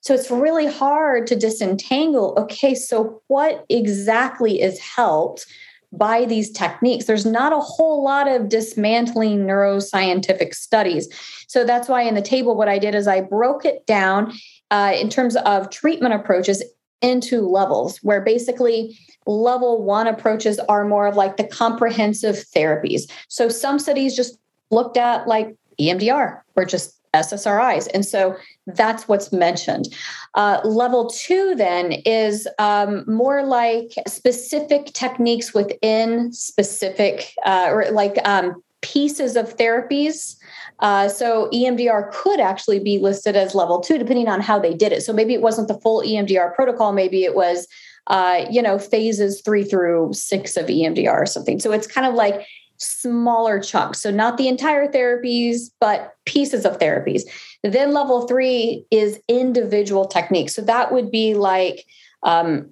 So 0.00 0.14
it's 0.14 0.30
really 0.30 0.66
hard 0.66 1.26
to 1.28 1.36
disentangle. 1.36 2.34
Okay, 2.36 2.74
so 2.74 3.22
what 3.28 3.64
exactly 3.68 4.60
is 4.60 4.78
helped 4.80 5.46
by 5.92 6.24
these 6.24 6.50
techniques? 6.50 7.04
There's 7.04 7.26
not 7.26 7.52
a 7.52 7.60
whole 7.60 8.02
lot 8.02 8.26
of 8.26 8.48
dismantling 8.48 9.46
neuroscientific 9.46 10.54
studies. 10.54 11.08
So 11.46 11.64
that's 11.64 11.86
why 11.86 12.02
in 12.02 12.14
the 12.14 12.22
table, 12.22 12.56
what 12.56 12.68
I 12.68 12.78
did 12.78 12.94
is 12.94 13.06
I 13.06 13.20
broke 13.20 13.64
it 13.64 13.86
down 13.86 14.32
uh, 14.70 14.92
in 14.98 15.08
terms 15.08 15.36
of 15.36 15.70
treatment 15.70 16.14
approaches 16.14 16.64
into 17.02 17.46
levels, 17.46 17.98
where 17.98 18.20
basically 18.20 18.98
level 19.26 19.82
one 19.82 20.06
approaches 20.06 20.58
are 20.60 20.84
more 20.84 21.06
of 21.06 21.16
like 21.16 21.36
the 21.36 21.44
comprehensive 21.44 22.36
therapies. 22.54 23.10
So 23.28 23.48
some 23.48 23.78
studies 23.78 24.16
just 24.16 24.38
looked 24.70 24.96
at 24.96 25.28
like 25.28 25.54
EMDR 25.78 26.40
or 26.56 26.64
just 26.64 26.98
SSRIs. 27.14 27.88
And 27.92 28.06
so 28.06 28.36
that's 28.66 29.06
what's 29.06 29.32
mentioned. 29.32 29.88
Uh, 30.34 30.60
level 30.64 31.10
two 31.10 31.54
then 31.54 31.92
is 32.06 32.48
um, 32.58 33.04
more 33.06 33.44
like 33.44 33.92
specific 34.06 34.86
techniques 34.86 35.52
within 35.52 36.32
specific 36.32 37.34
uh, 37.44 37.68
or 37.70 37.90
like 37.90 38.16
um, 38.24 38.62
pieces 38.82 39.36
of 39.36 39.56
therapies. 39.56 40.36
Uh, 40.80 41.08
so 41.08 41.48
EMDR 41.52 42.12
could 42.12 42.40
actually 42.40 42.80
be 42.80 42.98
listed 42.98 43.36
as 43.36 43.54
level 43.54 43.80
two, 43.80 43.98
depending 43.98 44.28
on 44.28 44.40
how 44.40 44.58
they 44.58 44.74
did 44.74 44.92
it. 44.92 45.02
So 45.02 45.12
maybe 45.12 45.32
it 45.32 45.40
wasn't 45.40 45.68
the 45.68 45.78
full 45.80 46.02
EMDR 46.02 46.54
protocol. 46.54 46.92
Maybe 46.92 47.24
it 47.24 47.34
was 47.34 47.66
uh, 48.08 48.44
you 48.50 48.60
know, 48.60 48.78
phases 48.78 49.40
three 49.42 49.64
through 49.64 50.12
six 50.12 50.56
of 50.56 50.66
EMDR 50.66 51.22
or 51.22 51.26
something. 51.26 51.60
So 51.60 51.72
it's 51.72 51.86
kind 51.86 52.06
of 52.06 52.14
like 52.14 52.46
smaller 52.78 53.60
chunks. 53.60 54.00
So 54.00 54.10
not 54.10 54.38
the 54.38 54.48
entire 54.48 54.88
therapies, 54.88 55.70
but 55.78 56.14
pieces 56.24 56.64
of 56.64 56.78
therapies. 56.78 57.22
Then 57.62 57.92
level 57.92 58.26
three 58.26 58.84
is 58.90 59.20
individual 59.28 60.06
techniques. 60.06 60.54
So 60.54 60.62
that 60.62 60.92
would 60.92 61.10
be 61.10 61.34
like 61.34 61.84
um, 62.24 62.70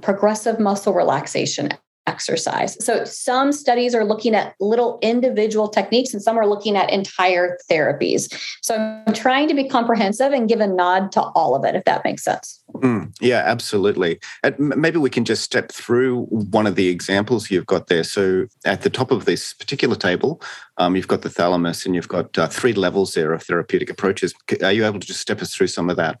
progressive 0.00 0.60
muscle 0.60 0.94
relaxation 0.94 1.70
exercise. 2.08 2.82
So 2.84 3.04
some 3.04 3.52
studies 3.52 3.94
are 3.94 4.04
looking 4.04 4.34
at 4.34 4.54
little 4.58 4.98
individual 5.02 5.68
techniques 5.68 6.14
and 6.14 6.22
some 6.22 6.38
are 6.38 6.46
looking 6.46 6.74
at 6.76 6.90
entire 6.90 7.58
therapies. 7.70 8.22
So 8.62 8.74
I'm 9.06 9.14
trying 9.14 9.46
to 9.48 9.54
be 9.54 9.68
comprehensive 9.68 10.32
and 10.32 10.48
give 10.48 10.60
a 10.60 10.66
nod 10.66 11.12
to 11.12 11.20
all 11.20 11.54
of 11.54 11.64
it, 11.64 11.74
if 11.74 11.84
that 11.84 12.02
makes 12.04 12.24
sense. 12.24 12.60
Mm, 12.76 13.14
yeah, 13.20 13.42
absolutely. 13.44 14.18
And 14.42 14.58
maybe 14.58 14.98
we 14.98 15.10
can 15.10 15.24
just 15.24 15.42
step 15.42 15.70
through 15.70 16.24
one 16.24 16.66
of 16.66 16.74
the 16.74 16.88
examples 16.88 17.50
you've 17.50 17.66
got 17.66 17.88
there. 17.88 18.04
So 18.04 18.46
at 18.64 18.82
the 18.82 18.90
top 18.90 19.10
of 19.10 19.26
this 19.26 19.52
particular 19.52 19.94
table, 19.96 20.40
um, 20.78 20.96
you've 20.96 21.08
got 21.08 21.22
the 21.22 21.30
thalamus 21.30 21.84
and 21.84 21.94
you've 21.94 22.08
got 22.08 22.36
uh, 22.38 22.48
three 22.48 22.72
levels 22.72 23.12
there 23.12 23.32
of 23.32 23.42
therapeutic 23.42 23.90
approaches. 23.90 24.34
Are 24.62 24.72
you 24.72 24.86
able 24.86 25.00
to 25.00 25.06
just 25.06 25.20
step 25.20 25.42
us 25.42 25.54
through 25.54 25.68
some 25.68 25.90
of 25.90 25.96
that? 25.96 26.18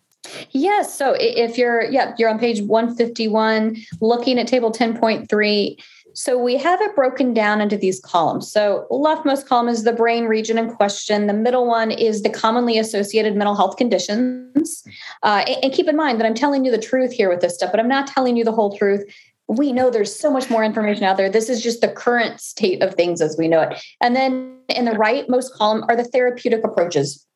Yes. 0.50 0.96
So 0.96 1.16
if 1.18 1.56
you're, 1.56 1.84
yeah, 1.84 2.14
you're 2.18 2.28
on 2.28 2.38
page 2.38 2.62
151, 2.62 3.76
looking 4.00 4.38
at 4.38 4.46
table 4.46 4.72
10.3. 4.72 5.76
So 6.14 6.36
we 6.36 6.56
have 6.56 6.80
it 6.80 6.96
broken 6.96 7.32
down 7.32 7.60
into 7.60 7.76
these 7.76 8.00
columns. 8.00 8.50
So 8.50 8.86
leftmost 8.90 9.46
column 9.46 9.68
is 9.68 9.84
the 9.84 9.92
brain 9.92 10.24
region 10.24 10.58
in 10.58 10.74
question. 10.74 11.28
The 11.28 11.32
middle 11.32 11.66
one 11.66 11.92
is 11.92 12.22
the 12.22 12.30
commonly 12.30 12.78
associated 12.78 13.36
mental 13.36 13.54
health 13.54 13.76
conditions. 13.76 14.82
Uh, 15.22 15.44
and, 15.46 15.64
and 15.64 15.72
keep 15.72 15.86
in 15.86 15.96
mind 15.96 16.18
that 16.18 16.26
I'm 16.26 16.34
telling 16.34 16.64
you 16.64 16.72
the 16.72 16.78
truth 16.78 17.12
here 17.12 17.28
with 17.28 17.40
this 17.40 17.54
stuff, 17.54 17.70
but 17.70 17.78
I'm 17.78 17.88
not 17.88 18.08
telling 18.08 18.36
you 18.36 18.44
the 18.44 18.52
whole 18.52 18.76
truth 18.76 19.04
we 19.48 19.72
know 19.72 19.88
there's 19.88 20.14
so 20.14 20.30
much 20.30 20.50
more 20.50 20.62
information 20.62 21.04
out 21.04 21.16
there. 21.16 21.30
This 21.30 21.48
is 21.48 21.62
just 21.62 21.80
the 21.80 21.88
current 21.88 22.38
state 22.38 22.82
of 22.82 22.94
things 22.94 23.22
as 23.22 23.36
we 23.38 23.48
know 23.48 23.62
it. 23.62 23.82
And 24.02 24.14
then 24.14 24.58
in 24.68 24.84
the 24.84 24.90
rightmost 24.90 25.52
column 25.52 25.84
are 25.88 25.96
the 25.96 26.04
therapeutic 26.04 26.62
approaches 26.64 27.26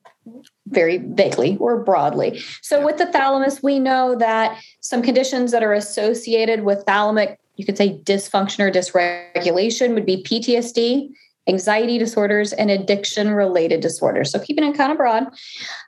very 0.67 0.99
vaguely 0.99 1.57
or 1.59 1.83
broadly. 1.83 2.41
So 2.63 2.85
with 2.85 2.99
the 2.99 3.07
thalamus, 3.07 3.63
we 3.63 3.79
know 3.79 4.15
that 4.17 4.61
some 4.81 5.03
conditions 5.03 5.51
that 5.53 5.63
are 5.63 5.73
associated 5.73 6.65
with 6.65 6.85
thalamic, 6.87 7.37
you 7.57 7.67
could 7.67 7.77
say 7.77 7.99
dysfunction 7.99 8.61
or 8.61 8.71
dysregulation 8.71 9.95
would 9.95 10.07
be 10.07 10.23
PTSD, 10.23 11.11
anxiety 11.49 11.99
disorders, 11.99 12.53
and 12.53 12.71
addiction 12.71 13.31
related 13.31 13.81
disorders. 13.81 14.31
So 14.31 14.39
keeping 14.39 14.65
it 14.65 14.77
kind 14.77 14.93
of 14.93 14.99
broad. 14.99 15.27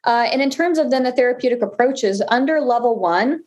Uh, 0.05 0.29
and 0.33 0.43
in 0.43 0.51
terms 0.51 0.79
of 0.79 0.91
then 0.91 1.05
the 1.05 1.12
therapeutic 1.12 1.62
approaches, 1.62 2.20
under 2.29 2.61
level 2.61 2.99
one, 2.99 3.45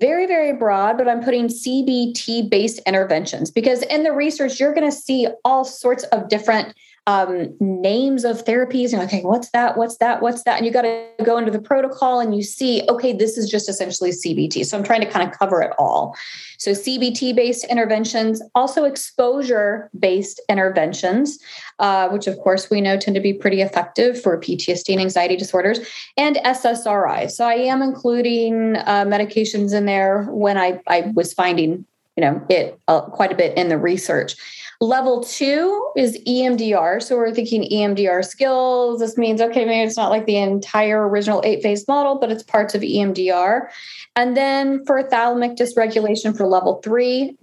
very, 0.00 0.26
very 0.26 0.52
broad, 0.52 0.96
but 0.96 1.08
I'm 1.08 1.22
putting 1.22 1.48
CBT 1.48 2.48
based 2.48 2.80
interventions 2.86 3.50
because 3.50 3.82
in 3.82 4.02
the 4.02 4.12
research, 4.12 4.58
you're 4.58 4.72
going 4.72 4.90
to 4.90 4.96
see 4.96 5.28
all 5.44 5.64
sorts 5.64 6.04
of 6.04 6.28
different 6.28 6.74
um, 7.06 7.54
names 7.60 8.24
of 8.24 8.44
therapies 8.44 8.92
and 8.94 9.02
okay 9.02 9.22
what's 9.22 9.50
that? 9.50 9.76
What's 9.76 9.98
that? 9.98 10.22
What's 10.22 10.44
that? 10.44 10.56
And 10.56 10.66
you 10.66 10.72
got 10.72 10.82
to 10.82 11.06
go 11.22 11.36
into 11.36 11.50
the 11.50 11.60
protocol 11.60 12.18
and 12.18 12.34
you 12.34 12.42
see 12.42 12.82
okay 12.88 13.12
this 13.12 13.36
is 13.36 13.50
just 13.50 13.68
essentially 13.68 14.10
cbt 14.10 14.64
so 14.64 14.76
i'm 14.76 14.84
trying 14.84 15.00
to 15.00 15.10
kind 15.10 15.28
of 15.28 15.38
cover 15.38 15.60
it 15.60 15.72
all. 15.78 16.16
So 16.58 16.70
cbt 16.70 17.36
based 17.36 17.64
interventions 17.66 18.42
also 18.54 18.84
exposure 18.84 19.90
based 19.98 20.40
interventions 20.48 21.38
uh, 21.78 22.08
which 22.08 22.26
of 22.26 22.38
course 22.38 22.70
we 22.70 22.80
know 22.80 22.96
tend 22.96 23.14
to 23.16 23.20
be 23.20 23.34
pretty 23.34 23.60
effective 23.60 24.20
for 24.20 24.40
ptsd 24.40 24.90
and 24.90 25.00
anxiety 25.00 25.36
disorders 25.36 25.80
and 26.16 26.36
ssri 26.36 27.30
so 27.30 27.46
i 27.46 27.54
am 27.54 27.82
including 27.82 28.76
uh, 28.76 29.04
medications 29.04 29.74
in 29.74 29.84
there 29.84 30.24
when 30.30 30.56
i, 30.56 30.80
I 30.86 31.12
was 31.14 31.34
finding 31.34 31.84
you 32.16 32.20
know 32.22 32.44
it 32.48 32.78
uh, 32.88 33.02
quite 33.02 33.32
a 33.32 33.34
bit 33.34 33.56
in 33.56 33.68
the 33.68 33.78
research 33.78 34.36
Level 34.80 35.22
two 35.22 35.92
is 35.96 36.18
EMDR. 36.26 37.02
So 37.02 37.16
we're 37.16 37.32
thinking 37.32 37.68
EMDR 37.70 38.24
skills. 38.24 39.00
This 39.00 39.16
means, 39.16 39.40
okay, 39.40 39.64
maybe 39.64 39.86
it's 39.86 39.96
not 39.96 40.10
like 40.10 40.26
the 40.26 40.36
entire 40.36 41.08
original 41.08 41.42
eight 41.44 41.62
phase 41.62 41.86
model, 41.86 42.18
but 42.18 42.30
it's 42.30 42.42
parts 42.42 42.74
of 42.74 42.82
EMDR. 42.82 43.68
And 44.16 44.36
then 44.36 44.84
for 44.84 45.02
thalamic 45.02 45.56
dysregulation 45.56 46.36
for 46.36 46.46
level 46.46 46.80
three, 46.82 47.36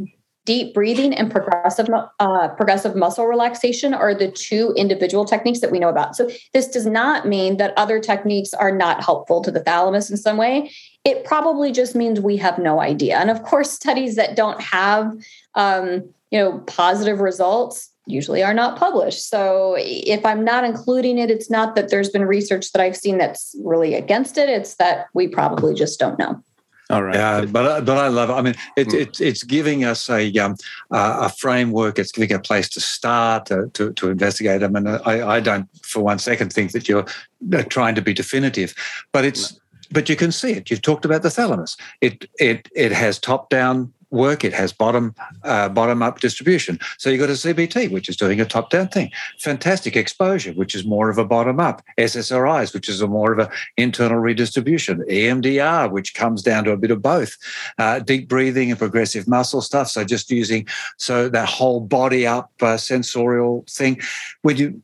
deep 0.45 0.73
breathing 0.73 1.13
and 1.13 1.31
progressive 1.31 1.87
uh, 2.19 2.47
progressive 2.49 2.95
muscle 2.95 3.27
relaxation 3.27 3.93
are 3.93 4.15
the 4.15 4.31
two 4.31 4.73
individual 4.75 5.23
techniques 5.23 5.59
that 5.59 5.71
we 5.71 5.79
know 5.79 5.89
about. 5.89 6.15
So 6.15 6.29
this 6.53 6.67
does 6.67 6.85
not 6.85 7.27
mean 7.27 7.57
that 7.57 7.73
other 7.77 7.99
techniques 7.99 8.53
are 8.53 8.75
not 8.75 9.03
helpful 9.03 9.41
to 9.43 9.51
the 9.51 9.59
thalamus 9.59 10.09
in 10.09 10.17
some 10.17 10.37
way. 10.37 10.71
It 11.03 11.23
probably 11.25 11.71
just 11.71 11.95
means 11.95 12.19
we 12.19 12.37
have 12.37 12.59
no 12.59 12.79
idea. 12.79 13.17
And 13.17 13.29
of 13.29 13.43
course, 13.43 13.71
studies 13.71 14.15
that 14.15 14.35
don't 14.35 14.61
have 14.61 15.13
um, 15.55 16.13
you 16.31 16.39
know 16.39 16.59
positive 16.59 17.19
results 17.19 17.89
usually 18.07 18.41
are 18.41 18.53
not 18.53 18.79
published 18.79 19.29
so 19.29 19.75
if 19.77 20.25
i'm 20.25 20.43
not 20.43 20.63
including 20.63 21.19
it 21.19 21.29
it's 21.29 21.51
not 21.51 21.75
that 21.75 21.89
there's 21.89 22.09
been 22.09 22.25
research 22.25 22.71
that 22.71 22.81
i've 22.81 22.97
seen 22.97 23.19
that's 23.19 23.55
really 23.63 23.93
against 23.93 24.37
it 24.37 24.49
it's 24.49 24.75
that 24.75 25.05
we 25.13 25.27
probably 25.27 25.75
just 25.75 25.99
don't 25.99 26.17
know 26.17 26.41
all 26.89 27.03
right. 27.03 27.15
Yeah, 27.15 27.45
but 27.45 27.85
but 27.85 27.97
I 27.97 28.09
love 28.09 28.29
it. 28.29 28.33
I 28.33 28.41
mean, 28.41 28.55
it's 28.75 28.93
mm. 28.93 28.99
it's 28.99 29.21
it's 29.21 29.43
giving 29.43 29.85
us 29.85 30.09
a 30.09 30.29
um, 30.39 30.57
a 30.91 31.29
framework. 31.29 31.97
It's 31.97 32.11
giving 32.11 32.33
a 32.33 32.39
place 32.39 32.67
to 32.69 32.81
start 32.81 33.45
to 33.45 33.69
to, 33.75 33.93
to 33.93 34.09
investigate 34.09 34.59
them. 34.59 34.75
And 34.75 34.89
I, 34.89 35.35
I 35.35 35.39
don't 35.39 35.69
for 35.83 36.03
one 36.03 36.19
second 36.19 36.51
think 36.51 36.73
that 36.73 36.89
you're 36.89 37.05
uh, 37.53 37.63
trying 37.69 37.95
to 37.95 38.01
be 38.01 38.13
definitive, 38.13 38.75
but 39.13 39.23
it's 39.23 39.53
no. 39.53 39.60
But 39.91 40.09
you 40.09 40.15
can 40.15 40.31
see 40.31 40.51
it. 40.51 40.69
You've 40.69 40.81
talked 40.81 41.05
about 41.05 41.23
the 41.23 41.29
thalamus. 41.29 41.77
It 42.01 42.29
it 42.39 42.69
it 42.75 42.91
has 42.91 43.19
top 43.19 43.49
down 43.49 43.93
work. 44.11 44.43
It 44.43 44.53
has 44.53 44.71
bottom 44.73 45.15
uh, 45.43 45.69
bottom 45.69 46.03
up 46.03 46.19
distribution. 46.19 46.79
So 46.97 47.09
you've 47.09 47.19
got 47.19 47.29
a 47.29 47.33
CBT, 47.33 47.91
which 47.91 48.09
is 48.09 48.17
doing 48.17 48.39
a 48.39 48.45
top 48.45 48.69
down 48.69 48.89
thing. 48.89 49.09
Fantastic 49.39 49.95
exposure, 49.95 50.51
which 50.51 50.75
is 50.75 50.85
more 50.85 51.09
of 51.09 51.17
a 51.17 51.25
bottom 51.25 51.59
up. 51.59 51.81
SSRIs, 51.97 52.73
which 52.73 52.89
is 52.89 53.01
a 53.01 53.07
more 53.07 53.31
of 53.31 53.39
an 53.39 53.47
internal 53.77 54.19
redistribution. 54.19 55.03
EMDR, 55.09 55.89
which 55.91 56.13
comes 56.13 56.43
down 56.43 56.65
to 56.65 56.71
a 56.71 56.77
bit 56.77 56.91
of 56.91 57.01
both. 57.01 57.37
Uh, 57.77 57.99
deep 57.99 58.27
breathing 58.27 58.69
and 58.69 58.79
progressive 58.79 59.27
muscle 59.27 59.61
stuff. 59.61 59.89
So 59.89 60.03
just 60.03 60.29
using 60.29 60.67
so 60.97 61.29
that 61.29 61.47
whole 61.47 61.79
body 61.79 62.27
up 62.27 62.51
uh, 62.61 62.77
sensorial 62.77 63.65
thing. 63.69 63.99
When 64.41 64.57
you 64.57 64.81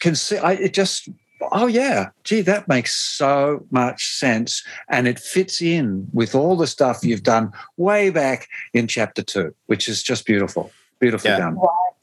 can 0.00 0.14
see, 0.14 0.38
I, 0.38 0.52
it 0.52 0.74
just 0.74 1.08
oh 1.52 1.66
yeah. 1.66 2.10
Gee 2.24 2.40
that 2.42 2.68
makes 2.68 2.94
so 2.94 3.66
much 3.70 4.06
sense. 4.14 4.62
And 4.88 5.08
it 5.08 5.18
fits 5.18 5.60
in 5.60 6.08
with 6.12 6.34
all 6.34 6.56
the 6.56 6.66
stuff 6.66 7.00
you've 7.02 7.22
done 7.22 7.52
way 7.76 8.10
back 8.10 8.48
in 8.72 8.86
chapter 8.86 9.22
two 9.22 9.54
which 9.66 9.88
is 9.88 10.02
just 10.02 10.26
beautiful. 10.26 10.70
Beautifully 10.98 11.30
yeah. 11.30 11.38
done. 11.38 11.58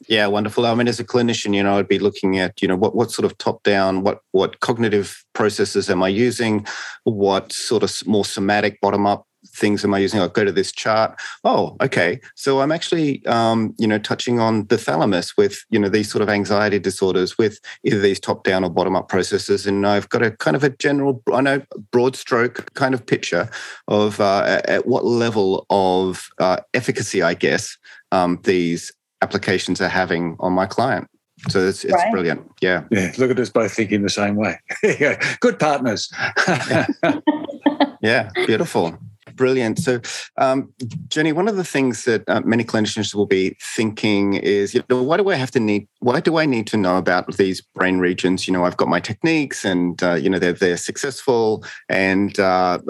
Yeah 0.08 0.26
wonderful. 0.26 0.66
I 0.66 0.74
mean 0.74 0.88
as 0.88 1.00
a 1.00 1.04
clinician 1.04 1.54
you 1.54 1.62
know 1.62 1.78
i'd 1.78 1.88
be 1.88 1.98
looking 1.98 2.38
at 2.38 2.60
you 2.62 2.68
know 2.68 2.76
what, 2.76 2.94
what 2.94 3.10
sort 3.10 3.24
of 3.24 3.36
top 3.38 3.62
down 3.62 4.02
what 4.02 4.20
what 4.32 4.60
cognitive 4.60 5.24
processes 5.34 5.90
am 5.90 6.02
i 6.02 6.08
using? 6.08 6.66
What 7.04 7.52
sort 7.52 7.82
of 7.82 8.06
more 8.06 8.24
somatic 8.24 8.80
bottom 8.80 9.06
up 9.06 9.27
things 9.46 9.84
am 9.84 9.94
I 9.94 9.98
using? 9.98 10.20
I'll 10.20 10.28
go 10.28 10.44
to 10.44 10.52
this 10.52 10.72
chart. 10.72 11.18
Oh, 11.44 11.76
okay. 11.80 12.20
So 12.34 12.60
I'm 12.60 12.72
actually, 12.72 13.24
um, 13.26 13.74
you 13.78 13.86
know, 13.86 13.98
touching 13.98 14.40
on 14.40 14.66
the 14.66 14.78
thalamus 14.78 15.36
with, 15.36 15.64
you 15.70 15.78
know, 15.78 15.88
these 15.88 16.10
sort 16.10 16.22
of 16.22 16.28
anxiety 16.28 16.78
disorders 16.78 17.38
with 17.38 17.58
either 17.84 18.00
these 18.00 18.20
top 18.20 18.44
down 18.44 18.64
or 18.64 18.70
bottom 18.70 18.96
up 18.96 19.08
processes. 19.08 19.66
And 19.66 19.86
I've 19.86 20.08
got 20.08 20.22
a 20.22 20.32
kind 20.32 20.56
of 20.56 20.64
a 20.64 20.70
general, 20.70 21.22
I 21.32 21.40
know, 21.40 21.62
broad 21.92 22.16
stroke 22.16 22.72
kind 22.74 22.94
of 22.94 23.06
picture 23.06 23.48
of 23.86 24.20
uh, 24.20 24.60
at 24.64 24.86
what 24.86 25.04
level 25.04 25.66
of 25.70 26.28
uh, 26.38 26.58
efficacy, 26.74 27.22
I 27.22 27.34
guess, 27.34 27.76
um, 28.12 28.40
these 28.44 28.92
applications 29.22 29.80
are 29.80 29.88
having 29.88 30.36
on 30.40 30.52
my 30.52 30.66
client. 30.66 31.08
So 31.48 31.66
it's, 31.66 31.84
it's 31.84 31.94
right. 31.94 32.10
brilliant. 32.10 32.50
Yeah. 32.60 32.84
Yeah. 32.90 33.12
Look 33.16 33.30
at 33.30 33.38
us 33.38 33.50
both 33.50 33.72
thinking 33.72 34.02
the 34.02 34.10
same 34.10 34.34
way. 34.34 34.58
Good 35.40 35.58
partners. 35.58 36.12
yeah. 38.02 38.30
Beautiful. 38.46 38.98
Brilliant. 39.38 39.78
So, 39.78 40.00
um, 40.36 40.74
Jenny, 41.06 41.32
one 41.32 41.46
of 41.46 41.56
the 41.56 41.64
things 41.64 42.04
that 42.04 42.28
uh, 42.28 42.40
many 42.40 42.64
clinicians 42.64 43.14
will 43.14 43.24
be 43.26 43.56
thinking 43.62 44.34
is, 44.34 44.74
you 44.74 44.82
know, 44.90 45.00
why 45.00 45.16
do 45.16 45.30
I 45.30 45.36
have 45.36 45.52
to 45.52 45.60
need? 45.60 45.86
Why 46.00 46.18
do 46.18 46.38
I 46.38 46.44
need 46.44 46.66
to 46.68 46.76
know 46.76 46.98
about 46.98 47.36
these 47.36 47.60
brain 47.60 47.98
regions? 47.98 48.48
You 48.48 48.52
know, 48.52 48.64
I've 48.64 48.76
got 48.76 48.88
my 48.88 48.98
techniques, 48.98 49.64
and 49.64 50.02
uh, 50.02 50.14
you 50.14 50.28
know, 50.28 50.40
they're 50.40 50.52
they're 50.52 50.76
successful, 50.76 51.64
and 51.88 52.38
uh, 52.40 52.80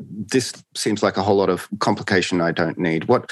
this 0.00 0.54
seems 0.74 1.02
like 1.02 1.18
a 1.18 1.22
whole 1.22 1.36
lot 1.36 1.50
of 1.50 1.68
complication 1.80 2.40
I 2.40 2.52
don't 2.52 2.78
need. 2.78 3.06
What 3.08 3.30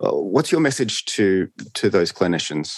uh, 0.00 0.10
what's 0.10 0.50
your 0.50 0.60
message 0.60 1.04
to 1.16 1.48
to 1.74 1.88
those 1.88 2.12
clinicians? 2.12 2.76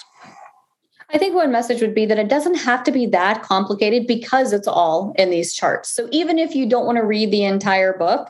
I 1.15 1.19
think 1.19 1.35
one 1.35 1.53
message 1.53 1.81
would 1.81 1.95
be 1.95 2.07
that 2.07 2.19
it 2.19 2.29
doesn't 2.29 2.55
have 2.55 2.85
to 2.85 2.93
be 2.93 3.07
that 3.07 3.43
complicated 3.43 4.07
because 4.07 4.53
it's 4.53 4.69
all 4.69 5.15
in 5.17 5.31
these 5.31 5.55
charts. 5.55 5.91
So 5.91 6.09
even 6.11 6.39
if 6.39 6.55
you 6.55 6.67
don't 6.67 6.87
want 6.87 6.97
to 6.97 7.05
read 7.05 7.31
the 7.31 7.45
entire 7.45 7.97
book, 7.97 8.29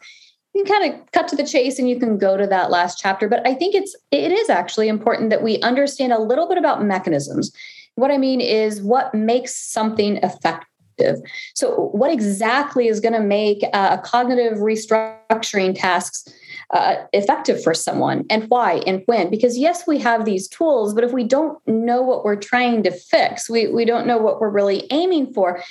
you 0.54 0.64
can 0.64 0.80
kind 0.80 0.94
of 0.94 1.12
cut 1.12 1.28
to 1.28 1.36
the 1.36 1.46
chase 1.46 1.78
and 1.78 1.88
you 1.88 1.98
can 1.98 2.18
go 2.18 2.36
to 2.36 2.46
that 2.46 2.70
last 2.70 2.98
chapter 2.98 3.28
but 3.28 3.46
i 3.46 3.54
think 3.54 3.74
it's 3.74 3.96
it 4.10 4.32
is 4.32 4.50
actually 4.50 4.88
important 4.88 5.30
that 5.30 5.42
we 5.42 5.60
understand 5.60 6.12
a 6.12 6.20
little 6.20 6.48
bit 6.48 6.58
about 6.58 6.84
mechanisms. 6.84 7.52
What 7.94 8.10
i 8.10 8.18
mean 8.18 8.40
is 8.40 8.80
what 8.82 9.14
makes 9.14 9.54
something 9.54 10.16
effective. 10.18 11.16
So 11.54 11.90
what 11.92 12.12
exactly 12.12 12.86
is 12.86 13.00
going 13.00 13.14
to 13.14 13.20
make 13.20 13.62
a 13.72 13.98
cognitive 14.02 14.58
restructuring 14.58 15.78
tasks 15.78 16.28
uh, 16.70 16.96
effective 17.12 17.62
for 17.62 17.74
someone 17.74 18.24
and 18.30 18.44
why 18.48 18.82
and 18.86 19.02
when? 19.06 19.30
Because 19.30 19.58
yes 19.58 19.86
we 19.86 19.98
have 19.98 20.24
these 20.24 20.48
tools 20.48 20.94
but 20.94 21.04
if 21.04 21.12
we 21.12 21.24
don't 21.24 21.58
know 21.66 22.02
what 22.02 22.24
we're 22.24 22.36
trying 22.36 22.82
to 22.84 22.90
fix 22.90 23.48
we, 23.50 23.68
we 23.68 23.84
don't 23.84 24.06
know 24.06 24.18
what 24.18 24.40
we're 24.40 24.50
really 24.50 24.86
aiming 24.90 25.32
for 25.32 25.62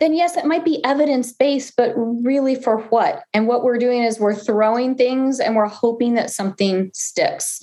then 0.00 0.14
yes, 0.14 0.36
it 0.36 0.44
might 0.44 0.64
be 0.64 0.84
evidence 0.84 1.32
based, 1.32 1.74
but 1.76 1.92
really 1.96 2.54
for 2.54 2.78
what? 2.84 3.24
And 3.32 3.46
what 3.46 3.64
we're 3.64 3.78
doing 3.78 4.02
is 4.02 4.20
we're 4.20 4.34
throwing 4.34 4.94
things 4.94 5.40
and 5.40 5.56
we're 5.56 5.66
hoping 5.66 6.14
that 6.14 6.30
something 6.30 6.90
sticks. 6.94 7.60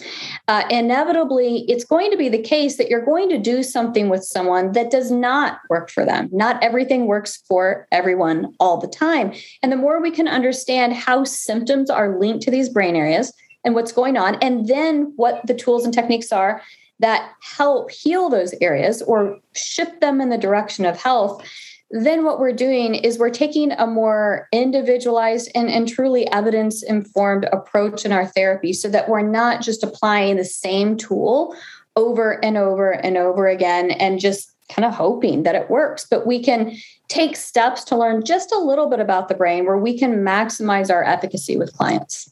Uh, 0.47 0.63
inevitably, 0.69 1.65
it's 1.67 1.83
going 1.83 2.11
to 2.11 2.17
be 2.17 2.29
the 2.29 2.41
case 2.41 2.77
that 2.77 2.89
you're 2.89 3.05
going 3.05 3.29
to 3.29 3.37
do 3.37 3.63
something 3.63 4.09
with 4.09 4.23
someone 4.23 4.71
that 4.73 4.91
does 4.91 5.11
not 5.11 5.59
work 5.69 5.89
for 5.89 6.05
them. 6.05 6.29
Not 6.31 6.61
everything 6.63 7.05
works 7.05 7.43
for 7.47 7.87
everyone 7.91 8.53
all 8.59 8.77
the 8.77 8.87
time. 8.87 9.33
And 9.61 9.71
the 9.71 9.77
more 9.77 10.01
we 10.01 10.11
can 10.11 10.27
understand 10.27 10.93
how 10.93 11.23
symptoms 11.23 11.89
are 11.89 12.19
linked 12.19 12.43
to 12.43 12.51
these 12.51 12.69
brain 12.69 12.95
areas 12.95 13.33
and 13.63 13.73
what's 13.73 13.91
going 13.91 14.15
on, 14.15 14.35
and 14.35 14.67
then 14.67 15.11
what 15.15 15.45
the 15.47 15.55
tools 15.55 15.85
and 15.85 15.93
techniques 15.93 16.31
are 16.31 16.61
that 16.99 17.31
help 17.41 17.91
heal 17.91 18.29
those 18.29 18.53
areas 18.61 19.01
or 19.01 19.37
shift 19.53 19.99
them 20.01 20.21
in 20.21 20.29
the 20.29 20.37
direction 20.37 20.85
of 20.85 21.01
health 21.01 21.43
then 21.91 22.23
what 22.23 22.39
we're 22.39 22.53
doing 22.53 22.95
is 22.95 23.19
we're 23.19 23.29
taking 23.29 23.71
a 23.71 23.85
more 23.85 24.47
individualized 24.51 25.51
and, 25.53 25.69
and 25.69 25.87
truly 25.87 26.29
evidence 26.31 26.81
informed 26.83 27.45
approach 27.51 28.05
in 28.05 28.11
our 28.11 28.25
therapy 28.25 28.73
so 28.73 28.89
that 28.89 29.07
we're 29.07 29.21
not 29.21 29.61
just 29.61 29.83
applying 29.83 30.35
the 30.35 30.45
same 30.45 30.97
tool 30.97 31.55
over 31.95 32.43
and 32.43 32.57
over 32.57 32.91
and 32.91 33.17
over 33.17 33.47
again 33.47 33.91
and 33.91 34.19
just 34.19 34.51
kind 34.69 34.85
of 34.85 34.93
hoping 34.93 35.43
that 35.43 35.55
it 35.55 35.69
works. 35.69 36.07
But 36.09 36.25
we 36.25 36.43
can 36.43 36.75
take 37.07 37.35
steps 37.35 37.83
to 37.85 37.95
learn 37.95 38.25
just 38.25 38.51
a 38.51 38.57
little 38.57 38.89
bit 38.89 38.99
about 38.99 39.27
the 39.27 39.35
brain 39.35 39.65
where 39.65 39.77
we 39.77 39.97
can 39.97 40.23
maximize 40.23 40.91
our 40.91 41.03
efficacy 41.03 41.55
with 41.55 41.71
clients. 41.73 42.31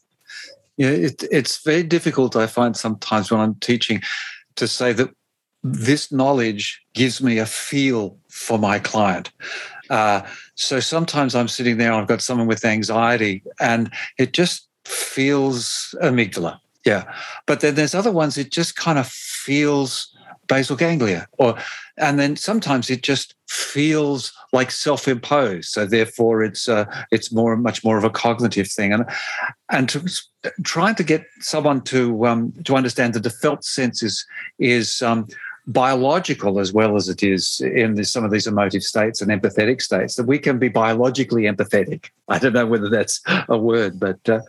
Yeah, 0.76 0.88
it, 0.88 1.22
it's 1.30 1.62
very 1.62 1.84
difficult, 1.84 2.34
I 2.34 2.48
find 2.48 2.76
sometimes 2.76 3.30
when 3.30 3.40
I'm 3.40 3.54
teaching, 3.56 4.02
to 4.56 4.66
say 4.66 4.92
that 4.94 5.10
this 5.64 6.12
knowledge 6.12 6.82
gives 6.92 7.22
me 7.22 7.38
a 7.38 7.46
feel 7.46 8.18
for 8.28 8.58
my 8.58 8.78
client. 8.78 9.32
Uh, 9.88 10.20
so 10.54 10.78
sometimes 10.78 11.34
I'm 11.34 11.48
sitting 11.48 11.78
there, 11.78 11.92
I've 11.92 12.06
got 12.06 12.20
someone 12.20 12.46
with 12.46 12.64
anxiety, 12.64 13.42
and 13.58 13.90
it 14.18 14.32
just 14.34 14.68
feels 14.84 15.94
amygdala. 16.02 16.58
Yeah. 16.84 17.04
But 17.46 17.60
then 17.60 17.74
there's 17.74 17.94
other 17.94 18.12
ones, 18.12 18.36
it 18.36 18.52
just 18.52 18.76
kind 18.76 18.98
of 18.98 19.08
feels 19.08 20.14
basal 20.46 20.76
ganglia 20.76 21.26
or 21.38 21.56
and 21.96 22.18
then 22.18 22.36
sometimes 22.36 22.90
it 22.90 23.02
just 23.02 23.34
feels 23.48 24.32
like 24.52 24.70
self-imposed 24.70 25.68
so 25.68 25.86
therefore 25.86 26.42
it's 26.42 26.68
uh, 26.68 26.84
it's 27.10 27.32
more 27.32 27.56
much 27.56 27.84
more 27.84 27.96
of 27.96 28.04
a 28.04 28.10
cognitive 28.10 28.68
thing 28.68 28.92
and 28.92 29.04
and 29.70 29.88
to, 29.88 30.04
trying 30.62 30.94
to 30.94 31.02
get 31.02 31.24
someone 31.40 31.80
to 31.80 32.26
um, 32.26 32.52
to 32.64 32.76
understand 32.76 33.14
that 33.14 33.22
the 33.22 33.30
felt 33.30 33.64
sense 33.64 34.02
is 34.02 34.26
is 34.58 35.02
um, 35.02 35.26
biological 35.66 36.60
as 36.60 36.72
well 36.72 36.96
as 36.96 37.08
it 37.08 37.22
is 37.22 37.60
in 37.60 37.94
this, 37.94 38.12
some 38.12 38.24
of 38.24 38.30
these 38.30 38.46
emotive 38.46 38.82
states 38.82 39.22
and 39.22 39.30
empathetic 39.30 39.80
states 39.80 40.16
that 40.16 40.26
we 40.26 40.38
can 40.38 40.58
be 40.58 40.68
biologically 40.68 41.44
empathetic 41.44 42.10
i 42.28 42.38
don't 42.38 42.52
know 42.52 42.66
whether 42.66 42.90
that's 42.90 43.22
a 43.48 43.56
word 43.56 43.98
but 43.98 44.28
uh, 44.28 44.40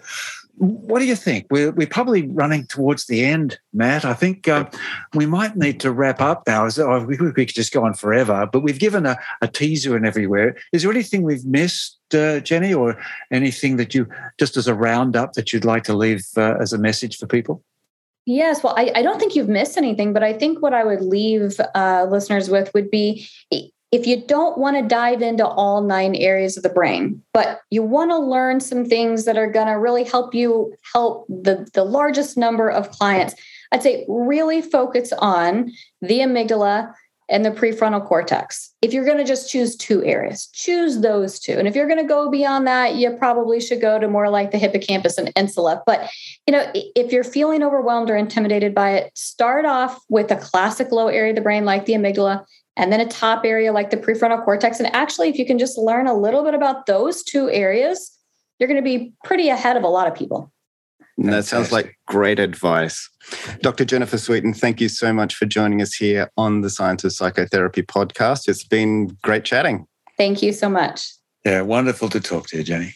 what 0.57 0.99
do 0.99 1.05
you 1.05 1.15
think? 1.15 1.47
We're, 1.51 1.71
we're 1.71 1.87
probably 1.87 2.27
running 2.27 2.65
towards 2.67 3.07
the 3.07 3.25
end, 3.25 3.59
Matt. 3.73 4.05
I 4.05 4.13
think 4.13 4.47
uh, 4.47 4.69
we 5.13 5.25
might 5.25 5.57
need 5.57 5.79
to 5.81 5.91
wrap 5.91 6.21
up 6.21 6.43
now. 6.47 6.67
Oh, 6.77 7.03
we, 7.03 7.17
could 7.17 7.47
just 7.49 7.73
go 7.73 7.83
on 7.83 7.93
forever, 7.93 8.47
but 8.51 8.61
we've 8.61 8.79
given 8.79 9.05
a, 9.05 9.17
a 9.41 9.47
teaser 9.47 9.95
and 9.97 10.05
everywhere. 10.05 10.55
Is 10.71 10.83
there 10.83 10.91
anything 10.91 11.23
we've 11.23 11.45
missed, 11.45 11.97
uh, 12.13 12.39
Jenny, 12.39 12.73
or 12.73 12.97
anything 13.31 13.75
that 13.77 13.93
you, 13.93 14.07
just 14.39 14.55
as 14.55 14.67
a 14.67 14.73
roundup, 14.73 15.33
that 15.33 15.51
you'd 15.51 15.65
like 15.65 15.83
to 15.83 15.93
leave 15.93 16.25
uh, 16.37 16.55
as 16.59 16.71
a 16.71 16.77
message 16.77 17.17
for 17.17 17.27
people? 17.27 17.61
Yes, 18.25 18.63
well, 18.63 18.73
I, 18.75 18.91
I, 18.95 19.01
don't 19.03 19.19
think 19.19 19.35
you've 19.35 19.49
missed 19.49 19.77
anything, 19.77 20.11
but 20.11 20.23
I 20.23 20.33
think 20.33 20.61
what 20.61 20.73
I 20.73 20.83
would 20.83 21.01
leave 21.01 21.59
uh, 21.75 22.07
listeners 22.09 22.49
with 22.49 22.73
would 22.73 22.89
be 22.89 23.27
if 23.91 24.07
you 24.07 24.21
don't 24.25 24.57
want 24.57 24.75
to 24.77 24.83
dive 24.83 25.21
into 25.21 25.45
all 25.45 25.81
nine 25.81 26.15
areas 26.15 26.57
of 26.57 26.63
the 26.63 26.69
brain, 26.69 27.21
but 27.33 27.61
you 27.69 27.83
want 27.83 28.11
to 28.11 28.17
learn 28.17 28.59
some 28.59 28.83
things 28.83 29.25
that 29.25 29.37
are 29.37 29.49
going 29.49 29.67
to 29.67 29.73
really 29.73 30.03
help 30.03 30.33
you 30.33 30.73
help 30.91 31.27
the, 31.27 31.67
the 31.73 31.83
largest 31.83 32.35
number 32.35 32.69
of 32.69 32.89
clients, 32.89 33.35
I'd 33.71 33.83
say 33.83 34.05
really 34.09 34.61
focus 34.61 35.13
on 35.19 35.71
the 36.01 36.19
amygdala 36.19 36.93
and 37.29 37.43
the 37.43 37.51
prefrontal 37.51 38.05
cortex. 38.05 38.71
If 38.81 38.93
you're 38.93 39.05
going 39.05 39.17
to 39.17 39.23
just 39.23 39.49
choose 39.49 39.75
two 39.75 40.03
areas, 40.03 40.47
choose 40.53 40.99
those 40.99 41.39
two. 41.39 41.53
And 41.53 41.67
if 41.67 41.75
you're 41.75 41.87
going 41.87 42.01
to 42.01 42.07
go 42.07 42.29
beyond 42.29 42.67
that, 42.67 42.95
you 42.95 43.11
probably 43.17 43.59
should 43.59 43.81
go 43.81 43.99
to 43.99 44.07
more 44.07 44.29
like 44.29 44.51
the 44.51 44.57
hippocampus 44.57 45.17
and 45.17 45.31
insula. 45.35 45.81
But 45.85 46.09
you 46.45 46.51
know, 46.51 46.71
if 46.73 47.11
you're 47.11 47.23
feeling 47.23 47.63
overwhelmed 47.63 48.09
or 48.09 48.15
intimidated 48.15 48.75
by 48.75 48.91
it, 48.91 49.17
start 49.17 49.65
off 49.65 49.99
with 50.09 50.31
a 50.31 50.35
classic 50.35 50.91
low 50.91 51.07
area 51.07 51.31
of 51.31 51.35
the 51.35 51.41
brain 51.41 51.65
like 51.65 51.85
the 51.85 51.93
amygdala 51.93 52.45
and 52.77 52.91
then 52.91 52.99
a 52.99 53.07
top 53.07 53.45
area 53.45 53.71
like 53.71 53.89
the 53.89 53.97
prefrontal 53.97 54.43
cortex. 54.43 54.79
And 54.79 54.93
actually, 54.93 55.29
if 55.29 55.37
you 55.37 55.45
can 55.45 55.57
just 55.57 55.77
learn 55.77 56.07
a 56.07 56.17
little 56.17 56.43
bit 56.43 56.53
about 56.53 56.85
those 56.85 57.23
two 57.23 57.49
areas, 57.49 58.11
you're 58.59 58.67
going 58.67 58.81
to 58.81 58.83
be 58.83 59.13
pretty 59.23 59.49
ahead 59.49 59.77
of 59.77 59.83
a 59.83 59.87
lot 59.87 60.07
of 60.07 60.15
people. 60.15 60.51
That 61.17 61.45
sounds 61.45 61.71
like 61.71 61.97
great 62.07 62.39
advice. 62.39 63.09
Dr. 63.61 63.85
Jennifer 63.85 64.17
Sweeton, 64.17 64.55
thank 64.55 64.81
you 64.81 64.89
so 64.89 65.13
much 65.13 65.35
for 65.35 65.45
joining 65.45 65.81
us 65.81 65.93
here 65.93 66.29
on 66.37 66.61
the 66.61 66.69
Science 66.69 67.03
of 67.03 67.13
Psychotherapy 67.13 67.83
podcast. 67.83 68.49
It's 68.49 68.65
been 68.65 69.17
great 69.23 69.45
chatting. 69.45 69.87
Thank 70.17 70.41
you 70.41 70.51
so 70.51 70.69
much. 70.69 71.07
Yeah, 71.45 71.61
wonderful 71.61 72.09
to 72.09 72.19
talk 72.19 72.47
to 72.47 72.57
you, 72.57 72.63
Jenny. 72.63 72.95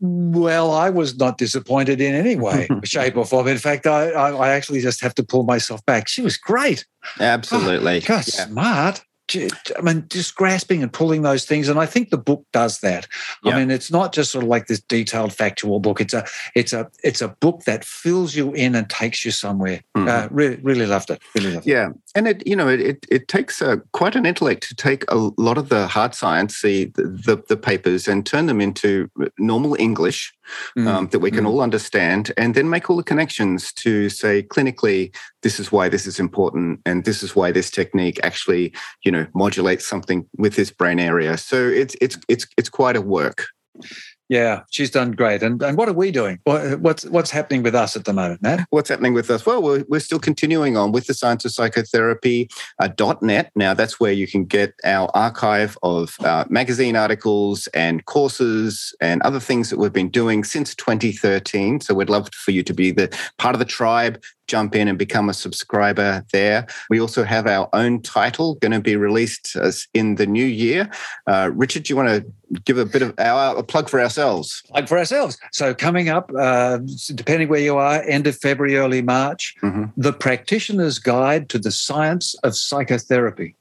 Well, 0.00 0.72
I 0.72 0.90
was 0.90 1.16
not 1.16 1.38
disappointed 1.38 2.00
in 2.00 2.14
any 2.14 2.36
way, 2.36 2.68
shape, 2.84 3.16
or 3.16 3.24
form. 3.24 3.48
In 3.48 3.58
fact, 3.58 3.86
I, 3.86 4.10
I, 4.10 4.50
actually 4.50 4.80
just 4.80 5.00
have 5.00 5.14
to 5.14 5.22
pull 5.22 5.44
myself 5.44 5.84
back. 5.86 6.06
She 6.06 6.20
was 6.20 6.36
great. 6.36 6.84
Absolutely. 7.18 7.98
Oh, 7.98 8.06
God, 8.06 8.24
yeah. 8.26 8.46
smart. 8.46 9.02
I 9.34 9.80
mean, 9.82 10.06
just 10.08 10.36
grasping 10.36 10.82
and 10.82 10.92
pulling 10.92 11.22
those 11.22 11.44
things, 11.44 11.68
and 11.68 11.80
I 11.80 11.86
think 11.86 12.10
the 12.10 12.18
book 12.18 12.46
does 12.52 12.80
that. 12.80 13.08
Yeah. 13.42 13.54
I 13.54 13.58
mean, 13.58 13.70
it's 13.70 13.90
not 13.90 14.12
just 14.12 14.30
sort 14.30 14.44
of 14.44 14.48
like 14.48 14.66
this 14.66 14.80
detailed 14.80 15.32
factual 15.32 15.80
book. 15.80 16.00
It's 16.00 16.14
a, 16.14 16.24
it's 16.54 16.72
a, 16.72 16.88
it's 17.02 17.20
a 17.20 17.28
book 17.28 17.64
that 17.64 17.84
fills 17.84 18.36
you 18.36 18.52
in 18.52 18.74
and 18.74 18.88
takes 18.88 19.24
you 19.24 19.32
somewhere. 19.32 19.80
Mm. 19.96 20.08
Uh, 20.08 20.28
really, 20.30 20.56
really 20.56 20.86
loved 20.86 21.10
it. 21.10 21.20
Really 21.34 21.52
loved 21.52 21.66
it. 21.66 21.70
Yeah, 21.70 21.88
and 22.14 22.28
it, 22.28 22.46
you 22.46 22.54
know, 22.54 22.68
it 22.68 22.80
it, 22.80 23.06
it 23.10 23.28
takes 23.28 23.60
uh, 23.60 23.76
quite 23.92 24.14
an 24.14 24.26
intellect 24.26 24.68
to 24.68 24.74
take 24.74 25.04
a 25.08 25.16
lot 25.16 25.58
of 25.58 25.70
the 25.70 25.86
hard 25.88 26.14
science, 26.14 26.62
the 26.62 26.86
the, 26.94 27.42
the 27.48 27.56
papers, 27.56 28.06
and 28.06 28.24
turn 28.24 28.46
them 28.46 28.60
into 28.60 29.10
normal 29.38 29.76
English 29.78 30.32
mm. 30.76 30.86
um, 30.86 31.08
that 31.08 31.18
we 31.18 31.30
can 31.30 31.44
mm. 31.44 31.48
all 31.48 31.60
understand, 31.60 32.32
and 32.36 32.54
then 32.54 32.70
make 32.70 32.88
all 32.90 32.96
the 32.96 33.02
connections 33.02 33.72
to 33.74 34.08
say 34.08 34.42
clinically, 34.42 35.14
this 35.42 35.60
is 35.60 35.72
why 35.72 35.88
this 35.88 36.06
is 36.06 36.18
important, 36.18 36.80
and 36.86 37.04
this 37.04 37.22
is 37.22 37.36
why 37.36 37.52
this 37.52 37.70
technique 37.70 38.18
actually, 38.22 38.72
you 39.04 39.12
know, 39.12 39.26
modulates 39.34 39.86
something 39.86 40.26
with 40.36 40.56
this 40.56 40.70
brain 40.70 40.98
area. 40.98 41.36
So 41.36 41.68
it's 41.68 41.96
it's 42.00 42.18
it's 42.28 42.46
it's 42.56 42.68
quite 42.68 42.96
a 42.96 43.00
work. 43.00 43.46
Yeah, 44.28 44.62
she's 44.70 44.90
done 44.90 45.12
great. 45.12 45.42
And 45.42 45.62
and 45.62 45.76
what 45.78 45.88
are 45.88 45.92
we 45.92 46.10
doing? 46.10 46.40
what's 46.44 47.04
what's 47.06 47.30
happening 47.30 47.62
with 47.62 47.74
us 47.74 47.96
at 47.96 48.04
the 48.04 48.12
moment, 48.12 48.42
Matt? 48.42 48.66
What's 48.70 48.88
happening 48.88 49.14
with 49.14 49.30
us? 49.30 49.46
Well, 49.46 49.62
we're, 49.62 49.84
we're 49.88 50.00
still 50.00 50.18
continuing 50.18 50.76
on 50.76 50.90
with 50.90 51.06
the 51.06 51.14
Science 51.14 51.44
of 51.44 51.52
Psychotherapy 51.52 52.48
uh, 52.80 52.88
.net. 53.22 53.52
Now, 53.54 53.72
that's 53.72 54.00
where 54.00 54.12
you 54.12 54.26
can 54.26 54.44
get 54.44 54.74
our 54.84 55.08
archive 55.14 55.78
of 55.82 56.16
uh, 56.20 56.44
magazine 56.48 56.96
articles 56.96 57.68
and 57.68 58.04
courses 58.06 58.94
and 59.00 59.22
other 59.22 59.40
things 59.40 59.70
that 59.70 59.78
we've 59.78 59.92
been 59.92 60.10
doing 60.10 60.42
since 60.42 60.74
2013. 60.74 61.80
So 61.80 61.94
we'd 61.94 62.10
love 62.10 62.28
for 62.34 62.50
you 62.50 62.64
to 62.64 62.74
be 62.74 62.90
the 62.90 63.16
part 63.38 63.54
of 63.54 63.60
the 63.60 63.64
tribe 63.64 64.20
jump 64.46 64.74
in 64.74 64.88
and 64.88 64.98
become 64.98 65.28
a 65.28 65.34
subscriber 65.34 66.24
there. 66.32 66.66
We 66.90 67.00
also 67.00 67.24
have 67.24 67.46
our 67.46 67.68
own 67.72 68.02
title 68.02 68.56
going 68.56 68.72
to 68.72 68.80
be 68.80 68.96
released 68.96 69.56
in 69.94 70.16
the 70.16 70.26
new 70.26 70.44
year. 70.44 70.90
Uh, 71.26 71.50
Richard, 71.52 71.84
do 71.84 71.92
you 71.92 71.96
want 71.96 72.08
to 72.08 72.60
give 72.64 72.78
a 72.78 72.84
bit 72.84 73.02
of 73.02 73.14
our, 73.18 73.56
a 73.56 73.62
plug 73.62 73.88
for 73.88 74.00
ourselves? 74.00 74.62
Plug 74.68 74.88
for 74.88 74.98
ourselves. 74.98 75.38
So 75.52 75.74
coming 75.74 76.08
up, 76.08 76.30
uh, 76.38 76.78
depending 77.14 77.48
where 77.48 77.60
you 77.60 77.76
are, 77.76 78.02
end 78.02 78.26
of 78.26 78.36
February, 78.36 78.76
early 78.76 79.02
March, 79.02 79.54
mm-hmm. 79.62 79.84
the 79.96 80.12
Practitioner's 80.12 80.98
Guide 80.98 81.48
to 81.50 81.58
the 81.58 81.72
Science 81.72 82.34
of 82.44 82.56
Psychotherapy 82.56 83.56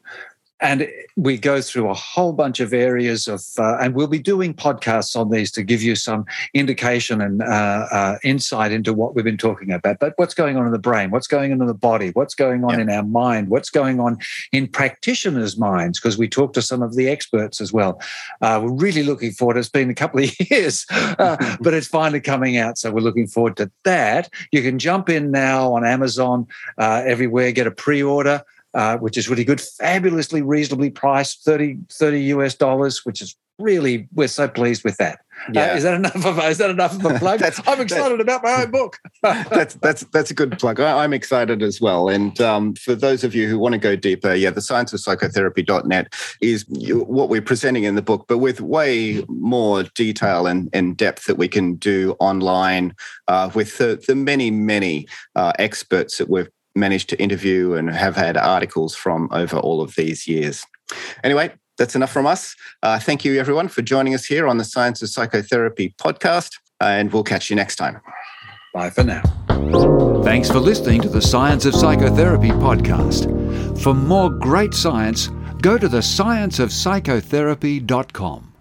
and 0.66 0.90
we 1.16 1.38
go 1.38 1.62
through 1.62 1.90
a 1.90 1.94
whole 1.94 2.34
bunch 2.34 2.60
of 2.60 2.74
areas 2.74 3.28
of 3.28 3.42
uh, 3.60 3.78
and 3.78 3.94
we'll 3.94 4.08
be 4.08 4.20
doing 4.20 4.54
podcasts 4.54 5.16
on 5.16 5.30
these 5.30 5.52
to 5.52 5.64
give 5.64 5.82
you 5.82 5.96
some 5.96 6.26
indication 6.54 7.22
and 7.22 7.42
uh, 7.42 7.88
uh, 7.92 8.18
insight 8.24 8.72
into 8.72 8.94
what 8.94 9.16
we've 9.16 9.24
been 9.24 9.38
talking 9.38 9.72
about. 9.72 10.00
But 10.00 10.14
what's 10.18 10.34
going 10.34 10.58
on 10.58 10.66
in 10.66 10.72
the 10.72 10.80
brain? 10.80 11.12
What's 11.12 11.28
going 11.28 11.52
on 11.54 11.62
in 11.62 11.68
the 11.68 11.74
body? 11.74 12.10
What's 12.14 12.36
going 12.36 12.64
on 12.64 12.72
yeah. 12.72 12.82
in 12.82 12.90
our 12.90 13.04
mind? 13.04 13.50
What's 13.50 13.70
going 13.70 14.00
on 14.00 14.18
in 14.52 14.68
practitioners 14.68 15.58
minds? 15.58 16.00
Because 16.00 16.18
we 16.18 16.28
talk 16.28 16.54
to 16.54 16.62
some 16.62 16.82
of 16.82 16.96
the 16.96 17.10
experts 17.10 17.62
as 17.62 17.72
well. 17.72 18.02
Uh, 18.42 18.60
we're 18.64 18.74
really 18.74 19.04
looking 19.04 19.32
forward. 19.32 19.58
It's 19.58 19.70
been 19.70 19.90
a 19.90 19.96
couple 19.96 20.24
of 20.24 20.32
years 20.50 20.86
uh, 20.90 21.58
but 21.62 21.74
it's 21.74 21.88
finally 21.88 22.22
coming 22.22 22.58
out. 22.58 22.78
So 22.78 22.92
we're 22.92 23.02
looking 23.02 23.28
forward 23.28 23.58
to 23.58 23.72
that. 23.84 24.30
You 24.52 24.62
can 24.62 24.80
jump 24.80 25.10
in 25.10 25.32
now 25.32 25.74
on 25.74 25.86
amazon 25.86 26.48
uh, 26.78 27.04
everywhere 27.06 27.52
get 27.52 27.68
a 27.68 27.72
pre-order 27.72 28.44
uh, 28.76 28.98
which 28.98 29.18
is 29.18 29.30
really 29.30 29.46
good, 29.46 29.62
fabulously 29.62 30.42
reasonably 30.42 30.90
priced, 30.90 31.44
30, 31.44 31.78
30 31.90 32.20
US 32.22 32.56
dollars, 32.56 33.06
which 33.06 33.22
is 33.22 33.36
really, 33.58 34.08
we're 34.14 34.28
so 34.28 34.48
pleased 34.48 34.84
with 34.84 34.98
that. 34.98 35.20
Uh, 35.48 35.52
yeah. 35.54 35.72
Uh, 35.72 35.76
is 35.76 35.84
that 35.84 35.94
enough 35.94 36.26
of 36.26 36.38
a, 36.38 36.48
is 36.48 36.58
that 36.58 36.70
enough 36.70 36.96
of 36.96 37.06
a 37.06 37.20
plug? 37.20 37.42
I'm 37.68 37.82
excited 37.82 38.20
about 38.22 38.44
my 38.44 38.64
own 38.64 38.72
book. 38.72 38.98
that's 39.22 39.76
that's 39.76 40.04
that's 40.06 40.32
a 40.32 40.34
good 40.34 40.58
plug. 40.58 40.80
I, 40.80 41.04
am 41.04 41.14
excited 41.14 41.62
as 41.62 41.82
well. 41.82 42.10
And 42.10 42.40
um, 42.40 42.74
for 42.76 42.96
those 42.96 43.24
of 43.24 43.36
you 43.36 43.48
who 43.50 43.60
want 43.60 43.74
to 43.74 43.78
go 43.78 43.96
deeper, 43.96 44.34
yeah, 44.34 44.50
the 44.50 44.62
science 44.62 44.94
of 44.94 45.02
psychotherapy.net 45.02 46.14
is 46.42 46.66
what 46.70 47.30
we're 47.30 47.42
presenting 47.42 47.84
in 47.84 47.96
the 47.96 48.02
book, 48.02 48.26
but 48.28 48.38
with 48.38 48.62
way 48.62 49.24
more 49.28 49.84
detail 49.84 50.48
and, 50.48 50.70
and 50.74 50.96
depth 50.96 51.26
that 51.26 51.38
we 51.38 51.48
can 51.48 51.76
do 51.76 52.16
online 52.20 52.96
uh, 53.28 53.50
with 53.54 53.78
the, 53.78 54.02
the 54.08 54.16
many 54.16 54.52
many 54.52 55.06
uh, 55.36 55.52
experts 55.60 56.18
that 56.18 56.30
we've 56.30 56.50
managed 56.76 57.10
to 57.10 57.22
interview 57.22 57.74
and 57.74 57.90
have 57.90 58.16
had 58.16 58.38
articles 58.38 58.96
from 58.96 59.28
over 59.32 59.58
all 59.58 59.82
of 59.82 59.96
these 59.96 60.28
years. 60.28 60.64
Anyway, 61.24 61.52
that's 61.78 61.96
enough 61.96 62.12
from 62.12 62.26
us. 62.26 62.56
Uh, 62.84 63.00
thank 63.00 63.24
you, 63.26 63.40
everyone, 63.40 63.68
for 63.68 63.82
joining 63.82 64.14
us 64.14 64.26
here 64.26 64.48
on 64.48 64.58
the 64.58 64.64
Science 64.64 65.02
of 65.02 65.10
Psychotherapy 65.10 65.94
podcast, 66.02 66.52
and 66.80 67.12
we'll 67.12 67.24
catch 67.24 67.50
you 67.50 67.56
next 67.56 67.78
time. 67.78 68.00
Bye 68.74 68.90
for 68.90 69.04
now. 69.04 69.22
Thanks 70.24 70.50
for 70.50 70.60
listening 70.60 71.02
to 71.02 71.10
the 71.10 71.22
Science 71.22 71.66
of 71.66 71.76
Psychotherapy 71.76 72.50
podcast. 72.50 73.32
For 73.82 73.94
more 73.94 74.30
great 74.30 74.74
science, 74.74 75.30
go 75.62 75.78
to 75.78 75.88
the 75.88 76.00
scienceofpsychotherapy.com. 76.00 78.55